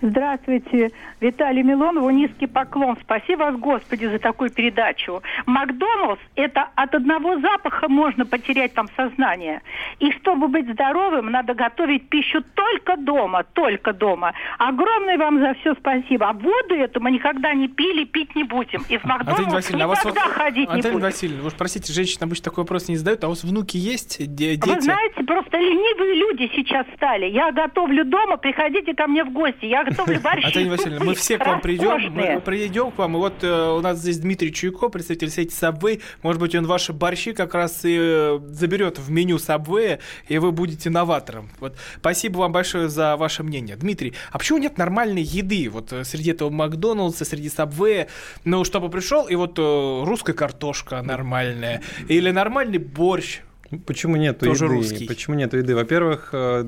Здравствуйте, 0.02 0.92
Виталий 1.20 1.64
Милонову 1.64 2.10
низкий 2.10 2.48
поклон. 2.48 2.98
Спасибо 3.02 3.44
вас, 3.44 3.56
Господи, 3.58 4.06
за 4.06 4.20
такую 4.20 4.50
передачу. 4.52 5.22
Макдоналдс– 5.46 6.22
это 6.36 6.68
от 6.76 6.94
одного 6.96 7.40
запаха 7.40 7.88
можно 7.88 8.26
потерять 8.26 8.74
там 8.74 8.88
сознание. 8.96 9.62
И 10.00 10.12
чтобы 10.14 10.48
быть 10.48 10.70
здоровым, 10.72 11.32
надо 11.32 11.54
готовить 11.54 12.10
пищу 12.10 12.44
только 12.54 12.98
дома, 12.98 13.44
только 13.54 13.94
дома. 13.94 14.34
Огромное 14.60 15.18
вам 15.18 15.40
за 15.40 15.54
все 15.56 15.74
спасибо. 15.76 16.30
А 16.30 16.34
воду 16.34 16.76
эту 16.76 17.00
мы 17.02 17.12
никогда 17.12 17.54
не 17.54 17.68
пили, 17.68 18.04
пить 18.04 18.36
не 18.36 18.44
будем. 18.44 18.84
И 18.90 18.98
в 18.98 19.06
Антонина 19.06 19.26
Макдоналдс 19.26 19.54
Васильевна, 19.54 19.84
а 19.84 19.88
у 19.88 19.90
вас 19.90 20.06
никогда 20.06 20.22
ходить 20.30 20.70
не 20.70 20.76
Антонина 20.76 20.92
будем. 20.94 21.06
Васильевна, 21.06 21.42
вы 21.42 21.48
уж 21.48 21.54
простите, 21.54 21.94
женщины 21.94 22.24
обычно 22.24 22.46
такой 22.46 22.64
вопрос 22.64 22.88
не 22.88 22.98
задают, 22.98 23.24
а 23.24 23.28
у 23.28 23.30
вас 23.32 23.44
внуки 23.44 23.78
есть, 23.78 24.20
де- 24.20 24.56
дети? 24.56 24.70
Вы 24.70 24.82
знаете, 24.82 25.24
просто 25.24 25.58
ленивые 25.58 26.16
люди 26.16 26.52
сейчас 26.56 26.86
стали. 26.96 27.26
Я 27.26 27.52
готовлю 27.52 28.06
дома, 28.06 28.38
приходите 28.38 28.94
ко 28.94 29.08
мне 29.08 29.24
в 29.24 29.32
гости. 29.32 29.66
Я 29.66 29.87
готовлю 29.90 30.20
борщи, 30.20 30.46
Антонина 30.46 30.72
Васильевна, 30.72 31.06
мы 31.06 31.16
все 31.16 31.38
к 31.38 31.46
вам 31.46 31.62
придем, 31.62 32.14
мы 32.14 32.42
придем 32.42 32.92
к 32.92 32.98
вам. 32.98 33.16
И 33.16 33.18
вот 33.18 33.44
э, 33.44 33.72
у 33.72 33.82
нас 33.82 34.00
здесь 34.00 34.20
Дмитрий 34.20 34.54
Чуйко, 34.54 34.90
представитель 34.90 35.30
сети 35.30 35.54
Subway. 35.54 36.02
Может 36.24 36.42
быть, 36.42 36.56
он 36.56 36.66
ваши 36.66 36.94
борщи 36.94 37.34
как 37.34 37.54
раз 37.54 37.82
и 37.84 37.98
э, 38.00 38.40
заберет 38.50 39.00
в 39.00 39.10
меню 39.12 39.38
Subway, 39.38 40.00
и 40.28 40.38
вы 40.38 40.52
будете 40.52 40.90
новатором. 40.90 41.50
Вот. 41.60 41.76
Спасибо 41.98 42.40
вам 42.40 42.52
большое 42.52 42.90
за 42.90 43.16
ваше 43.18 43.44
мнение. 43.44 43.76
Дмитрий, 43.76 44.14
а 44.32 44.38
почему 44.38 44.58
нет 44.58 44.78
нормальной 44.78 45.24
еды 45.24 45.70
вот 45.70 45.94
э, 45.94 46.04
среди 46.04 46.32
этого 46.32 46.50
Макдоналдса, 46.50 47.26
среди 47.26 47.48
Subway? 47.48 48.08
Ну, 48.44 48.64
чтобы 48.64 48.90
пришел, 48.90 49.28
и 49.28 49.36
вот 49.36 49.58
русская 49.58 50.34
картошка 50.34 51.02
нормальная, 51.02 51.82
или 52.08 52.32
нормальный 52.32 52.78
борщ, 52.78 53.42
Почему 53.86 54.16
нет 54.16 54.40
Тоже 54.40 54.66
еды? 54.66 54.74
русский. 54.76 55.08
Почему 55.08 55.36
нет 55.36 55.54
еды? 55.54 55.76
Во-первых, 55.76 56.30
э, 56.32 56.66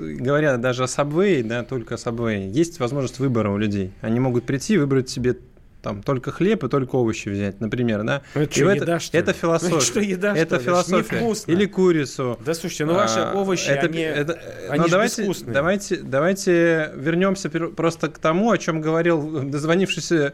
говоря 0.00 0.56
даже 0.58 0.82
о 0.82 0.86
Subway, 0.86 1.42
да, 1.42 1.62
только 1.62 1.94
о 1.94 1.96
Subway, 1.96 2.50
есть 2.50 2.80
возможность 2.80 3.18
выбора 3.18 3.50
у 3.50 3.56
людей. 3.56 3.92
Они 4.02 4.20
могут 4.20 4.44
прийти 4.44 4.74
и 4.74 4.78
выбрать 4.78 5.08
себе 5.08 5.36
там 5.80 6.02
только 6.02 6.30
хлеб 6.32 6.64
и 6.64 6.68
только 6.68 6.96
овощи 6.96 7.28
взять, 7.28 7.60
например, 7.60 8.04
да. 8.04 8.22
Ну, 8.34 8.40
это 8.42 8.50
И 8.50 8.54
что, 8.56 8.64
в 8.70 8.74
еда, 8.74 8.98
что 9.00 9.16
ли? 9.16 9.22
это 9.22 9.32
философия. 9.34 9.72
Ну, 9.74 9.76
это 9.80 9.86
что, 9.86 10.00
еда, 10.00 10.34
это 10.36 10.54
что 10.56 10.64
философия. 10.64 11.16
Невкусно. 11.16 11.52
Или 11.52 11.66
курицу. 11.66 12.38
Да 12.44 12.54
слушайте, 12.54 12.86
ну 12.86 12.94
ваши 12.94 13.18
А, 13.20 13.34
овощи, 13.34 13.68
это- 13.68 13.86
они, 13.86 14.00
это- 14.00 14.38
они 14.70 14.86
ж 14.86 14.90
давайте, 14.90 15.22
безвкусные. 15.22 15.52
давайте, 15.52 15.96
давайте 15.98 16.90
вернемся 16.96 17.50
просто 17.50 18.08
к 18.08 18.18
тому, 18.18 18.50
о 18.50 18.56
чем 18.58 18.80
говорил 18.80 19.42
дозвонившийся 19.42 20.14
э, 20.16 20.32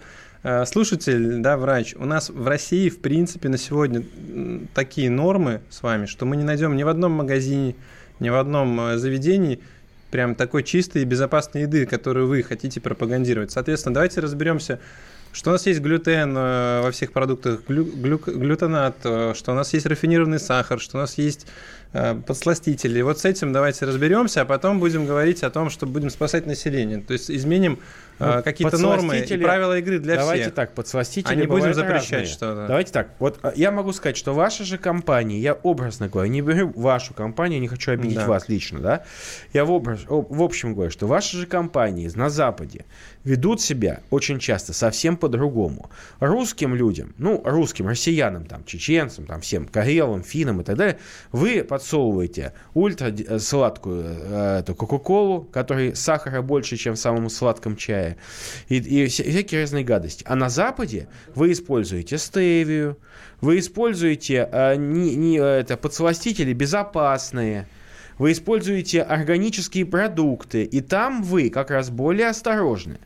слушатель, 0.65 1.39
да, 1.39 1.57
врач. 1.57 1.95
У 1.97 2.05
нас 2.05 2.31
в 2.31 2.47
России, 2.47 2.89
в 2.89 3.01
принципе, 3.01 3.49
на 3.49 3.59
сегодня 3.59 4.03
такие 4.75 5.11
нормы 5.11 5.61
с 5.71 5.83
вами, 5.83 6.07
что 6.07 6.25
мы 6.25 6.37
не 6.37 6.45
найдем 6.45 6.77
ни 6.77 6.83
в 6.83 6.89
одном 6.89 7.13
магазине, 7.13 7.75
ни 8.21 8.29
в 8.29 8.37
одном 8.37 8.81
э, 8.81 8.99
заведении 8.99 9.61
прям 10.11 10.35
такой 10.35 10.63
чистой 10.63 11.03
и 11.03 11.05
безопасной 11.05 11.63
еды, 11.63 11.87
которую 11.87 12.27
вы 12.27 12.43
хотите 12.43 12.81
пропагандировать. 12.81 13.51
Соответственно, 13.51 13.95
давайте 13.95 14.21
разберемся, 14.21 14.81
что 15.33 15.51
у 15.51 15.53
нас 15.53 15.67
есть 15.67 15.81
глютен 15.81 16.37
э, 16.37 16.83
во 16.83 16.91
всех 16.91 17.13
продуктах, 17.13 17.61
глю- 17.69 17.85
глю- 17.85 18.19
глютенат, 18.27 18.97
э, 19.05 19.35
что 19.37 19.53
у 19.53 19.55
нас 19.55 19.73
есть 19.73 19.87
рафинированный 19.87 20.41
сахар, 20.41 20.81
что 20.81 20.99
у 20.99 21.01
нас 21.01 21.17
есть 21.19 21.47
э, 21.93 22.15
подсластители. 22.27 23.01
Вот 23.03 23.21
с 23.21 23.25
этим 23.25 23.53
давайте 23.53 23.85
разберемся, 23.85 24.43
а 24.43 24.45
потом 24.45 24.81
будем 24.81 25.07
говорить 25.07 25.43
о 25.43 25.51
том, 25.51 25.71
что 25.71 25.87
будем 25.87 26.11
спасать 26.11 26.47
население. 26.47 27.01
То 27.01 27.13
есть 27.13 27.31
изменим 27.31 27.79
э, 28.21 28.43
какие-то 28.43 28.79
нормы 28.79 29.19
и 29.19 29.37
правила 29.39 29.79
игры 29.79 29.99
для 29.99 30.17
Давайте 30.17 30.45
всех. 30.45 30.55
так, 30.55 30.73
подсластители 30.75 31.33
А 31.33 31.35
не 31.35 31.47
будем 31.47 31.75
запрещать 31.75 32.29
что-то. 32.29 32.67
Давайте 32.67 32.93
так, 32.93 33.09
вот 33.19 33.39
а, 33.43 33.53
я 33.57 33.71
могу 33.71 33.93
сказать, 33.93 34.17
что 34.17 34.35
ваша 34.35 34.65
же 34.65 34.79
компания, 34.79 35.39
я 35.39 35.55
образно 35.55 36.09
говорю, 36.09 36.31
не 36.31 36.43
беру 36.43 36.73
вашу 36.77 37.15
компанию, 37.15 37.61
не 37.61 37.69
хочу 37.69 37.93
обидеть 37.93 38.19
Да. 38.19 38.27
вас 38.27 38.49
лично, 38.49 38.81
да? 38.81 39.03
Я 39.53 39.65
в, 39.65 39.73
образ, 39.73 40.01
в 40.09 40.43
общем 40.43 40.75
говорю, 40.75 40.91
что 40.91 41.07
ваши 41.07 41.37
же 41.37 41.47
компании 41.47 42.11
на 42.15 42.31
Западе 42.31 42.85
ведут 43.25 43.61
себя 43.61 44.01
очень 44.11 44.39
часто 44.39 44.73
совсем 44.73 45.17
по-другому. 45.17 45.91
Русским 46.21 46.75
людям, 46.75 47.15
ну, 47.19 47.43
русским, 47.45 47.87
россиянам, 47.89 48.47
там, 48.47 48.65
чеченцам, 48.65 49.27
там, 49.27 49.41
всем, 49.41 49.67
карелам, 49.67 50.23
финнам 50.23 50.61
и 50.61 50.65
так 50.65 50.77
далее, 50.77 50.99
вы 51.33 51.63
подсовываете 51.63 52.55
ультра 52.75 53.11
д- 53.11 53.39
сладкую 53.39 54.05
э, 54.07 54.59
эту 54.61 54.75
кока-колу, 54.75 55.43
которой 55.43 55.95
сахара 55.95 56.43
больше, 56.43 56.77
чем 56.77 56.95
в 56.95 56.99
самом 56.99 57.29
сладком 57.29 57.77
чае, 57.77 58.17
и, 58.69 58.77
и 58.77 59.07
всякие 59.07 59.61
разные 59.63 59.85
гадости. 59.85 60.25
А 60.27 60.35
на 60.37 60.49
Западе 60.49 61.09
вы 61.35 61.53
используете 61.53 62.17
стевию, 62.19 62.97
вы 63.41 63.59
используете 63.59 64.49
э, 64.51 64.77
не- 64.77 65.17
не, 65.17 65.39
э, 65.39 65.43
это, 65.43 65.77
подсластители 65.77 66.53
безопасные, 66.53 67.67
вы 68.21 68.33
используете 68.33 69.01
органические 69.01 69.87
продукты, 69.87 70.65
и 70.65 70.83
там 70.83 71.23
вы 71.23 71.49
как 71.49 71.71
раз 71.71 71.89
более 71.89 72.29
осторожны. 72.29 72.99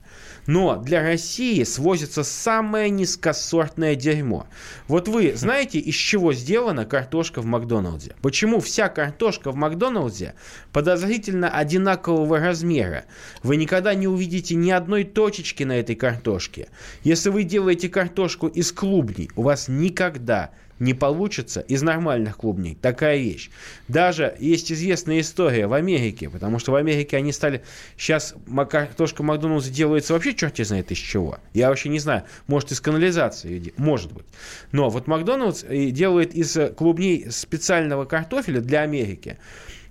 Но 0.49 0.77
для 0.77 1.03
России 1.03 1.63
свозится 1.63 2.25
самое 2.25 2.91
низкосортное 2.91 3.95
дерьмо. 3.95 4.49
Вот 4.89 5.07
вы 5.07 5.33
знаете, 5.37 5.79
из 5.79 5.95
чего 5.95 6.33
сделана 6.33 6.85
картошка 6.85 7.41
в 7.43 7.47
Макдональдсе? 7.47 8.17
Почему 8.23 8.59
вся 8.59 8.89
картошка 8.89 9.53
в 9.53 9.55
Макдональдсе 9.55 10.35
подозрительно 10.73 11.49
одинакового 11.49 12.41
размера? 12.41 13.05
Вы 13.45 13.57
никогда 13.57 13.95
не 13.95 14.09
увидите 14.09 14.57
ни 14.57 14.73
одной 14.73 15.05
точечки 15.05 15.63
на 15.63 15.79
этой 15.79 15.95
картошке. 15.95 16.71
Если 17.05 17.31
вы 17.31 17.45
делаете 17.45 17.89
картошку 17.89 18.49
из 18.49 18.73
клубней, 18.73 19.31
у 19.37 19.43
вас 19.43 19.69
никогда 19.69 20.51
не 20.79 20.95
получится 20.95 21.61
из 21.61 21.83
нормальных 21.83 22.39
клубней. 22.39 22.77
Такая 22.81 23.19
вещь. 23.19 23.51
Даже 23.89 24.37
есть 24.41 24.73
известная 24.73 25.21
история 25.21 25.67
в 25.67 25.73
Америке, 25.73 26.29
потому 26.29 26.59
что 26.59 26.73
в 26.73 26.75
Америке 26.75 27.17
они 27.17 27.33
стали... 27.33 27.63
Сейчас 27.97 28.35
картошка 28.69 29.23
Макдональдс 29.23 29.69
делается 29.69 30.13
вообще 30.13 30.35
черт 30.35 30.57
знает 30.59 30.91
из 30.91 30.99
чего. 30.99 31.39
Я 31.53 31.69
вообще 31.69 31.89
не 31.89 31.99
знаю. 31.99 32.25
Может, 32.47 32.73
из 32.73 32.81
канализации. 32.81 33.73
Может 33.77 34.13
быть. 34.13 34.27
Но 34.73 34.91
вот 34.91 35.07
Макдональдс 35.07 35.65
э, 35.65 35.91
делает 35.91 36.35
из 36.35 36.57
э, 36.57 36.71
клубней 36.71 37.31
специального 37.31 38.05
картофеля 38.05 38.61
для 38.61 38.81
Америки. 38.81 39.39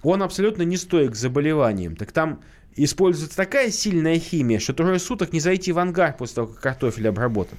Он 0.04 0.22
абсолютно 0.22 0.64
не 0.64 0.78
стоит 0.78 1.12
к 1.12 1.16
заболеваниям. 1.16 1.96
Так 1.96 2.12
там 2.12 2.42
используется 2.76 3.38
такая 3.38 3.72
сильная 3.72 4.20
химия, 4.20 4.60
что 4.60 4.74
трое 4.74 5.00
суток 5.00 5.34
не 5.34 5.40
зайти 5.40 5.72
в 5.72 5.80
ангар 5.80 6.16
после 6.18 6.36
того, 6.36 6.48
как 6.48 6.60
картофель 6.60 7.08
обработан. 7.08 7.58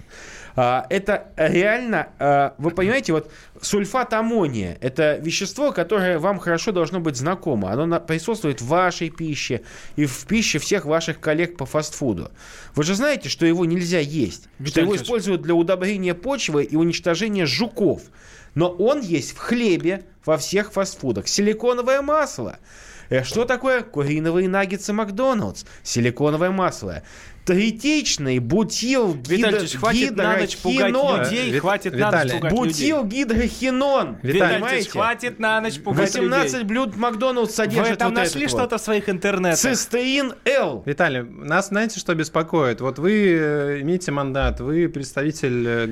А, 0.56 0.86
это 0.88 1.28
реально, 1.36 2.08
а, 2.18 2.54
вы 2.58 2.70
понимаете, 2.70 3.12
вот 3.12 3.30
сульфат 3.60 4.12
аммония– 4.12 4.78
это 4.80 5.16
вещество, 5.16 5.72
которое 5.72 6.18
вам 6.18 6.38
хорошо 6.38 6.70
должно 6.70 7.00
быть 7.00 7.16
знакомо. 7.16 7.72
Оно 7.72 8.00
присутствует 8.00 8.60
в 8.60 8.66
вашей 8.66 9.10
пище 9.10 9.62
и 9.96 10.06
в 10.06 10.26
пище 10.26 10.58
всех 10.58 10.84
ваших 10.84 11.18
коллег 11.20 11.56
по 11.56 11.66
фастфуду. 11.66 12.30
Вы 12.74 12.84
же 12.84 12.94
знаете, 12.94 13.28
что 13.28 13.46
его 13.46 13.64
нельзя 13.64 13.98
есть, 13.98 14.42
что 14.42 14.48
Виталий 14.58 14.84
его 14.84 14.92
Николаевич. 14.94 15.02
используют 15.02 15.42
для 15.42 15.54
удобрения 15.54 16.14
почвы 16.14 16.62
и 16.64 16.76
уничтожения 16.76 17.46
жуков. 17.46 18.02
Но 18.54 18.68
он 18.68 19.00
есть 19.00 19.32
в 19.32 19.38
хлебе 19.38 20.04
во 20.24 20.38
всех 20.38 20.72
фастфудах. 20.72 21.26
Силиконовое 21.26 22.02
масло. 22.02 22.58
Э, 23.10 23.24
Что 23.24 23.44
такое 23.44 23.82
куриновые 23.82 24.48
наггетсы 24.48 24.92
Макдоналдс? 24.92 25.64
Силиконовое 25.82 26.50
масло. 26.50 27.02
Третичный 27.44 28.38
бутил 28.38 29.14
Виталий 29.26 29.58
Ильич, 29.58 29.76
хватит 29.76 30.16
на 30.16 30.38
ночь 30.38 30.56
пугать 30.56 30.92
людей, 30.92 31.50
Вит- 31.50 31.60
хватит 31.60 31.94
на 31.94 32.10
ночь 32.10 32.32
пугать 32.32 32.52
людей. 32.52 32.92
Бутил 32.92 33.04
гидрохинон. 33.04 34.16
Понимаете? 34.22 34.90
хватит 34.90 35.38
на 35.38 35.60
ночь 35.60 35.78
пугать 35.78 36.14
18 36.14 36.52
людей. 36.52 36.66
блюд 36.66 36.96
Макдоналдс 36.96 37.50
Вы 37.50 37.54
содержит 37.54 37.98
там 37.98 38.10
вот 38.10 38.18
нашли 38.18 38.42
этот 38.42 38.52
вот. 38.52 38.60
что-то 38.60 38.78
в 38.78 38.80
своих 38.80 39.08
интернетах? 39.10 39.58
Цистеин 39.58 40.34
Л. 40.46 40.82
Виталий, 40.86 41.22
нас 41.22 41.68
знаете, 41.68 42.00
что 42.00 42.14
беспокоит? 42.14 42.80
Вот 42.80 42.98
вы 42.98 43.12
э, 43.12 43.80
имеете 43.82 44.10
мандат, 44.10 44.60
вы 44.60 44.88
представитель, 44.88 45.66
э, 45.66 45.86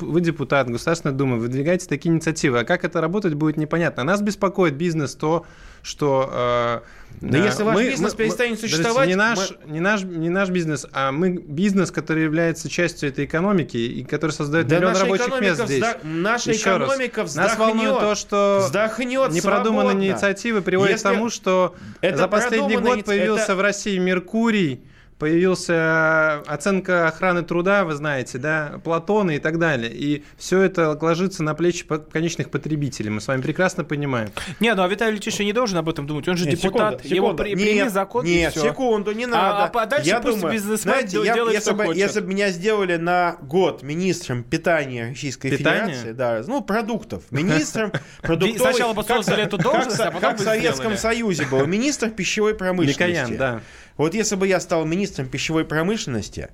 вы 0.00 0.20
депутат 0.20 0.70
Государственной 0.70 1.14
Думы, 1.14 1.38
выдвигаете 1.38 1.88
такие 1.88 2.14
инициативы. 2.14 2.60
А 2.60 2.64
как 2.64 2.84
это 2.84 3.00
работать, 3.00 3.34
будет 3.34 3.56
непонятно. 3.56 4.04
Нас 4.04 4.22
беспокоит 4.22 4.74
бизнес 4.74 5.14
то, 5.16 5.44
что... 5.84 6.28
э, 6.32 6.80
Да 7.20 7.38
э, 7.38 7.44
если 7.44 7.62
ваш 7.62 7.76
бизнес 7.78 8.14
перестанет 8.14 8.56
подождите, 8.56 8.74
существовать, 8.76 9.08
Не 9.08 9.14
наш, 9.14 9.38
не, 9.66 9.80
наш, 9.80 10.02
не 10.02 10.30
наш 10.30 10.48
бизнес, 10.48 10.86
а 10.92 11.12
мы 11.12 11.30
бизнес, 11.30 11.90
который 11.92 12.24
является 12.24 12.68
частью 12.68 13.10
этой 13.10 13.26
экономики 13.26 13.76
и 13.76 14.02
который 14.02 14.32
создает 14.32 14.66
Да 14.66 14.76
миллион 14.78 14.96
рабочих 14.96 15.40
мест 15.40 15.64
здесь. 15.66 15.82
взда- 15.82 15.98
наша 16.02 16.50
Еще 16.52 16.76
раз. 16.78 16.88
экономика 16.88 17.20
Нас 17.22 17.30
вздохнет. 17.30 17.58
волнует 17.58 17.98
то, 18.00 18.14
что 18.14 18.58
Вздохнет 18.64 19.30
непродуманные 19.30 19.90
свободно. 19.92 20.04
инициативы 20.10 20.62
приводят 20.62 20.92
Если 20.92 21.06
к 21.06 21.10
тому, 21.12 21.30
что 21.30 21.74
это 22.00 22.16
за 22.18 22.28
последний 22.28 22.76
год 22.78 23.04
появился 23.04 23.42
инициатива- 23.52 23.54
в 23.56 23.60
России 23.60 23.98
Меркурий, 23.98 24.80
появился 25.18 26.40
оценка 26.46 27.08
охраны 27.08 27.42
труда, 27.42 27.84
вы 27.84 27.94
знаете, 27.94 28.38
да, 28.38 28.80
Платона 28.82 29.32
и 29.32 29.38
так 29.38 29.58
далее. 29.58 29.92
И 29.92 30.24
все 30.36 30.60
это 30.62 30.96
ложится 31.00 31.42
на 31.42 31.54
плечи 31.54 31.84
конечных 32.12 32.50
потребителей. 32.50 33.10
Мы 33.10 33.20
с 33.20 33.28
вами 33.28 33.40
прекрасно 33.42 33.84
понимаем. 33.84 34.30
Не, 34.60 34.74
ну 34.74 34.82
а 34.82 34.88
Виталий 34.88 35.18
Ильич 35.18 35.38
не 35.38 35.52
должен 35.52 35.78
об 35.78 35.88
этом 35.88 36.06
думать. 36.06 36.26
Он 36.28 36.36
же 36.36 36.46
Нет, 36.46 36.60
депутат. 36.60 36.94
секунду, 37.02 37.14
Его 37.14 37.26
секунду. 37.28 37.42
при, 37.42 37.48
нет, 37.54 37.58
прими 37.58 37.88
закон 37.88 38.26
и 38.26 38.34
Нет, 38.36 38.52
всё. 38.52 38.62
секунду, 38.68 39.12
не 39.12 39.24
А- 39.24 39.28
надо. 39.28 39.80
а 39.80 39.86
дальше 39.86 40.08
я 40.08 40.20
пусть 40.20 40.36
думаю, 40.38 40.54
бизнесмен 40.54 40.92
знаете, 40.94 41.08
дел- 41.12 41.24
я- 41.24 41.34
делает, 41.34 41.54
если, 41.54 41.70
что 41.70 41.76
бы, 41.78 41.84
хочет. 41.84 41.98
если 42.02 42.20
бы 42.20 42.26
меня 42.28 42.50
сделали 42.50 42.96
на 42.96 43.36
год 43.42 43.82
министром 43.82 44.42
питания 44.44 45.08
Российской 45.10 45.50
Питания? 45.50 45.94
Федерации, 45.94 46.12
да, 46.12 46.42
ну, 46.46 46.60
продуктов, 46.62 47.22
министром 47.30 47.92
продуктовой... 48.22 48.72
Сначала 48.72 48.92
бы 48.92 49.02
создали 49.04 49.40
со- 49.42 49.46
эту 49.46 49.58
должность, 49.58 50.00
а 50.00 50.06
потом 50.10 50.20
Как 50.20 50.38
в 50.40 50.42
Советском. 50.42 50.96
Союзе 50.96 51.46
был 51.46 51.66
министр 51.66 52.10
пищевой 52.10 52.54
промышленности. 52.54 53.34
Да. 53.36 53.60
Вот 53.96 54.12
если 54.14 54.34
бы 54.34 54.48
я 54.48 54.58
стал 54.58 54.84
министром 54.84 55.03
пищевой 55.12 55.64
промышленности, 55.64 56.48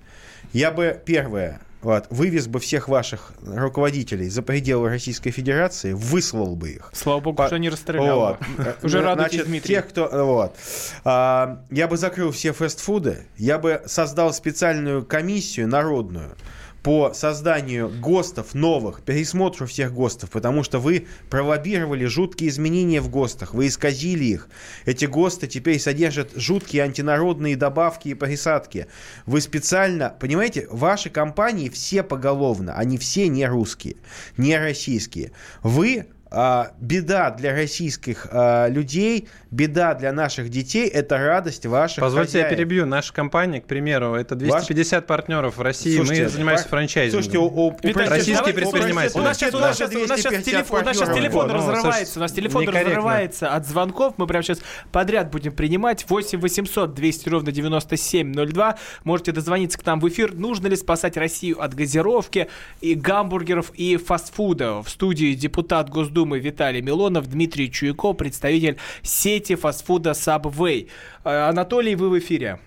я 0.53 0.71
бы, 0.71 1.01
первое, 1.05 1.61
вот, 1.83 2.07
вывез 2.11 2.47
бы 2.47 2.61
всех 2.61 2.89
ваших 2.89 3.33
руководителей 3.43 4.29
за 4.29 4.43
пределы 4.43 4.89
Российской 4.89 5.31
Федерации, 5.31 5.93
выслал 5.93 6.55
бы 6.57 6.71
их. 6.71 6.91
Слава 6.93 7.21
богу, 7.21 7.37
По- 7.37 7.47
что 7.47 7.59
не 7.59 7.71
расстрелял. 7.71 8.19
Вот. 8.19 8.39
Уже 8.83 9.01
радуйтесь, 9.01 9.33
значит, 9.37 9.47
Дмитрий. 9.47 9.75
Тех, 9.77 9.89
кто... 9.89 10.09
Вот. 10.25 10.57
А, 11.05 11.65
я 11.71 11.89
бы 11.89 11.97
закрыл 11.97 12.33
все 12.33 12.53
фастфуды, 12.53 13.27
я 13.39 13.59
бы 13.59 13.83
создал 13.87 14.33
специальную 14.35 15.05
комиссию 15.05 15.69
народную 15.69 16.37
по 16.83 17.13
созданию 17.13 17.91
ГОСТов 18.01 18.55
новых, 18.55 19.03
пересмотру 19.03 19.67
всех 19.67 19.93
ГОСТов, 19.93 20.31
потому 20.31 20.63
что 20.63 20.79
вы 20.79 21.07
пролоббировали 21.29 22.07
жуткие 22.07 22.51
изменения 22.51 23.01
в 23.01 23.11
ГОСТах, 23.11 23.55
вы 23.55 23.67
исказили 23.67 24.25
их. 24.25 24.49
Эти 24.87 25.05
ГОСТы 25.05 25.47
теперь 25.47 25.79
содержат 25.79 26.33
жуткие 26.35 26.85
антинародные 26.85 27.57
добавки 27.57 28.09
и 28.09 28.15
присадки. 28.15 28.87
Вы 29.27 29.41
специально, 29.41 30.15
понимаете, 30.19 30.67
ваши 30.71 31.11
компании 31.11 31.69
все 31.69 32.03
поголовно, 32.03 32.75
они 32.75 32.97
все 32.99 33.29
не 33.29 33.47
русские, 33.47 33.97
не 34.37 34.57
российские. 34.57 35.33
Вы 35.63 36.07
беда 36.31 37.31
для 37.31 37.53
российских 37.53 38.29
а, 38.31 38.69
людей, 38.69 39.29
беда 39.51 39.95
для 39.95 40.13
наших 40.13 40.49
детей– 40.49 40.87
это 40.89 41.19
радость 41.19 41.67
ваших 41.67 42.01
Позвольте, 42.01 42.39
я 42.39 42.45
хозяев. 42.45 42.57
перебью. 42.59 42.87
Наша 42.87 43.13
компания, 43.13 43.61
к 43.61 43.67
примеру, 43.67 44.15
это 44.15 44.37
250 44.37 45.07
партнеров 45.07 45.57
в 45.57 45.61
России. 45.63 45.97
Слушайте, 45.97 46.23
Мы 46.25 46.29
занимаемся 46.29 46.65
пар- 46.65 46.71
франчайзингом. 46.71 47.23
Слушайте, 47.25 47.39
у, 47.39 47.67
у, 47.67 47.77
Виталий, 47.83 48.09
Российские 48.09 48.55
предприниматели. 48.55 49.19
У 49.19 49.23
нас 49.23 49.37
сейчас, 49.39 49.55
у 49.55 49.59
нас 49.59 49.77
сейчас, 49.77 49.93
у 49.93 49.99
нас 50.07 50.21
сейчас 50.21 50.33
250 50.33 50.45
телефон, 50.45 50.83
у 50.83 50.85
нас 50.85 50.97
сейчас 50.97 51.15
телефон 51.17 51.47
Вот, 51.49 51.49
ну, 51.49 51.55
разрывается. 51.73 52.19
У 52.19 52.23
нас 52.23 52.33
телефон 52.33 52.63
некорректно. 52.63 52.91
разрывается 52.91 53.49
от 53.55 53.67
звонков. 53.67 54.15
Мы 54.17 54.27
прямо 54.29 54.45
сейчас 54.45 54.61
подряд 54.93 55.31
будем 55.33 55.53
принимать. 55.53 56.09
8 56.09 56.39
800 56.39 56.95
200 56.95 57.29
ровно 57.29 57.51
9702. 57.51 58.79
Можете 59.03 59.33
дозвониться 59.33 59.79
к 59.79 59.85
нам 59.85 59.99
в 59.99 60.09
эфир. 60.09 60.33
Нужно 60.35 60.69
ли 60.69 60.77
спасать 60.77 61.17
Россию 61.17 61.61
от 61.61 61.75
газировки 61.75 62.49
и 62.81 62.95
гамбургеров 62.95 63.73
и 63.75 63.97
фастфуда? 63.97 64.83
В 64.83 64.89
студии 64.89 65.35
депутат 65.35 65.91
Госдумы 65.91 66.20
Виталий 66.25 66.83
Милонов, 66.83 67.27
Дмитрий 67.29 67.71
Чуйко, 67.71 68.13
представитель 68.13 68.77
сети 69.03 69.55
фастфуда 69.55 70.11
Subway. 70.11 70.89
Э, 71.25 71.49
Анатолий, 71.49 71.95
вы 71.95 72.11
в 72.11 72.19
эфире. 72.19 72.59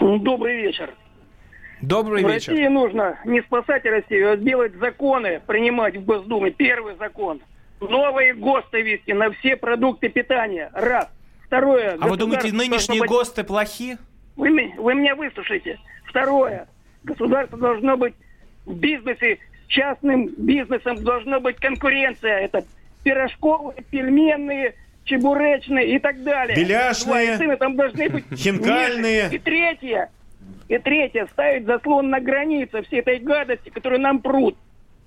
Добрый 0.00 0.62
вечер. 0.62 0.94
Добрый 1.80 2.24
в 2.24 2.28
вечер. 2.28 2.52
России 2.52 2.66
нужно 2.68 3.18
не 3.24 3.42
спасать 3.42 3.84
Россию, 3.84 4.32
а 4.32 4.36
сделать 4.36 4.74
законы, 4.76 5.40
принимать 5.46 5.96
в 5.96 6.04
Госдуме. 6.04 6.50
Первый 6.50 6.96
закон. 6.96 7.40
Новые 7.80 8.34
ГОСТы 8.34 8.82
вести 8.82 9.12
на 9.12 9.30
все 9.32 9.56
продукты 9.56 10.08
питания. 10.08 10.70
Раз. 10.72 11.08
Второе. 11.46 11.98
А 12.00 12.08
вы 12.08 12.16
думаете, 12.16 12.52
нынешние 12.52 13.00
быть- 13.00 13.10
ГОСТы 13.10 13.44
плохи? 13.44 13.98
Вы, 14.36 14.72
вы 14.78 14.94
меня 14.94 15.14
выслушайте. 15.14 15.78
Второе. 16.06 16.68
Государство 17.02 17.58
должно 17.58 17.96
быть 17.96 18.14
в 18.64 18.74
бизнесе, 18.74 19.38
частным 19.68 20.28
бизнесом 20.36 21.02
должна 21.02 21.40
быть 21.40 21.56
конкуренция. 21.56 22.38
Это 22.40 22.64
пирожковые, 23.02 23.82
пельменные, 23.90 24.74
чебуречные 25.04 25.94
и 25.96 25.98
так 25.98 26.22
далее. 26.22 26.56
Беляшные. 26.56 27.36
Цены 27.38 27.56
там 27.56 27.76
должны 27.76 28.08
быть 28.08 28.24
Хинкальные. 28.34 29.24
ниже. 29.24 29.36
И 29.36 29.38
третье. 29.38 30.10
И 30.68 30.78
третье, 30.78 31.26
ставить 31.32 31.66
заслон 31.66 32.10
на 32.10 32.20
границе 32.20 32.82
всей 32.82 33.00
этой 33.00 33.18
гадости, 33.18 33.68
которую 33.68 34.00
нам 34.00 34.20
прут. 34.20 34.56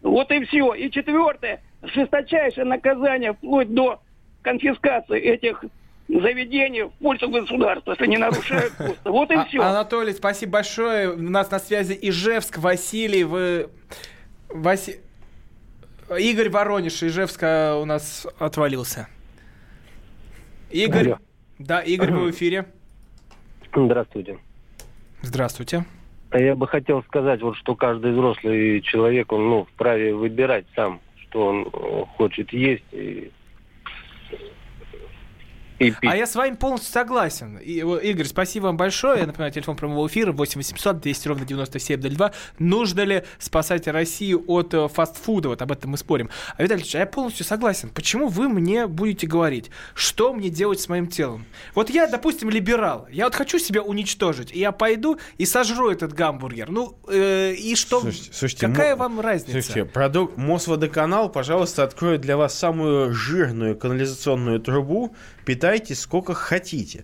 Вот 0.04 0.32
и 0.32 0.44
все. 0.46 0.74
И 0.76 0.90
четвертое, 0.92 1.62
жесточайшее 1.82 2.66
наказание 2.66 3.34
вплоть 3.34 3.74
до 3.74 4.00
конфискации 4.44 5.20
этих 5.20 5.64
заведений 6.08 6.84
в 6.84 6.92
пользу 7.04 7.28
государства, 7.28 7.92
если 7.92 8.06
не 8.06 8.18
нарушают 8.18 8.74
ГОСТа. 8.80 9.12
Вот 9.12 9.32
и 9.32 9.36
А- 9.36 9.46
все. 9.46 9.62
Анатолий, 9.62 10.14
спасибо 10.14 10.54
большое. 10.54 11.12
У 11.12 11.18
нас 11.22 11.50
на 11.52 11.60
связи 11.60 11.98
Ижевск, 12.02 12.60
Василий. 12.60 13.24
Вы... 13.24 13.70
Васи... 14.50 15.00
Игорь 16.18 16.50
Воронеж, 16.50 17.04
Ижевска 17.04 17.76
у 17.76 17.86
нас 17.86 18.26
отвалился. 18.40 19.08
Игорь. 20.72 21.08
Алло. 21.08 21.20
Да, 21.60 21.82
Игорь, 21.82 22.12
вы 22.12 22.28
в 22.28 22.32
эфире. 22.32 22.66
Здравствуйте. 23.76 24.38
Здравствуйте. 25.22 25.86
А 26.30 26.40
Я 26.40 26.56
бы 26.56 26.68
хотел 26.68 27.04
сказать, 27.04 27.42
вот, 27.42 27.56
что 27.58 27.76
каждый 27.76 28.12
взрослый 28.12 28.82
человек, 28.82 29.32
он 29.32 29.50
ну, 29.50 29.66
вправе 29.74 30.14
выбирать 30.14 30.66
сам, 30.76 31.00
что 31.22 31.48
он 31.48 31.70
э, 31.72 32.04
хочет 32.18 32.52
есть 32.52 32.84
и, 32.92 33.32
и 35.80 35.92
пить. 35.92 36.10
А 36.12 36.16
я 36.16 36.26
с 36.26 36.36
вами 36.36 36.56
полностью 36.56 36.92
согласен. 36.92 37.58
И, 37.58 37.80
Игорь, 37.80 38.26
спасибо 38.26 38.66
вам 38.66 38.78
большое. 38.78 39.20
Я 39.20 39.28
напоминаю, 39.28 39.54
телефон 39.54 39.76
прямого 39.76 40.08
эфира 40.08 40.32
8 40.32 40.60
800 40.60 41.00
200 41.00 41.28
ровно 41.28 41.46
9702. 41.46 42.32
Нужно 42.60 43.02
ли 43.02 43.24
спасать 43.40 43.88
Россию 43.88 44.44
от 44.48 44.74
э, 44.74 44.88
фастфуда? 44.88 45.50
Вот 45.50 45.62
об 45.62 45.72
этом 45.72 45.92
мы 45.92 45.98
спорим. 45.98 46.30
А, 46.58 46.64
Виталий 46.64 46.82
Ильич, 46.82 46.96
а 46.96 47.00
я 47.00 47.06
полностью 47.06 47.46
согласен. 47.46 47.90
Почему 47.90 48.28
вы 48.28 48.50
мне 48.50 48.88
будете 48.88 49.28
говорить, 49.28 49.70
что 49.94 50.34
мне 50.34 50.50
делать 50.50 50.80
с 50.80 50.90
моим 50.90 51.08
телом? 51.08 51.46
Вот 51.76 51.90
я, 51.90 52.08
допустим, 52.08 52.50
либерал. 52.50 53.08
Я 53.12 53.26
вот 53.26 53.36
хочу 53.36 53.60
себя 53.60 53.82
уничтожить. 53.82 54.52
И 54.54 54.60
я 54.60 54.72
пойду 54.72 55.20
и 55.38 55.46
сожру 55.46 55.90
этот 55.90 56.14
гамбургер. 56.14 56.70
Ну, 56.70 56.98
э, 57.08 57.54
и 57.54 57.76
что? 57.76 58.02
Слушайте, 58.02 58.30
слушайте, 58.34 58.68
Какая 58.68 58.96
мо- 58.96 59.04
вам 59.04 59.20
разница? 59.20 59.52
Слушайте, 59.52 59.86
продукт 59.86 60.38
Мосводоканал, 60.38 61.30
пожалуйста, 61.30 61.84
откроет 61.84 62.22
для 62.22 62.38
вас 62.38 62.58
самую 62.58 63.14
жирную 63.14 63.78
канализационную 63.78 64.60
трубу. 64.60 65.16
Питайтесь 65.68 66.00
сколько 66.00 66.34
хотите. 66.34 67.04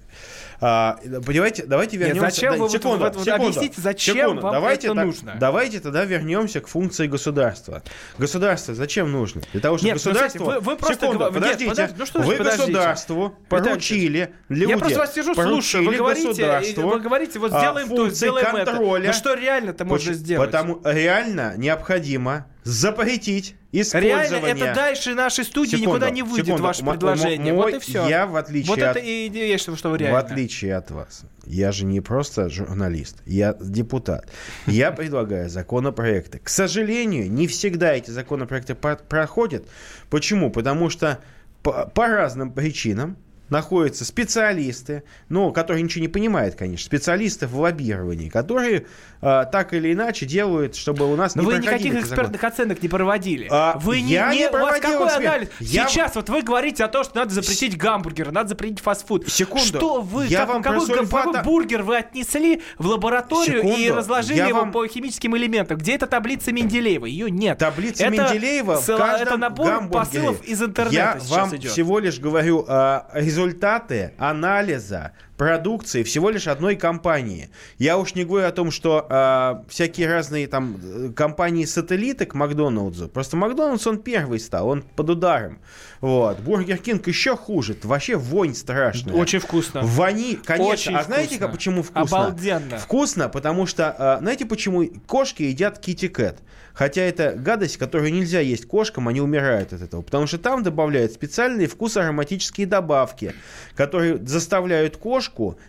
А, 0.62 0.98
понимаете, 1.26 1.66
давайте 1.66 1.98
Нет, 1.98 2.08
вернемся... 2.08 2.30
зачем 2.34 2.54
да, 2.54 2.58
вы 2.60 2.70
секунду, 2.70 3.04
вот- 3.04 3.16
вот 3.18 3.26
секунду, 3.26 3.46
объясните, 3.48 3.82
зачем 3.82 4.16
секунду. 4.16 4.42
вам 4.42 4.54
давайте 4.54 4.88
это 4.88 4.96
так- 4.96 5.06
нужно? 5.06 5.36
Давайте 5.38 5.80
тогда 5.82 6.06
вернемся 6.06 6.62
к 6.62 6.68
функции 6.68 7.08
государства. 7.08 7.84
Государство 8.18 8.74
зачем 8.74 9.12
нужно? 9.12 9.42
Для 9.52 9.60
того, 9.60 9.78
чтобы 9.78 9.88
Нет, 9.90 9.96
ну, 10.06 10.12
государство... 10.12 10.46
знаете, 10.46 10.62
вы- 10.62 10.72
вы 10.72 10.78
просто 10.78 11.06
секунду, 11.06 11.24
нет, 11.26 11.34
подождите. 11.34 11.70
подожди, 11.70 11.96
ну 11.98 12.06
что 12.06 12.22
вы 12.22 12.36
подождите. 12.38 12.72
государству 12.72 13.36
поручили, 13.50 14.34
люди 14.48 14.70
Я 14.70 14.78
просто 14.78 15.00
вас 15.00 15.14
сижу, 15.14 15.36
слушаю, 15.36 15.86
вы 15.86 15.96
говорите, 15.98 16.28
государству, 16.30 16.82
и 16.82 16.86
вы 16.86 17.00
говорите, 17.02 17.40
вот 17.40 17.52
а, 17.52 17.60
сделаем 17.60 17.90
то, 17.90 18.10
сделаем 18.10 18.56
это. 18.56 18.66
контроля. 18.72 19.08
Ну 19.08 19.14
что 19.14 19.34
реально-то 19.34 19.84
можно 19.84 20.14
сделать? 20.14 20.48
Потому 20.50 20.80
реально 20.86 21.56
необходимо 21.58 22.46
запретить 22.64 23.56
использование... 23.72 24.30
Реально, 24.30 24.64
это 24.64 24.76
дальше 24.76 25.14
нашей 25.16 25.44
студии 25.44 25.72
Секунду, 25.72 25.90
никуда 25.92 26.10
не 26.10 26.24
выйдет 26.24 26.46
секунду. 26.46 26.64
ваше 26.64 26.84
предложение. 26.84 27.54
мой- 27.54 27.72
вот 27.72 27.74
и 27.74 27.80
все. 27.80 28.08
Я, 28.08 28.26
в 28.26 28.36
отличие 28.36 28.70
Вот 28.70 28.80
от... 28.80 28.98
это 28.98 29.00
и 29.00 29.28
идея, 29.28 29.58
что, 29.58 29.76
что 29.76 29.96
реально. 29.96 30.20
В 30.20 30.26
отличие 30.26 30.76
от 30.76 30.92
вас, 30.92 31.24
я 31.46 31.72
же 31.72 31.86
не 31.86 32.02
просто 32.02 32.50
журналист, 32.50 33.18
я 33.26 33.56
депутат. 33.60 34.30
Я 34.68 34.92
предлагаю 34.94 35.50
законопроекты. 35.50 36.40
К 36.40 36.50
сожалению, 36.50 37.32
не 37.32 37.48
всегда 37.48 37.94
эти 37.94 38.12
законопроекты 38.12 38.76
проходят. 38.76 39.68
Почему? 40.10 40.50
Потому 40.52 40.90
что 40.90 41.20
по, 41.62 41.86
по 41.88 42.08
разным 42.08 42.52
причинам 42.52 43.18
находятся 43.50 44.06
специалисты, 44.06 45.04
ну, 45.30 45.52
которые 45.52 45.84
ничего 45.84 46.02
не 46.02 46.08
понимают, 46.08 46.56
конечно, 46.56 46.86
специалисты 46.86 47.46
в 47.48 47.60
лоббировании, 47.60 48.30
которые 48.30 48.86
а, 49.22 49.46
так 49.46 49.74
или 49.74 49.94
иначе 49.94 50.26
делают, 50.26 50.76
чтобы 50.76 51.12
у 51.12 51.16
нас 51.16 51.36
Но 51.36 51.44
не 51.44 51.48
вы 51.48 51.58
никаких 51.60 51.94
экспертных 51.96 52.44
оценок 52.44 52.82
не 52.82 52.90
проводили. 52.90 53.48
А, 53.50 53.78
вы 53.80 54.02
не, 54.02 54.14
я 54.14 54.34
не 54.34 54.48
у 54.50 54.52
вас 54.52 54.80
проводил 54.80 55.00
какой 55.08 55.16
анализ? 55.28 55.50
Я- 55.60 55.88
Сейчас 55.88 56.16
вот 56.16 56.30
вы 56.30 56.42
говорите 56.42 56.84
о 56.84 56.88
том, 56.88 57.04
что 57.04 57.16
надо 57.18 57.34
запретить 57.34 57.78
гамбургеры, 57.78 58.32
надо 58.32 58.50
запретить 58.50 58.80
фастфуд. 58.82 59.30
Секунду. 59.30 59.66
Что 59.66 60.02
вы, 60.02 60.26
Я 60.28 60.40
как- 60.40 60.48
вам 60.50 60.64
какой, 60.64 60.86
про 60.88 60.96
какой 60.96 61.06
сульфата- 61.08 61.44
бургер 61.44 61.84
вы 61.84 61.98
отнесли 61.98 62.62
в 62.78 62.88
лабораторию 62.88 63.62
и 63.64 63.68
Секунду. 63.76 63.96
разложили 63.96 64.38
Я 64.38 64.48
его 64.48 64.60
вам- 64.60 64.72
по 64.72 64.86
химическим 64.88 65.38
элементам? 65.38 65.78
Где 65.78 65.94
эта 65.96 66.08
таблица 66.08 66.52
Менделеева? 66.52 67.06
Ее 67.06 67.30
нет. 67.32 67.58
Таблица 67.60 68.04
это 68.06 68.12
Менделеева 68.12 68.82
в 68.82 68.86
села- 68.86 68.98
каждом 68.98 69.28
Это 69.28 69.38
набор 69.38 69.68
гамбургере. 69.68 70.00
посылов 70.22 70.44
из 70.44 70.62
интернета 70.62 70.96
Я 70.96 71.20
вам 71.30 71.56
идет. 71.56 71.72
всего 71.72 72.00
лишь 72.00 72.20
говорю 72.20 72.66
а, 72.68 73.08
результаты 73.34 74.14
анализа 74.20 75.14
продукции 75.38 76.04
всего 76.04 76.30
лишь 76.30 76.48
одной 76.48 76.76
компании. 76.76 77.50
Я 77.78 77.98
уж 77.98 78.16
не 78.16 78.24
говорю 78.24 78.48
о 78.48 78.52
том, 78.52 78.72
что 78.72 79.06
а, 79.10 79.64
всякие 79.68 80.08
разные 80.08 80.48
там 80.48 80.80
э, 80.84 81.10
компании-сателлиты 81.16 82.26
к 82.26 82.34
Макдоналдсу. 82.34 83.10
Просто 83.10 83.36
Макдоналдс, 83.38 83.88
он 83.88 84.00
первый 84.00 84.40
стал, 84.40 84.68
он 84.68 84.84
под 84.84 85.10
ударом. 85.10 85.60
Вот. 86.02 86.40
Бургер 86.40 86.78
Кинг 86.78 87.08
еще 87.08 87.36
хуже. 87.36 87.78
Вообще 87.84 88.16
вонь 88.16 88.54
страшная. 88.54 89.16
Очень 89.16 89.40
вкусно. 89.40 89.82
Вони, 89.84 90.36
конечно. 90.36 90.72
Очень 90.72 90.96
а 90.96 91.04
знаете, 91.04 91.36
вкусно. 91.36 91.48
почему 91.48 91.84
вкусно? 91.84 92.18
Обалденно. 92.18 92.78
Вкусно, 92.78 93.30
потому 93.30 93.66
что, 93.66 93.96
а, 93.98 94.18
знаете, 94.20 94.46
почему 94.46 94.86
кошки 95.08 95.44
едят 95.44 95.80
Kitekat? 95.80 96.40
Хотя 96.74 97.04
это 97.04 97.34
гадость, 97.38 97.78
которую 97.78 98.12
нельзя 98.12 98.40
есть 98.40 98.66
кошкам, 98.66 99.08
они 99.08 99.22
умирают 99.22 99.74
от 99.74 99.82
этого. 99.82 100.02
Потому 100.02 100.26
что 100.28 100.40
там 100.40 100.64
добавляют 100.64 101.14
специальные 101.14 101.68
вкусоароматические 101.68 102.66
добавки, 102.66 103.34
которые 103.76 104.18
заставляют 104.26 104.98
кошку 104.98 105.24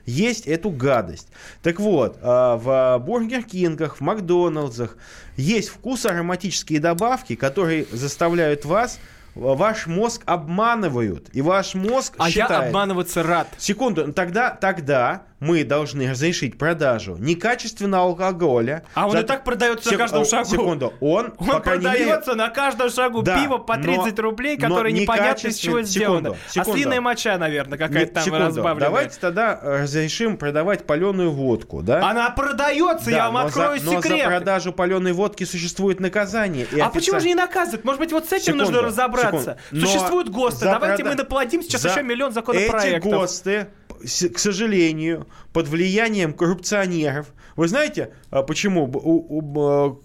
есть 0.07 0.47
эту 0.47 0.71
гадость. 0.71 1.29
Так 1.63 1.81
вот, 1.81 2.19
а, 2.23 2.57
в 2.57 3.05
Бургер 3.05 3.43
Кингах, 3.43 3.97
в 3.97 4.01
Макдоналдсах 4.01 4.97
есть 5.37 5.69
вкусоароматические 5.69 6.81
добавки, 6.81 7.35
которые 7.35 7.87
заставляют 7.93 8.65
вас 8.65 8.99
Ваш 9.35 9.89
мозг 9.89 10.23
обманывают, 10.27 11.29
и 11.33 11.41
ваш 11.41 11.75
мозг 11.75 12.15
А 12.19 12.27
я 12.29 12.31
считает... 12.31 12.69
обманываться 12.69 13.25
рад. 13.25 13.49
Секунду, 13.59 14.13
тогда, 14.13 14.51
тогда 14.51 15.23
мы 15.41 15.65
должны 15.65 16.11
разрешить 16.11 16.57
продажу 16.57 17.17
некачественного 17.19 18.05
алкоголя. 18.05 18.85
А 18.95 19.07
он 19.07 19.13
За- 19.13 19.21
и 19.21 19.23
так 19.25 19.45
продается 19.45 19.87
на 19.87 19.91
Сек- 19.91 19.99
каждом 19.99 20.23
о, 20.23 20.25
шагу. 20.25 20.49
Секунду, 20.51 20.93
он, 21.01 21.35
Он 21.39 21.61
крайней 21.61 21.85
мере- 21.85 21.97
продается 21.99 22.35
на 22.35 22.49
каждом 22.49 22.89
шагу 22.91 23.23
Да, 23.23 23.39
пиво 23.39 23.59
по 23.59 23.77
но- 23.77 23.83
30 23.83 24.19
рублей, 24.21 24.57
но 24.59 24.69
которое 24.69 24.93
непонятно 24.93 25.49
из 25.49 25.57
чего 25.59 25.83
сделано. 25.83 26.19
секунду, 26.31 26.37
А 26.47 26.51
секунду. 26.51 26.79
слиная 26.79 27.01
моча, 27.01 27.37
наверное, 27.37 27.77
какая-то 27.79 28.15
там 28.15 28.25
секунду, 28.25 28.47
разбавленная. 28.47 28.89
Давайте 28.89 29.19
тогда 29.21 29.59
э, 29.61 29.83
разрешим 29.83 30.37
продавать 30.39 30.87
паленую 30.87 31.31
водку, 31.33 31.83
да? 31.83 32.09
Она 32.09 32.31
продается, 32.31 33.07
Да, 33.07 33.11
я 33.17 33.25
вам 33.25 33.35
но 33.35 33.41
открою 33.49 33.79
за, 33.81 33.85
Но 33.87 34.01
за 34.01 34.03
секрет. 34.09 34.27
продажу 34.27 34.73
паленой 34.73 35.13
водки 35.13 35.45
существует 35.45 36.01
наказание. 36.01 36.67
А 36.73 36.77
офици- 36.89 36.93
почему 36.93 37.21
же 37.21 37.27
не 37.27 37.35
наказывают? 37.35 37.85
Может 37.85 38.01
быть, 38.01 38.13
вот 38.13 38.27
с 38.29 38.33
этим 38.33 38.55
Секунду, 38.55 38.65
нужно 38.67 38.83
разобраться. 38.83 39.41
секунду. 39.41 39.59
Но 39.73 39.87
Существуют 39.87 40.29
ГОСТы. 40.31 40.65
Давайте 40.65 41.03
прода- 41.03 41.11
мы 41.11 41.15
наплодим 41.17 41.63
сейчас 41.63 41.83
за 41.83 41.89
еще 41.91 42.03
миллион 42.03 42.31
Эти 42.31 42.35
законопроектов. 42.37 43.13
ГОСТы, 43.13 43.67
с- 44.05 44.29
к 44.29 44.39
сожалению, 44.39 45.24
под 45.53 45.69
влиянием 45.69 46.33
коррупционеров. 46.33 47.33
Вы 47.57 47.69
знаете, 47.69 48.11
а, 48.31 48.43
почему, 48.43 48.87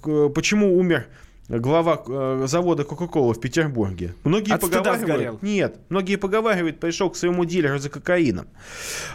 к- 0.02 0.30
почему 0.30 0.78
умер 0.78 1.08
глава 1.50 2.02
э, 2.08 2.44
завода 2.48 2.84
Кока-Кола 2.84 3.34
в 3.34 3.40
Петербурге? 3.40 4.14
Многие 4.24 4.54
От 4.54 4.62
поговаривают... 4.62 5.42
Нет, 5.42 5.78
многие 5.90 6.16
поговаривают, 6.16 6.80
пришел 6.80 7.10
к 7.10 7.16
своему 7.16 7.46
дилеру 7.46 7.80
за 7.80 7.90
кокаином. 7.90 8.48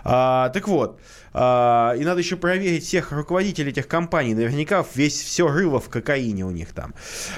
А, 0.02 0.48
так 0.48 0.66
вот, 0.66 1.00
а, 1.32 1.94
и 1.98 2.04
надо 2.04 2.20
еще 2.20 2.36
проверить 2.36 2.84
всех 2.84 3.12
руководителей 3.12 3.70
этих 3.70 3.88
компаний. 3.88 4.34
Наверняка 4.34 4.84
весь 4.94 5.20
все 5.20 5.48
рыло 5.48 5.80
в 5.80 5.88
кокаине 5.88 6.44
у 6.44 6.50
них 6.50 6.72
там. 6.72 6.94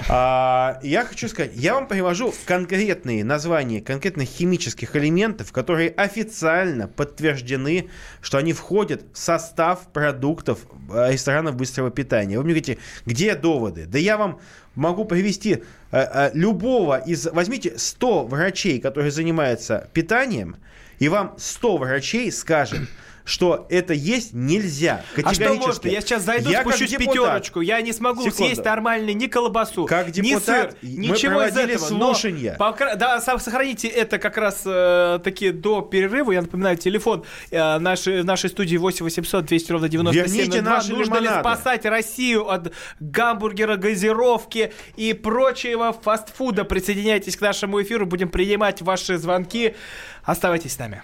А, 0.09 0.79
я 0.83 1.03
хочу 1.05 1.27
сказать, 1.27 1.51
я 1.55 1.75
вам 1.75 1.87
привожу 1.87 2.33
конкретные 2.45 3.23
названия 3.23 3.81
конкретных 3.81 4.27
химических 4.27 4.95
элементов, 4.95 5.51
которые 5.51 5.89
официально 5.89 6.87
подтверждены, 6.87 7.89
что 8.21 8.37
они 8.37 8.53
входят 8.53 9.03
в 9.13 9.17
состав 9.17 9.87
продуктов 9.91 10.59
э, 10.91 11.11
ресторанов 11.11 11.55
быстрого 11.55 11.91
питания. 11.91 12.37
Вы 12.37 12.43
мне 12.43 12.53
говорите, 12.53 12.77
где 13.05 13.35
доводы? 13.35 13.85
Да 13.85 13.97
я 13.97 14.17
вам 14.17 14.39
могу 14.77 15.03
привести 15.05 15.53
э, 15.53 15.59
э, 15.91 16.31
любого 16.33 16.97
из... 16.99 17.25
Возьмите 17.25 17.77
100 17.77 18.27
врачей, 18.27 18.79
которые 18.79 19.11
занимаются 19.11 19.89
питанием, 19.93 20.55
и 20.99 21.09
вам 21.09 21.35
100 21.37 21.77
врачей 21.77 22.31
скажет, 22.31 22.81
что 23.27 23.67
это 23.69 23.93
есть 23.93 24.33
нельзя. 24.33 25.03
А 25.03 25.19
что 25.19 25.21
Категорически. 25.23 25.67
можно? 25.67 25.87
Я 25.89 26.01
сейчас 26.01 26.23
зайду, 26.23 26.49
Я 26.49 26.61
спущусь 26.61 26.89
депутат- 26.91 27.07
пятерочку. 27.13 27.61
Я 27.61 27.81
не 27.81 27.91
смогу 27.91 28.21
Секунду. 28.23 28.37
съесть 28.45 28.63
нормально 28.63 29.11
ни 29.11 29.27
колбасу, 29.27 29.85
Как 29.85 30.07
ни 30.07 30.13
сыр, 30.13 30.23
депутат 30.23 30.77
мы 30.81 30.89
ничего 30.89 31.43
из 31.43 31.57
этого. 31.57 31.89
Но 31.91 32.13
слушания. 32.13 32.55
пока- 32.57 32.95
да, 32.95 33.19
со- 33.19 33.37
сохраните 33.37 33.89
это 33.89 34.17
как 34.17 34.37
раз 34.37 34.61
э, 34.65 35.19
таки 35.23 35.51
до 35.51 35.81
перерыва. 35.81 36.31
Я 36.31 36.41
напоминаю, 36.41 36.77
телефон 36.77 37.25
э, 37.51 37.77
нашей, 37.79 38.23
нашей 38.23 38.49
студии 38.49 38.77
8 38.77 39.03
800 39.03 39.45
200 39.45 39.71
ровно 39.73 39.89
97 39.89 40.33
Верните 40.37 40.61
наши 40.61 40.93
Нужно 40.93 41.15
ли 41.15 41.21
лимонады. 41.25 41.41
спасать 41.41 41.85
Россию 41.85 42.49
от 42.49 42.71
гамбургера, 43.01 43.75
газировки 43.75 44.71
и 44.95 45.11
прочего 45.11 45.91
фастфуда? 45.91 46.63
Присоединяйтесь 46.63 47.35
к 47.35 47.41
нашему 47.41 47.81
эфиру. 47.81 48.05
Будем 48.05 48.29
принимать 48.29 48.81
ваши 48.81 49.17
звонки. 49.17 49.75
Оставайтесь 50.23 50.73
с 50.73 50.79
нами. 50.79 51.03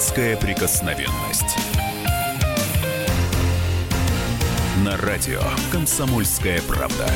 Депутатская 0.00 0.34
прикосновенность. 0.38 1.58
На 4.82 4.96
радио 4.96 5.42
«Комсомольская 5.70 6.62
правда». 6.62 7.06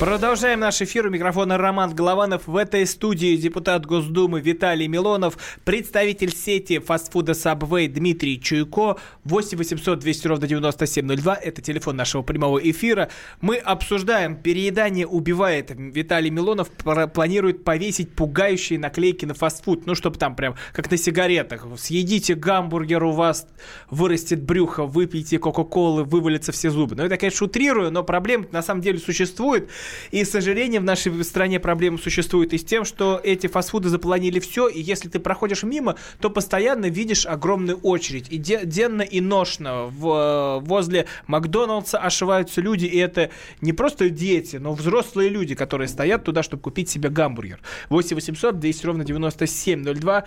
Продолжаем 0.00 0.60
наш 0.60 0.80
эфир. 0.80 1.08
У 1.08 1.10
микрофона 1.10 1.58
Роман 1.58 1.92
Голованов. 1.92 2.46
В 2.46 2.54
этой 2.54 2.86
студии 2.86 3.36
депутат 3.36 3.84
Госдумы 3.84 4.40
Виталий 4.40 4.86
Милонов, 4.86 5.36
представитель 5.64 6.32
сети 6.32 6.78
фастфуда 6.78 7.32
Subway 7.32 7.88
Дмитрий 7.88 8.40
Чуйко. 8.40 8.96
8 9.24 9.58
800 9.58 9.98
200 9.98 10.26
ровно 10.28 10.46
9702. 10.46 11.34
Это 11.34 11.62
телефон 11.62 11.96
нашего 11.96 12.22
прямого 12.22 12.58
эфира. 12.58 13.10
Мы 13.40 13.56
обсуждаем, 13.56 14.36
переедание 14.36 15.04
убивает. 15.04 15.72
Виталий 15.76 16.30
Милонов 16.30 16.68
планирует 16.68 17.64
повесить 17.64 18.14
пугающие 18.14 18.78
наклейки 18.78 19.24
на 19.24 19.34
фастфуд. 19.34 19.84
Ну, 19.84 19.96
чтобы 19.96 20.16
там 20.16 20.36
прям, 20.36 20.54
как 20.72 20.92
на 20.92 20.96
сигаретах. 20.96 21.66
Съедите 21.76 22.36
гамбургер, 22.36 23.02
у 23.02 23.10
вас 23.10 23.48
вырастет 23.90 24.44
брюхо, 24.44 24.84
выпейте 24.84 25.40
кока-колы, 25.40 26.04
вывалятся 26.04 26.52
все 26.52 26.70
зубы. 26.70 26.94
Ну, 26.94 27.02
это, 27.02 27.16
конечно, 27.16 27.46
утрирую, 27.46 27.90
но 27.90 28.04
проблема 28.04 28.46
на 28.52 28.62
самом 28.62 28.80
деле 28.80 29.00
существует. 29.00 29.68
И, 30.10 30.24
с 30.24 30.30
сожалением, 30.30 30.82
в 30.82 30.84
нашей 30.84 31.24
стране 31.24 31.60
проблема 31.60 31.98
существует 31.98 32.52
и 32.52 32.58
с 32.58 32.64
тем, 32.64 32.84
что 32.84 33.20
эти 33.22 33.46
фастфуды 33.46 33.88
заполонили 33.88 34.38
все, 34.40 34.68
и 34.68 34.80
если 34.80 35.08
ты 35.08 35.18
проходишь 35.18 35.62
мимо, 35.62 35.96
то 36.20 36.30
постоянно 36.30 36.86
видишь 36.86 37.26
огромную 37.26 37.78
очередь. 37.78 38.30
И 38.30 38.38
де- 38.38 38.64
денно 38.64 39.02
и 39.02 39.20
ношно 39.20 39.86
в, 39.86 40.60
возле 40.64 41.06
Макдоналдса 41.26 41.98
ошиваются 41.98 42.60
люди, 42.60 42.86
и 42.86 42.98
это 42.98 43.30
не 43.60 43.72
просто 43.72 44.10
дети, 44.10 44.56
но 44.56 44.72
взрослые 44.72 45.28
люди, 45.28 45.54
которые 45.54 45.88
стоят 45.88 46.24
туда, 46.24 46.42
чтобы 46.42 46.62
купить 46.62 46.88
себе 46.88 47.08
гамбургер. 47.08 47.60
8 47.88 48.14
800 48.16 48.58
200 48.58 48.86
ровно 48.86 49.04
9702. 49.04 50.24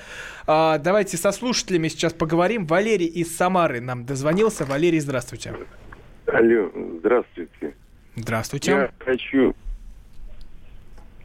А, 0.47 0.78
давайте 0.78 1.18
со 1.18 1.32
слушателями 1.32 1.88
сейчас 1.88 2.14
поговорим. 2.14 2.66
Валерий 2.66 3.07
из 3.07 3.36
Самары 3.36 3.82
нам 3.82 4.05
дозвонился. 4.05 4.66
Валерий, 4.66 4.99
здравствуйте. 4.99 5.53
Алло, 6.28 6.72
здравствуйте. 6.99 7.61
Здравствуйте. 8.16 8.72
Я 8.72 8.91
хочу... 8.99 9.55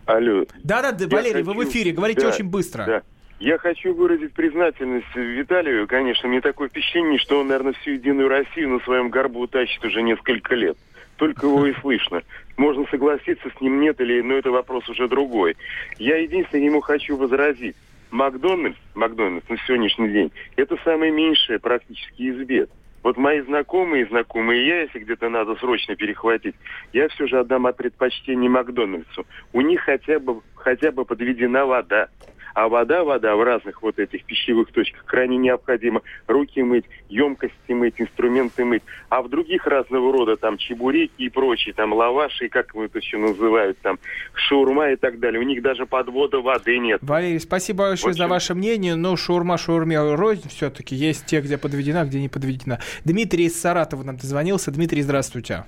Алло. 0.06 0.44
Да-да, 0.62 0.92
Валерий, 1.08 1.42
вы 1.42 1.52
в 1.52 1.56
хочу- 1.56 1.70
эфире, 1.70 1.92
говорите 1.92 2.20
да, 2.20 2.28
очень 2.28 2.48
быстро. 2.48 2.84
Да. 2.84 3.02
Я 3.40 3.58
хочу 3.58 3.92
выразить 3.92 4.32
признательность 4.32 5.14
Виталию, 5.14 5.86
конечно. 5.88 6.28
Мне 6.28 6.40
такое 6.40 6.68
впечатление, 6.68 7.18
что 7.18 7.40
он, 7.40 7.48
наверное, 7.48 7.72
всю 7.74 7.92
Единую 7.92 8.28
Россию 8.28 8.70
на 8.70 8.80
своем 8.80 9.10
горбу 9.10 9.46
тащит 9.46 9.84
уже 9.84 10.02
несколько 10.02 10.54
лет. 10.54 10.78
Только 11.16 11.46
его 11.46 11.66
и 11.66 11.74
слышно. 11.80 12.22
Можно 12.56 12.86
согласиться 12.90 13.50
с 13.50 13.60
ним, 13.60 13.80
нет, 13.80 14.00
или, 14.00 14.20
но 14.22 14.34
это 14.34 14.50
вопрос 14.50 14.88
уже 14.88 15.08
другой. 15.08 15.56
Я 15.98 16.16
единственное 16.18 16.64
ему 16.64 16.80
хочу 16.80 17.16
возразить. 17.16 17.76
Макдональдс, 18.10 18.78
Макдональдс 18.94 19.48
на 19.48 19.58
сегодняшний 19.66 20.08
день, 20.10 20.32
это 20.54 20.76
самое 20.84 21.10
меньшее 21.10 21.58
практически 21.58 22.22
из 22.22 22.46
бед. 22.46 22.70
Вот 23.02 23.16
мои 23.16 23.40
знакомые, 23.42 24.06
знакомые, 24.06 24.66
я, 24.66 24.80
если 24.82 24.98
где-то 24.98 25.28
надо 25.28 25.54
срочно 25.56 25.94
перехватить, 25.96 26.56
я 26.92 27.08
все 27.08 27.26
же 27.26 27.38
отдам 27.38 27.66
от 27.66 27.76
предпочтения 27.76 28.48
Макдональдсу. 28.48 29.26
У 29.52 29.60
них 29.60 29.82
хотя 29.82 30.18
бы, 30.18 30.42
хотя 30.54 30.90
бы 30.90 31.04
подведена 31.04 31.66
вода. 31.66 32.08
А 32.56 32.68
вода, 32.68 33.04
вода 33.04 33.36
в 33.36 33.42
разных 33.44 33.82
вот 33.82 33.98
этих 33.98 34.24
пищевых 34.24 34.72
точках 34.72 35.04
крайне 35.04 35.36
необходимо. 35.36 36.00
Руки 36.26 36.62
мыть, 36.62 36.86
емкости 37.10 37.72
мыть, 37.72 37.96
инструменты 37.98 38.64
мыть. 38.64 38.82
А 39.10 39.20
в 39.20 39.28
других 39.28 39.66
разного 39.66 40.10
рода 40.10 40.38
там 40.38 40.56
чебуреки 40.56 41.12
и 41.18 41.28
прочие, 41.28 41.74
там 41.74 41.92
лаваши, 41.92 42.48
как 42.48 42.74
вы 42.74 42.86
это 42.86 42.98
еще 42.98 43.18
называют, 43.18 43.76
там 43.82 43.98
шаурма 44.32 44.92
и 44.92 44.96
так 44.96 45.20
далее. 45.20 45.38
У 45.38 45.42
них 45.42 45.60
даже 45.60 45.84
подвода 45.84 46.40
воды 46.40 46.78
нет. 46.78 47.00
Валерий, 47.02 47.40
спасибо 47.40 47.90
большое 47.90 48.14
за 48.14 48.26
ваше 48.26 48.54
мнение, 48.54 48.94
но 48.94 49.16
шаурма 49.16 49.58
шаурме 49.58 50.14
рознь 50.14 50.48
все-таки. 50.48 50.94
Есть 50.94 51.26
те, 51.26 51.42
где 51.42 51.58
подведена, 51.58 52.06
где 52.06 52.22
не 52.22 52.30
подведена. 52.30 52.80
Дмитрий 53.04 53.44
из 53.44 53.60
Саратова 53.60 54.02
нам 54.02 54.16
дозвонился. 54.16 54.70
Дмитрий, 54.70 55.02
здравствуйте. 55.02 55.66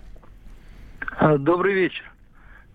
А, 1.18 1.36
Добрый 1.36 1.74
вечер. 1.74 2.10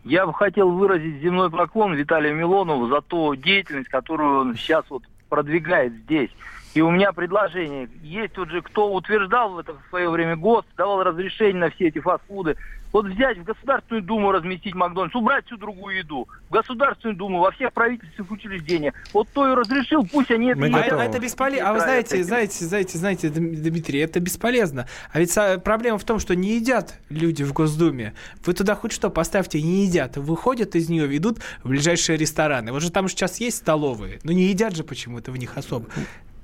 Я 0.04 0.26
бы 0.26 0.34
хотел 0.34 0.70
выразить 0.70 1.22
земной 1.22 1.49
поклон 1.49 1.93
Виталию 1.93 2.36
Милонову 2.36 2.88
за 2.88 3.01
ту 3.01 3.36
деятельность, 3.36 3.89
которую 3.89 4.41
он 4.41 4.56
сейчас 4.56 4.86
вот 4.89 5.04
продвигает 5.30 5.93
здесь. 5.93 6.30
И 6.74 6.82
у 6.82 6.89
меня 6.89 7.11
предложение. 7.11 7.88
Есть 8.01 8.34
тут 8.34 8.49
же, 8.49 8.61
кто 8.61 8.91
утверждал 8.93 9.53
в 9.53 9.59
это 9.59 9.74
в 9.74 9.89
свое 9.89 10.09
время 10.09 10.36
ГОСТ, 10.36 10.67
давал 10.76 11.03
разрешение 11.03 11.55
на 11.55 11.69
все 11.69 11.88
эти 11.88 11.99
фастфуды. 11.99 12.55
Вот 12.91 13.07
взять 13.07 13.39
в 13.39 13.43
Государственную 13.43 14.03
Думу 14.03 14.32
разместить 14.32 14.76
Макдональдс, 14.76 15.15
убрать 15.15 15.45
всю 15.47 15.57
другую 15.57 15.97
еду. 15.97 16.28
В 16.49 16.53
Государственную 16.53 17.17
Думу, 17.17 17.39
во 17.39 17.51
всех 17.51 17.74
правительственных 17.74 18.30
учреждениях. 18.30 18.93
Вот 19.13 19.28
то 19.34 19.51
и 19.51 19.55
разрешил, 19.55 20.05
пусть 20.05 20.30
они 20.30 20.51
это 20.51 20.63
а, 20.63 20.80
это, 20.80 20.95
это 20.97 21.19
бесполезно. 21.19 21.69
А 21.69 21.74
вы 21.74 21.80
знаете, 21.80 22.24
знаете, 22.24 22.65
знаете, 22.65 22.97
знаете, 22.99 23.28
Дм- 23.30 23.55
Дмитрий, 23.55 23.99
это 23.99 24.19
бесполезно. 24.19 24.88
А 25.11 25.19
ведь 25.19 25.36
проблема 25.63 25.97
в 25.97 26.03
том, 26.03 26.19
что 26.19 26.36
не 26.36 26.55
едят 26.55 26.99
люди 27.09 27.41
в 27.41 27.51
Госдуме. 27.51 28.13
Вы 28.45 28.53
туда 28.53 28.76
хоть 28.76 28.91
что 28.91 29.09
поставьте, 29.09 29.59
не 29.59 29.86
едят. 29.86 30.17
Выходят 30.17 30.76
из 30.76 30.88
нее, 30.88 31.17
идут 31.17 31.39
в 31.63 31.69
ближайшие 31.69 32.15
рестораны. 32.15 32.71
Вот 32.71 32.84
же 32.84 32.91
там 32.91 33.09
сейчас 33.09 33.39
есть 33.39 33.57
столовые, 33.57 34.19
но 34.24 34.34
не 34.34 34.43
едят 34.43 34.76
же 34.76 34.84
почему-то 34.84 35.32
в 35.32 35.38
них 35.38 35.57
особо. 35.57 35.88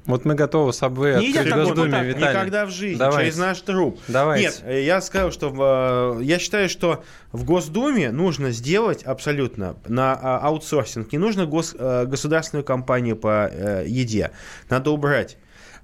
Вот 0.10 0.26
мы 0.26 0.34
готовы 0.36 0.74
с 0.74 0.82
Subway 0.82 1.20
Не 1.20 1.30
открыть 1.30 1.54
в 1.54 1.56
Госдуме. 1.56 2.04
Виталий. 2.04 2.30
Никогда 2.30 2.66
в 2.66 2.72
жизни, 2.72 2.98
Давайте. 2.98 3.26
через 3.26 3.38
наш 3.38 3.62
труп. 3.62 4.00
Давайте. 4.08 4.46
Нет, 4.46 4.64
э, 4.66 4.84
я 4.84 5.02
скажу, 5.02 5.32
что 5.32 6.18
э, 6.20 6.24
я 6.24 6.40
считаю, 6.40 6.68
что 6.68 7.04
в 7.32 7.44
Госдуме 7.46 8.12
нужно 8.12 8.52
сделать 8.52 9.04
абсолютно 9.04 9.76
на 9.88 10.14
а, 10.14 10.40
аутсорсинг. 10.48 11.12
Не 11.12 11.20
нужно 11.20 11.44
гос- 11.44 11.76
э, 11.78 12.06
государственную 12.08 12.64
компанию 12.66 13.16
по 13.16 13.52
еде. 13.86 14.32
Надо 14.70 14.92
убрать. 14.92 15.38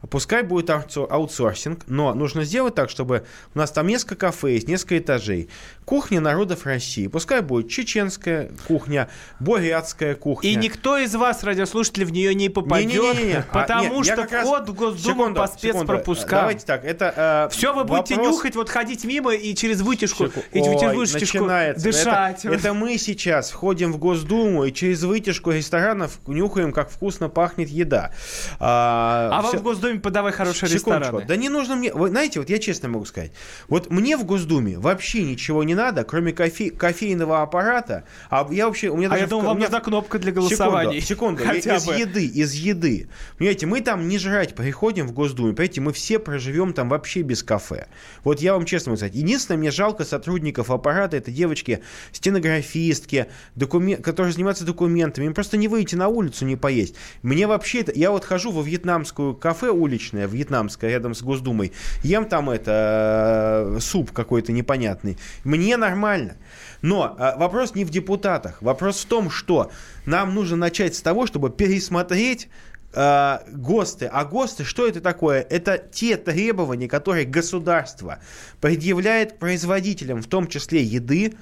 Пускай 0.10 0.44
будет 0.44 0.70
аутсор- 0.70 1.08
аутсорсинг, 1.10 1.82
но 1.88 2.14
нужно 2.14 2.44
сделать 2.44 2.76
так, 2.76 2.90
чтобы 2.90 3.26
у 3.54 3.58
нас 3.58 3.72
там 3.72 3.88
несколько 3.88 4.16
кафе 4.16 4.54
есть, 4.54 4.68
несколько 4.68 4.98
этажей. 5.00 5.50
Кухня 5.86 6.20
народов 6.20 6.66
России. 6.66 7.06
Пускай 7.08 7.42
будет 7.42 7.70
чеченская 7.70 8.50
кухня, 8.68 9.08
бурятская 9.40 10.16
кухня. 10.16 10.50
И 10.50 10.56
никто 10.56 10.98
из 10.98 11.14
вас, 11.14 11.44
радиослушателей, 11.44 12.06
в 12.06 12.12
нее 12.12 12.34
не 12.34 12.50
попадет. 12.50 13.46
А, 13.52 13.60
потому 13.62 13.98
нет, 13.98 14.06
я 14.08 14.14
что 14.14 14.22
как 14.24 14.32
раз- 14.32 14.48
вход 14.48 14.70
в 14.70 14.74
Госдуму 14.74 15.16
Секунду, 15.16 15.40
по 15.42 15.48
секунду. 15.48 15.58
спецпропускам. 15.78 16.40
Давайте 16.40 16.66
так, 16.66 16.84
это... 16.84 17.48
Все, 17.52 17.72
вы 17.74 17.84
будете 17.84 18.16
вопрос- 18.16 18.32
нюхать, 18.36 18.56
вот 18.56 18.70
ходить 18.70 19.06
мимо 19.06 19.36
и 19.36 19.54
через 19.54 19.82
вытяжку, 19.82 20.26
и 20.26 20.60
Ой, 20.60 20.80
через 20.80 20.96
вытяжку 21.14 21.38
начинается. 21.40 21.84
дышать. 21.84 22.46
Это, 22.46 22.56
это 22.56 22.74
мы 22.74 22.98
сейчас 22.98 23.52
входим 23.52 23.94
в 23.94 23.98
Госдуму 24.00 24.66
и 24.66 24.74
через 24.74 25.04
вытяжку 25.04 25.52
ресторанов 25.52 26.20
нюхаем, 26.26 26.74
как 26.74 26.90
вкусно 26.90 27.30
пахнет 27.30 27.70
еда. 27.70 28.12
А, 28.60 29.30
А 29.32 29.42
вам 29.44 29.52
всё- 29.52 29.60
в 29.60 29.64
Госдуме 29.64 30.00
подавай 30.00 30.32
хорошие 30.32 30.68
Секундочку. 30.68 30.92
рестораны. 31.18 31.26
Да 31.28 31.36
не 31.36 31.50
нужно 31.50 31.76
мне... 31.76 31.94
Вы 31.94 32.10
знаете, 32.10 32.40
вот 32.40 32.50
я 32.50 32.58
честно 32.58 32.90
могу 32.90 33.06
сказать. 33.06 33.32
Вот 33.68 33.92
мне 33.92 34.18
в 34.18 34.24
Госдуме 34.26 34.80
вообще 34.80 35.22
ничего 35.24 35.64
не 35.64 35.75
надо, 35.76 36.04
кроме 36.04 36.32
кофе, 36.34 36.72
кофейного 36.72 37.42
аппарата. 37.42 38.04
А 38.30 38.48
я 38.52 38.66
вообще... 38.68 38.90
У 38.90 38.98
меня 38.98 39.08
А 39.08 39.12
даже 39.12 39.22
я 39.22 39.28
в- 39.28 39.30
думал, 39.30 39.44
у 39.44 39.48
вам 39.50 39.58
меня- 39.58 39.68
нужна 39.68 39.82
кнопка 39.82 40.18
для 40.20 40.32
голосований. 40.32 41.02
Секунду, 41.02 41.44
секунду. 41.44 41.44
Хотя 41.46 41.76
из 41.76 41.86
бы. 41.86 41.94
еды, 41.96 42.26
из 42.26 42.54
еды. 42.54 43.08
Понимаете, 43.38 43.66
мы 43.66 43.82
там 43.82 44.08
не 44.08 44.18
жрать 44.18 44.56
приходим 44.56 45.08
в 45.08 45.12
Госдуме, 45.12 45.54
понимаете, 45.54 45.82
мы 45.82 45.94
все 45.94 46.20
проживем 46.20 46.74
там 46.74 46.90
вообще 46.90 47.22
без 47.22 47.44
кафе. 47.44 47.88
Вот 48.24 48.40
я 48.42 48.54
вам 48.54 48.66
честно 48.66 48.92
могу 48.92 48.98
сказать. 48.98 49.16
Единственное, 49.16 49.58
мне 49.58 49.72
жалко 49.72 50.06
сотрудников 50.06 50.70
аппарата, 50.72 51.18
это 51.18 51.32
девочки, 51.32 51.82
стенографистки, 52.12 53.28
докумен... 53.56 54.02
которые 54.02 54.34
занимаются 54.34 54.66
документами. 54.66 55.26
Им 55.26 55.34
просто 55.34 55.58
не 55.58 55.68
выйти 55.68 55.96
на 55.96 56.08
улицу, 56.08 56.46
не 56.46 56.56
поесть. 56.56 56.96
Мне 57.22 57.48
вообще 57.48 57.82
это... 57.82 57.92
Я 57.96 58.12
вот 58.12 58.26
хожу 58.26 58.52
во 58.52 58.62
вьетнамскую 58.62 59.36
кафе 59.36 59.70
уличное, 59.70 60.28
вьетнамское, 60.28 60.90
рядом 60.92 61.14
с 61.16 61.22
Госдумой, 61.22 61.72
ем 62.04 62.26
там 62.26 62.50
это, 62.50 63.76
э, 63.78 63.80
суп 63.80 64.12
какой-то 64.12 64.52
непонятный. 64.52 65.18
Мне 65.44 65.65
нормально. 65.74 66.38
Но 66.82 67.16
э, 67.18 67.38
вопрос 67.38 67.74
не 67.74 67.84
в 67.84 67.90
депутатах. 67.90 68.62
Вопрос 68.62 69.04
в 69.04 69.08
том, 69.08 69.32
что 69.32 69.72
нам 70.06 70.36
нужно 70.36 70.56
начать 70.56 70.96
с 70.96 71.02
того, 71.02 71.26
чтобы 71.26 71.50
пересмотреть 71.50 72.48
э, 72.94 73.40
ГОСТы. 73.52 74.06
А 74.12 74.24
ГОСТы, 74.24 74.64
что 74.64 74.88
это 74.88 75.02
такое? 75.02 75.42
Это 75.42 75.80
те 75.80 76.16
требования, 76.18 76.88
которые 76.88 77.26
государство 77.26 78.20
предъявляет 78.62 79.40
производителям, 79.40 80.22
в 80.22 80.28
том 80.28 80.48
числе 80.48 80.84
еды, 80.84 81.34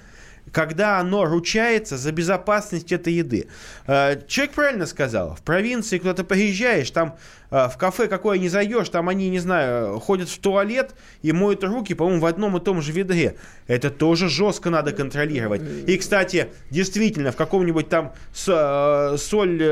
когда 0.52 1.00
оно 1.00 1.26
ручается 1.26 1.98
за 1.98 2.12
безопасность 2.12 2.92
этой 2.92 3.14
еды. 3.14 3.48
Э, 3.88 4.22
человек 4.28 4.54
правильно 4.54 4.86
сказал. 4.86 5.36
В 5.36 5.42
провинции 5.42 5.98
куда-то 5.98 6.24
приезжаешь, 6.24 6.92
там 6.92 7.16
э, 7.50 7.70
в 7.70 7.78
кафе 7.78 8.08
какое 8.08 8.38
не 8.38 8.50
зайдешь, 8.50 8.90
там 8.90 9.10
они, 9.10 9.30
не 9.30 9.40
знаю, 9.40 10.00
ходят 10.00 10.30
в 10.30 10.38
туалет 10.40 10.96
и 11.22 11.32
моют 11.32 11.64
руки, 11.64 11.94
по-моему, 11.94 12.22
в 12.22 12.26
одном 12.26 12.58
и 12.58 12.60
том 12.60 12.82
же 12.82 12.92
ведре. 12.92 13.36
Это 13.68 13.90
тоже 13.90 14.30
жестко 14.30 14.70
надо 14.70 14.92
контролировать. 14.92 15.62
И, 15.88 15.98
кстати, 15.98 16.50
действительно, 16.70 17.32
в 17.32 17.36
каком-нибудь 17.36 17.90
там 17.90 18.14
э, 18.48 19.16
соль 19.18 19.64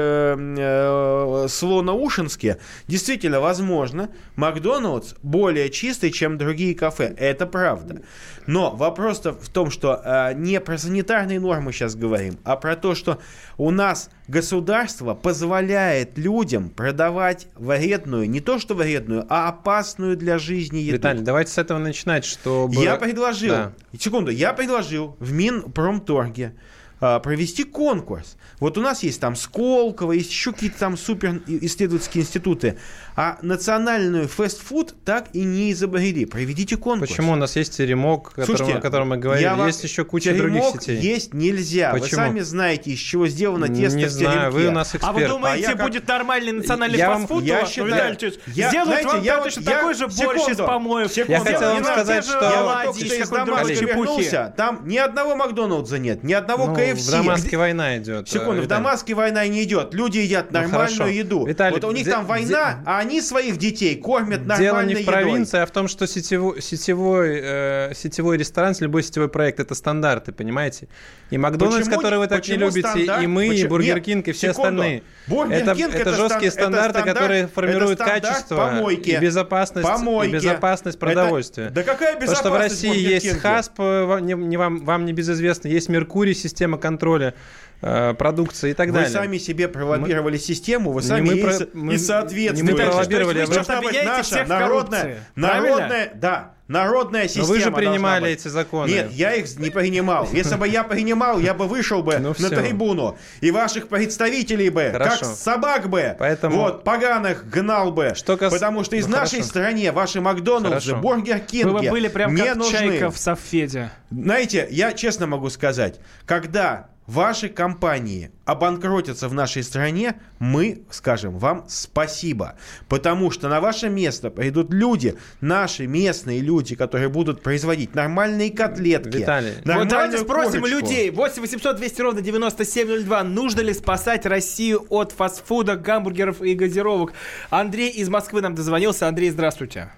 Слонаушинске, 1.49 2.57
действительно, 2.88 3.39
возможно, 3.39 4.09
Макдональдс 4.36 5.15
более 5.22 5.69
чистый, 5.69 6.11
чем 6.11 6.38
другие 6.38 6.76
кафе. 6.76 7.13
Это 7.17 7.45
правда. 7.45 8.01
Но 8.47 8.72
вопрос 8.72 9.22
в 9.24 9.49
том, 9.49 9.69
что 9.69 10.01
э, 10.03 10.34
не 10.36 10.59
про 10.62 10.78
санитарные 10.78 11.39
нормы 11.39 11.74
сейчас 11.74 11.95
говорим, 11.95 12.38
а 12.43 12.55
про 12.55 12.76
то, 12.76 12.95
что 12.95 13.20
у 13.57 13.72
нас 13.72 14.09
государство 14.28 15.14
позволяет 15.14 16.18
людям 16.18 16.70
продавать 16.70 17.47
вредную, 17.55 18.30
не 18.30 18.39
то 18.39 18.59
что 18.59 18.76
вредную, 18.76 19.26
а 19.30 19.49
опасную 19.49 20.16
для 20.16 20.39
жизни 20.39 20.80
еду. 20.80 20.97
Виталий, 20.97 21.22
давайте 21.22 21.51
с 21.51 21.57
этого 21.57 21.80
начинать, 21.80 22.26
чтобы... 22.26 22.76
Я 22.76 22.95
предложил, 22.95 23.51
да. 23.51 23.74
секунду, 23.99 24.32
я 24.32 24.53
предложил 24.53 25.18
в 25.20 25.32
Минпромторге 25.32 26.55
провести 27.02 27.64
конкурс. 27.64 28.38
Вот 28.60 28.78
у 28.78 28.82
нас 28.82 29.02
есть 29.02 29.20
там 29.20 29.36
Сколково, 29.36 30.12
есть 30.12 30.30
еще 30.30 30.54
какие-то 30.54 30.78
там 30.78 30.95
супер 30.95 31.41
исследовательские 31.47 32.24
институты. 32.24 32.78
А 33.16 33.39
национальную 33.41 34.28
фастфуд 34.28 34.93
так 35.04 35.30
и 35.34 35.43
не 35.43 35.72
изобрели. 35.72 36.26
Проведите 36.26 36.78
конкурс. 36.78 37.10
Почему? 37.10 37.34
У 37.34 37.36
нас 37.36 37.56
есть 37.56 37.76
теремок, 37.76 38.34
Слушайте, 38.45 38.76
о 38.76 38.80
котором 38.80 39.10
мы 39.10 39.18
говорили. 39.18 39.43
Я 39.43 39.66
есть 39.66 39.84
еще 39.84 40.06
куча 40.06 40.36
других 40.36 40.64
сетей. 40.74 40.99
есть 40.99 41.34
нельзя. 41.34 41.91
Почему? 41.91 42.10
Вы 42.10 42.16
сами 42.16 42.39
знаете, 42.41 42.91
из 42.91 42.99
чего 42.99 43.28
сделано 43.28 43.68
тесто 43.68 43.97
не 43.97 44.06
в 44.06 44.10
знаю, 44.10 44.52
вы 44.52 44.68
у 44.68 44.72
нас 44.72 44.93
эксперт. 44.93 45.10
А 45.10 45.12
вы 45.14 45.28
думаете, 45.28 45.72
а 45.72 45.76
будет 45.76 46.06
как... 46.06 46.10
нормальный 46.10 46.52
национальный 46.52 46.99
я 46.99 47.16
фастфуд? 47.16 47.43
Я 47.43 47.66
считаю, 47.66 48.18
я, 48.47 48.70
сделают 48.70 48.88
знаете, 48.88 49.08
вам 49.08 49.24
я 49.24 49.38
точно 49.41 49.62
я, 49.62 49.72
такой 49.72 49.93
же 49.95 50.08
борщ 50.08 50.49
из 50.49 50.58
помоев. 50.58 51.12
Я 51.18 51.39
хотел 51.39 51.74
вам 51.74 51.84
сказать, 51.84 52.26
что... 52.26 52.41
Я 52.41 52.84
только 52.86 53.06
что 53.06 53.16
из 53.16 53.30
Дамаска 53.30 53.74
вернулся, 53.74 54.54
там 54.56 54.88
ни 54.88 54.97
одного 54.97 55.36
Макдоналдса 55.36 55.97
нет, 55.97 56.24
ни 56.24 56.34
одного 56.34 56.68
ну, 56.68 56.76
КФС. 56.95 57.07
В 57.07 57.11
Дамаске 57.11 57.57
война 57.57 57.97
идет. 57.97 58.29
Секунду, 58.29 58.61
в 58.61 58.67
Дамаске 58.67 59.13
война 59.13 59.47
не 59.47 59.63
идет. 59.63 59.93
Люди 59.93 60.19
едят 60.19 60.51
ну, 60.51 60.61
нормальную 60.61 61.13
еду. 61.13 61.47
Вот 61.47 61.83
у 61.83 61.91
них 61.91 62.09
там 62.09 62.25
война, 62.25 62.81
а 62.85 62.99
они 62.99 63.21
своих 63.21 63.57
детей 63.57 63.95
кормят 63.95 64.45
нормальной 64.45 64.63
Дело 64.63 64.85
не 64.85 64.95
в 64.95 64.99
едой. 64.99 65.13
провинции, 65.13 65.59
а 65.59 65.65
в 65.65 65.71
том, 65.71 65.87
что 65.87 66.07
сетевой, 66.07 66.61
сетевой, 66.61 67.39
э, 67.41 67.93
сетевой 67.95 68.37
ресторан, 68.37 68.75
любой 68.79 69.03
сетевой 69.03 69.29
проект– 69.29 69.59
это 69.61 69.75
стандарты, 69.75 70.31
понимаете? 70.31 70.87
И 71.29 71.37
Макдональдс, 71.37 71.87
почему, 71.87 71.95
который 71.95 72.19
вы 72.19 72.27
так 72.27 72.47
не 72.47 72.55
любите, 72.55 72.87
стандарт? 72.87 73.23
и 73.23 73.27
мы, 73.27 73.49
почему? 73.49 73.65
и 73.65 73.69
Бургер 73.69 73.99
Кинг, 74.01 74.27
и 74.27 74.31
все 74.31 74.51
секунду. 74.51 74.69
остальные. 74.69 75.03
Это, 75.28 75.72
это, 75.72 75.97
это 75.97 76.13
жесткие 76.13 76.47
это 76.47 76.61
стандарты, 76.61 76.99
стандарт, 76.99 77.05
которые 77.05 77.47
формируют 77.47 77.99
качество 77.99 78.55
помойки. 78.55 79.09
и 79.11 79.17
безопасность, 79.19 79.88
помойки. 79.88 80.32
и 80.32 80.34
безопасность 80.34 80.99
продовольствия. 80.99 81.65
Это, 81.65 81.74
да 81.76 81.84
какая 81.84 82.19
безопасность 82.19 82.43
Потому 82.43 82.55
что 82.55 82.57
в 82.57 82.61
России 82.61 82.97
есть 82.97 83.39
ХАССП, 83.39 83.80
вам 83.80 84.26
не, 84.26 84.34
не 84.34 84.57
вам, 84.57 84.84
вам 84.84 85.05
не 85.05 85.13
безызвестно, 85.13 85.67
есть 85.67 85.89
Меркурий, 85.89 86.34
система 86.34 86.78
контроля 86.78 87.30
э, 87.30 87.70
продукции 87.82 88.71
и 88.71 88.73
так 88.73 88.88
вы 88.88 88.93
далее. 88.93 89.09
Вы 89.09 89.13
сами 89.13 89.38
себе 89.38 89.67
пролоббировали 89.67 90.36
мы... 90.36 90.39
систему, 90.39 90.91
вы 90.91 91.01
сами 91.01 91.29
не 91.29 91.43
мы 91.43 91.57
про... 91.57 91.67
мы... 91.73 91.93
и 91.95 91.97
соответствуете. 91.97 92.63
Не 92.63 92.71
мы 92.71 92.77
пролоббировали, 92.77 93.45
вы 93.45 93.82
быть 93.82 94.05
наша 94.05 94.45
народная, 94.45 95.17
народная, 95.36 96.11
да, 96.15 96.53
народная 96.71 97.27
система. 97.27 97.47
Но 97.47 97.53
вы 97.53 97.59
же 97.59 97.71
принимали 97.71 98.32
эти 98.32 98.47
законы. 98.47 98.89
Нет, 98.89 99.11
я 99.11 99.34
их 99.34 99.57
не 99.59 99.69
принимал. 99.69 100.27
Если 100.32 100.55
бы 100.55 100.67
я 100.67 100.84
принимал, 100.84 101.39
я 101.39 101.53
бы 101.53 101.67
вышел 101.67 102.01
бы 102.01 102.17
ну, 102.19 102.34
на 102.38 102.49
трибуну 102.49 103.17
и 103.41 103.51
ваших 103.51 103.88
представителей 103.88 104.69
бы, 104.69 104.89
Хорошо. 104.91 105.19
как 105.19 105.36
собак 105.36 105.89
бы, 105.89 106.15
Поэтому... 106.17 106.57
вот, 106.57 106.84
поганых 106.84 107.47
гнал 107.49 107.91
бы. 107.91 108.13
Что 108.15 108.38
кас... 108.38 108.53
Потому 108.53 108.84
что 108.84 108.95
из 108.95 109.07
ну, 109.07 109.17
нашей 109.17 109.43
стране 109.43 109.91
ваши 109.91 110.21
Макдональдсы, 110.21 110.95
Бургер 110.95 111.39
Кинги 111.39 111.86
Вы 111.86 111.89
были 111.89 112.07
прям 112.07 112.34
не 112.34 112.43
как 112.43 112.55
нужны. 112.57 112.77
Чайка 112.77 113.11
в 113.11 113.17
Софеде. 113.17 113.91
Знаете, 114.09 114.67
я 114.71 114.93
честно 114.93 115.27
могу 115.27 115.49
сказать, 115.49 115.99
когда 116.25 116.90
ваши 117.08 117.49
компании 117.49 118.32
обанкротятся 118.45 119.28
в 119.28 119.34
нашей 119.34 119.64
стране, 119.64 120.16
мы 120.39 120.84
скажем 120.89 121.38
вам 121.38 121.66
спасибо. 121.68 122.56
Потому 122.88 123.32
что 123.32 123.49
на 123.49 123.62
ваше 123.62 123.89
место 123.89 124.30
придут 124.30 124.74
люди, 124.74 125.16
наши 125.41 125.88
местные 125.88 126.39
люди, 126.39 126.76
которые 126.76 127.10
будут 127.10 127.41
производить 127.41 127.95
нормальные 127.95 128.52
котлетки. 128.52 129.18
Виталий. 129.18 129.54
Вот 129.66 129.88
давайте 129.88 130.20
спросим 130.20 130.62
корочку. 130.62 130.68
людей. 130.68 131.12
8 131.12 131.41
800 131.41 131.76
200 131.78 132.02
ровно 132.02 132.22
9702. 132.22 133.24
Нужно 133.24 133.62
ли 133.62 133.74
спасать 133.74 134.26
Россию 134.26 134.86
от 134.89 135.12
фастфуда, 135.12 135.76
гамбургеров 135.76 136.41
и 136.41 136.54
газировок? 136.54 137.14
Андрей 137.49 137.89
из 137.89 138.10
Москвы 138.10 138.41
нам 138.41 138.56
дозвонился. 138.56 139.08
Андрей, 139.08 139.30
здравствуйте. 139.30 139.91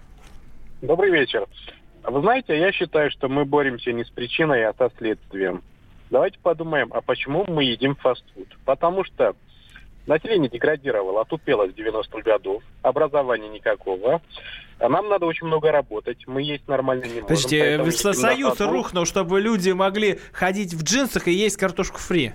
Добрый 0.82 1.12
вечер. 1.12 1.46
Вы 2.04 2.22
знаете, 2.22 2.58
я 2.60 2.72
считаю, 2.74 3.10
что 3.12 3.30
мы 3.30 3.46
боремся 3.46 3.94
не 3.94 4.04
с 4.04 4.10
причиной, 4.10 4.66
а 4.66 4.74
со 4.78 4.92
следствием. 4.98 5.64
Давайте 6.14 6.38
подумаем, 6.38 6.90
а 6.94 7.02
почему 7.02 7.44
мы 7.48 7.64
едим 7.64 7.96
фастфуд? 7.96 8.48
Потому 8.66 9.04
что 9.04 9.36
население 10.06 10.48
деградировало, 10.48 11.22
отупело 11.22 11.68
с 11.68 11.72
90-х 11.72 12.22
годов, 12.22 12.62
образования 12.84 13.50
никакого. 13.50 14.22
А 14.78 14.90
нам 14.90 15.10
надо 15.10 15.26
очень 15.26 15.48
много 15.48 15.72
работать, 15.72 16.28
мы 16.28 16.44
есть 16.44 16.68
нормально 16.68 17.06
не 17.06 17.22
можем. 17.22 17.26
Подождите, 17.26 18.14
Союз 18.14 18.62
рухнул, 18.62 19.06
чтобы 19.06 19.42
люди 19.42 19.72
могли 19.72 20.20
ходить 20.34 20.76
в 20.76 20.84
джинсах 20.84 21.28
и 21.28 21.32
есть 21.32 21.58
картошку 21.58 21.98
фри. 21.98 22.34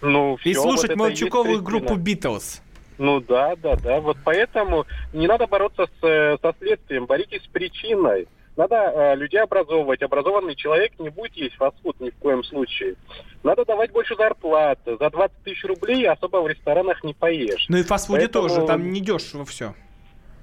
Ну, 0.00 0.38
и 0.42 0.52
все, 0.54 0.62
слушать 0.62 0.92
вот 0.92 0.96
молчуковую 0.96 1.62
группу 1.62 1.96
Битлз. 1.96 2.62
Ну 2.96 3.20
да, 3.20 3.56
да, 3.56 3.76
да. 3.76 4.00
Вот 4.00 4.16
поэтому 4.24 4.86
не 5.12 5.26
надо 5.26 5.46
бороться 5.46 5.86
с, 6.00 6.06
э, 6.06 6.38
со 6.40 6.54
следствием, 6.58 7.04
боритесь 7.04 7.42
с 7.42 7.46
причиной. 7.48 8.26
Надо 8.56 8.76
э, 8.76 9.16
людей 9.16 9.40
образовывать. 9.40 10.02
Образованный 10.02 10.54
человек 10.54 10.92
не 10.98 11.08
будет 11.08 11.34
есть 11.34 11.54
фастфуд 11.56 11.98
ни 12.00 12.10
в 12.10 12.16
коем 12.16 12.44
случае. 12.44 12.96
Надо 13.42 13.64
давать 13.64 13.92
больше 13.92 14.14
зарплат. 14.14 14.78
За 14.84 15.10
20 15.10 15.36
тысяч 15.42 15.64
рублей 15.64 16.06
особо 16.06 16.42
в 16.42 16.48
ресторанах 16.48 17.02
не 17.02 17.14
поешь. 17.14 17.66
Ну 17.68 17.78
и 17.78 17.82
в 17.82 17.86
фастфуде 17.86 18.28
Поэтому... 18.28 18.48
тоже, 18.48 18.66
там 18.66 18.92
не 18.92 19.00
дешево 19.00 19.44
все. 19.44 19.74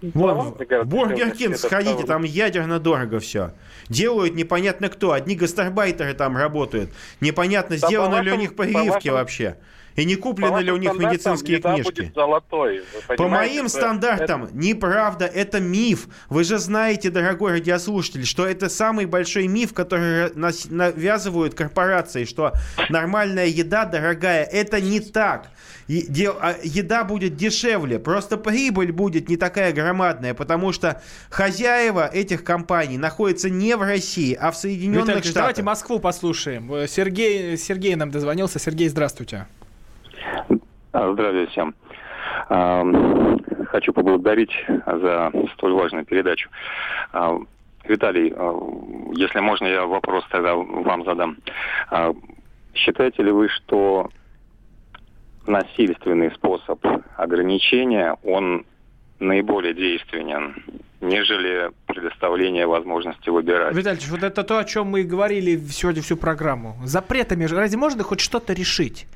Вот, 0.01 0.57
в 0.57 0.85
Бургер 0.85 1.31
Кинг 1.31 1.57
сходите, 1.57 2.05
там 2.05 2.23
ядерно 2.23 2.79
дорого 2.79 3.19
все. 3.19 3.51
Делают 3.89 4.33
непонятно 4.33 4.87
кто. 4.89 5.11
Одни 5.11 5.35
гастарбайтеры 5.35 6.13
там 6.13 6.37
работают. 6.37 6.91
Непонятно, 7.19 7.77
да 7.77 7.87
сделаны 7.87 8.23
ли 8.23 8.31
у 8.31 8.35
них 8.35 8.55
прививки 8.55 9.09
вообще. 9.09 9.57
И 9.99 10.05
не 10.05 10.15
куплены 10.15 10.59
ли 10.59 10.71
у 10.71 10.77
них 10.77 10.93
медицинские 10.93 11.59
книжки? 11.59 12.11
Золотой, 12.15 12.83
По 13.17 13.27
моим 13.27 13.67
стандартам, 13.67 14.45
это... 14.45 14.55
неправда, 14.55 15.25
это 15.25 15.59
миф. 15.59 16.07
Вы 16.29 16.43
же 16.43 16.57
знаете, 16.57 17.09
дорогой 17.09 17.53
радиослушатель, 17.53 18.25
что 18.25 18.45
это 18.45 18.69
самый 18.69 19.05
большой 19.05 19.47
миф, 19.47 19.73
который 19.73 20.31
навязывают 20.35 21.53
корпорации, 21.53 22.25
что 22.25 22.53
нормальная 22.89 23.47
еда 23.47 23.85
дорогая. 23.85 24.43
Это 24.43 24.79
не 24.79 24.99
так. 24.99 25.49
А 25.89 26.55
еда 26.63 27.03
будет 27.03 27.35
дешевле, 27.35 27.97
просто 27.97 28.37
прибыль 28.37 28.91
будет 28.91 29.27
не 29.27 29.37
такая 29.37 29.73
громадная, 29.73 30.35
потому 30.35 30.71
что 30.71 31.01
хозяева 31.29 32.07
этих 32.07 32.43
компаний 32.43 32.97
находятся 32.97 33.49
не 33.49 33.75
в 33.75 33.81
России, 33.81 34.37
а 34.39 34.51
в 34.51 34.57
Соединенных 34.57 35.07
Виталий, 35.07 35.23
Штатах. 35.23 35.33
Давайте 35.33 35.63
Москву 35.63 35.99
послушаем. 35.99 36.87
Сергей, 36.87 37.57
Сергей 37.57 37.95
нам 37.95 38.11
дозвонился. 38.11 38.59
Сергей, 38.59 38.87
здравствуйте. 38.87 39.47
А, 40.91 41.11
здравия 41.13 41.47
всем. 41.47 41.75
Хочу 43.67 43.93
поблагодарить 43.93 44.51
за 44.85 45.31
столь 45.53 45.73
важную 45.73 46.05
передачу. 46.05 46.49
А, 47.13 47.37
Виталий, 47.85 48.33
а, 48.35 48.53
если 49.13 49.39
можно, 49.39 49.65
я 49.65 49.85
вопрос 49.85 50.25
тогда 50.29 50.55
вам 50.55 51.05
задам. 51.05 51.37
Считаете 52.73 53.23
ли 53.23 53.31
вы, 53.31 53.49
что 53.49 54.09
насильственный 55.47 56.31
способ 56.31 56.83
ограничения, 57.17 58.15
он 58.23 58.65
наиболее 59.19 59.73
действенен, 59.73 60.63
нежели 61.01 61.71
предоставление 61.87 62.67
возможности 62.67 63.29
выбирать. 63.29 63.75
Виталий, 63.75 63.99
вот 64.09 64.23
это 64.23 64.43
то, 64.43 64.59
о 64.59 64.63
чем 64.63 64.87
мы 64.87 65.01
и 65.01 65.03
говорили 65.03 65.57
сегодня 65.69 66.01
всю 66.01 66.15
программу. 66.17 66.75
Запретами 66.85 67.45
разве 67.45 67.77
можно 67.77 68.03
хоть 68.03 68.21
что-то 68.21 68.53
решить? 68.53 69.07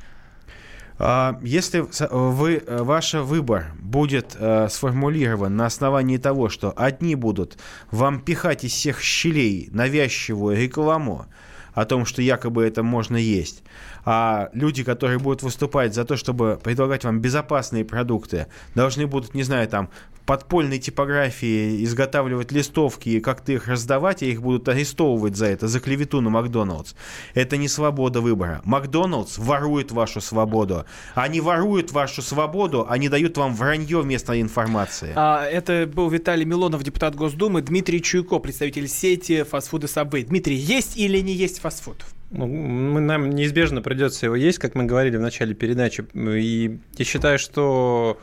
А, 1.00 1.40
если 1.42 1.86
вы, 2.12 2.64
э, 2.66 2.84
ваш 2.84 3.14
выбор 3.14 3.66
будет 3.80 4.36
э, 4.40 4.68
сформулирован 4.70 5.56
на 5.56 5.66
основании 5.66 6.18
того, 6.18 6.50
что 6.50 6.74
одни 6.76 7.16
будут 7.16 7.58
вам 7.92 8.22
пихать 8.22 8.64
из 8.64 8.72
всех 8.72 9.02
щелей 9.02 9.70
навязчивую 9.72 10.58
рекламу, 10.58 11.26
о 11.74 11.86
том, 11.86 12.06
что 12.06 12.22
якобы 12.22 12.64
это 12.64 12.84
можно 12.84 13.18
есть. 13.18 13.64
А 14.06 14.50
люди, 14.54 14.84
которые 14.84 15.20
будут 15.20 15.44
выступать 15.44 15.94
за 15.94 16.06
то, 16.06 16.18
чтобы 16.18 16.60
предлагать 16.62 17.06
вам 17.06 17.20
безопасные 17.20 17.86
продукты, 17.86 18.48
должны 18.76 19.08
будут, 19.08 19.34
не 19.34 19.44
знаю, 19.44 19.68
там, 19.68 19.90
подпольной 20.26 20.80
типографии 20.80 21.84
изготавливать 21.84 22.52
листовки 22.52 23.10
и 23.10 23.20
как-то 23.20 23.52
их 23.52 23.68
раздавать, 23.68 24.24
и 24.24 24.32
их 24.32 24.42
будут 24.42 24.68
арестовывать 24.70 25.36
за 25.36 25.48
это, 25.48 25.68
за 25.68 25.80
клевету 25.80 26.22
на 26.22 26.30
Макдоналдс. 26.30 26.94
Это 27.34 27.58
не 27.58 27.68
свобода 27.68 28.22
выбора. 28.22 28.62
Макдоналдс 28.64 29.38
ворует 29.38 29.92
вашу 29.92 30.22
свободу. 30.22 30.86
Они 31.14 31.42
воруют 31.42 31.92
вашу 31.92 32.22
свободу, 32.22 32.86
они 32.90 33.10
дают 33.10 33.38
вам 33.38 33.56
вранье 33.56 34.02
вместо 34.02 34.40
информации. 34.40 35.12
А, 35.16 35.46
это 35.46 35.90
был 35.94 36.10
Виталий 36.10 36.46
Милонов, 36.46 36.84
депутат 36.84 37.16
Госдумы, 37.16 37.62
Дмитрий 37.62 38.02
Чуйко, 38.02 38.40
представитель 38.40 38.88
сети 38.88 39.44
фастфуда 39.44 39.88
Subway. 39.88 40.24
Дмитрий, 40.24 40.56
есть 40.56 40.98
или 40.98 41.20
не 41.20 41.34
есть 41.34 41.60
фастфуд? 41.60 42.04
Ну, 42.34 42.48
мы, 42.48 43.00
нам 43.00 43.30
неизбежно 43.30 43.84
придется 43.84 44.26
его 44.26 44.36
есть, 44.36 44.58
как 44.58 44.74
мы 44.74 44.86
говорили 44.86 45.18
в 45.18 45.22
начале 45.22 45.54
передачи. 45.54 46.04
И 46.16 46.80
я 46.98 47.06
считаю, 47.06 47.38
что 47.38 48.20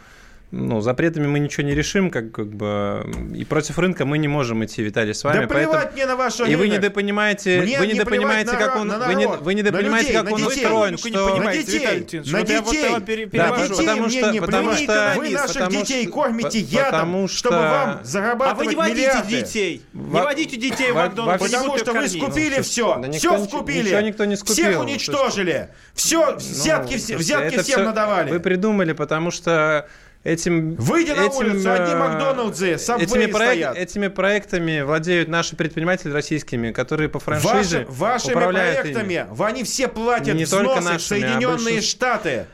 ну, 0.53 0.81
запретами 0.81 1.29
мы 1.29 1.39
ничего 1.39 1.65
не 1.65 1.75
решим, 1.75 2.11
как, 2.11 2.33
как 2.33 2.49
бы, 2.49 3.09
и 3.35 3.45
против 3.45 3.79
рынка 3.79 4.05
мы 4.05 4.19
не 4.19 4.27
можем 4.27 4.65
идти, 4.65 4.83
Виталий, 4.83 5.15
с 5.15 5.23
вами. 5.23 5.43
Да 5.43 5.47
поэтому... 5.47 5.93
мне 5.93 6.07
на 6.07 6.17
вашу 6.17 6.45
И 6.45 6.57
вы 6.57 6.69
недопонимаете, 6.69 7.61
мне 7.61 7.79
вы 7.79 7.87
не 7.87 7.93
недопонимаете, 7.93 8.57
как 8.57 8.75
он, 8.75 8.89
на 8.89 8.99
вы, 8.99 9.15
не, 9.15 9.29
вы 9.29 9.55
недопонимаете, 9.55 10.13
на 10.13 10.25
как 10.25 10.33
он 10.33 10.41
людей, 10.41 10.65
устроен, 10.65 10.99
что... 10.99 11.09
не 11.09 11.41
на 11.41 11.53
детей, 11.53 12.09
на 12.33 12.43
детей, 12.43 13.29
да, 13.33 13.51
на 13.51 13.69
детей 13.69 13.79
потому 13.79 14.03
мне 14.03 14.21
что, 14.21 14.31
не 14.33 14.41
потому 14.41 14.73
что, 14.73 15.13
вы 15.17 15.31
наших 15.31 15.55
потому 15.55 15.71
детей 15.71 16.03
что, 16.03 16.13
кормите 16.13 16.59
ядом, 16.59 16.91
потому 16.91 17.29
что, 17.29 17.39
чтобы 17.39 17.57
вам 17.57 18.01
зарабатывать 18.03 18.51
А 18.51 18.65
вы 18.65 18.67
не 18.67 18.77
водите 18.77 19.01
миллиарды. 19.01 19.41
детей, 19.41 19.83
не 19.93 20.11
Во- 20.11 20.25
водите 20.25 20.57
детей 20.57 20.91
в 20.91 20.95
Макдональдс, 20.97 21.45
Потому 21.45 21.79
что 21.79 21.93
вы 21.93 22.09
скупили 22.09 22.61
все, 22.63 23.01
все 23.13 23.45
скупили, 23.45 23.87
ничего 23.87 24.01
никто 24.01 24.25
не 24.25 24.35
скупил. 24.35 24.55
всех 24.55 24.81
уничтожили, 24.81 25.69
все, 25.95 26.35
взятки, 26.35 26.97
всем 26.97 27.85
надавали. 27.85 28.31
Вы 28.31 28.41
придумали, 28.41 28.93
потому 28.93 29.31
что 29.31 29.87
этим... 30.25 30.75
Выйди 30.77 31.11
на 31.13 31.27
этим, 31.27 31.37
улицу, 31.37 31.71
одни 31.73 31.93
э, 31.93 31.97
Макдональдсы, 31.97 32.73
Subway 32.75 33.03
этими, 33.03 33.27
проек- 33.27 33.33
стоят. 33.71 33.77
этими 33.77 34.09
проектами 34.09 34.81
владеют 34.83 35.29
наши 35.29 35.57
предприниматели 35.57 36.13
российскими, 36.13 36.73
которые 36.73 37.09
по 37.09 37.19
франшизе 37.21 37.85
Ваши, 37.85 37.87
вашими 37.89 38.33
управляют 38.33 38.85
ими. 38.87 38.93
проектами, 38.95 39.43
они 39.45 39.65
все 39.65 39.89
платят 39.89 40.35
Не 40.35 40.45
взносы 40.45 40.65
только 40.65 40.81
в 40.81 40.85
нашими, 40.85 40.99
а 40.99 41.01
Соединенные 41.01 41.57
большинство- 41.75 41.81
Штаты. 41.83 42.47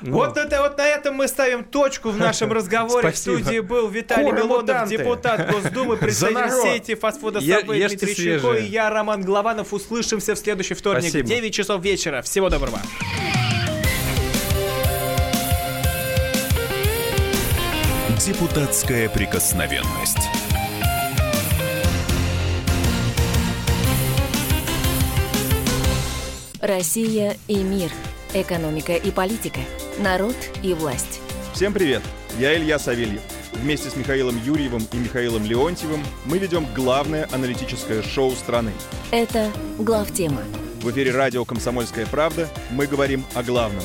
Ну. 0.00 0.12
Вот, 0.12 0.36
это, 0.36 0.62
вот 0.62 0.78
на 0.78 0.86
этом 0.86 1.16
мы 1.16 1.26
ставим 1.26 1.64
точку 1.64 2.10
в 2.10 2.18
нашем 2.18 2.52
разговоре. 2.52 3.10
В 3.10 3.16
студии 3.16 3.58
был 3.58 3.88
Виталий 3.88 4.26
Куры 4.26 4.36
Милонов, 4.44 4.60
мутанты. 4.62 4.96
депутат 4.96 5.50
Госдумы, 5.50 5.96
представитель 5.98 6.52
сети 6.62 6.94
фастфуда 6.94 7.40
Е- 7.40 7.62
Subway 7.62 7.78
ешьте 7.78 8.06
Дмитрий 8.06 8.14
Чуйко 8.38 8.52
и 8.58 8.64
я, 8.66 8.90
Роман 8.90 9.22
Голованов. 9.22 9.72
Услышимся 9.72 10.36
в 10.36 10.38
следующий 10.38 10.74
вторник 10.74 11.08
Спасибо. 11.10 11.26
в 11.26 11.28
9 11.30 11.52
часов 11.52 11.82
вечера. 11.82 12.22
Всего 12.22 12.48
доброго. 12.48 12.78
Депутатская 18.28 19.08
прикосновенность. 19.08 20.18
Россия 26.60 27.38
и 27.46 27.56
мир. 27.56 27.90
Экономика 28.34 28.92
и 28.96 29.10
политика. 29.10 29.60
Народ 29.98 30.36
и 30.62 30.74
власть. 30.74 31.22
Всем 31.54 31.72
привет! 31.72 32.02
Я 32.38 32.54
Илья 32.54 32.78
Савельев. 32.78 33.22
Вместе 33.54 33.88
с 33.88 33.96
Михаилом 33.96 34.36
Юрьевым 34.44 34.86
и 34.92 34.98
Михаилом 34.98 35.46
Леонтьевым 35.46 36.02
мы 36.26 36.36
ведем 36.36 36.66
главное 36.76 37.26
аналитическое 37.32 38.02
шоу 38.02 38.32
страны. 38.32 38.72
Это 39.10 39.50
главтема. 39.78 40.42
В 40.82 40.90
эфире 40.90 41.12
радио 41.12 41.46
«Комсомольская 41.46 42.04
правда» 42.04 42.46
мы 42.72 42.86
говорим 42.86 43.24
о 43.34 43.42
главном, 43.42 43.84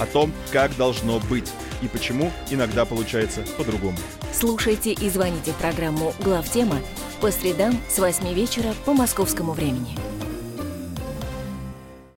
о 0.00 0.06
том, 0.06 0.32
как 0.50 0.76
должно 0.76 1.20
быть 1.20 1.52
и 1.84 1.88
почему 1.88 2.32
иногда 2.50 2.84
получается 2.84 3.44
по-другому. 3.58 3.98
Слушайте 4.32 4.92
и 4.92 5.10
звоните 5.10 5.52
в 5.52 5.56
программу 5.56 6.14
«Главтема» 6.20 6.80
по 7.20 7.30
средам 7.30 7.78
с 7.88 7.98
8 7.98 8.32
вечера 8.32 8.74
по 8.84 8.94
московскому 8.94 9.52
времени. 9.52 9.96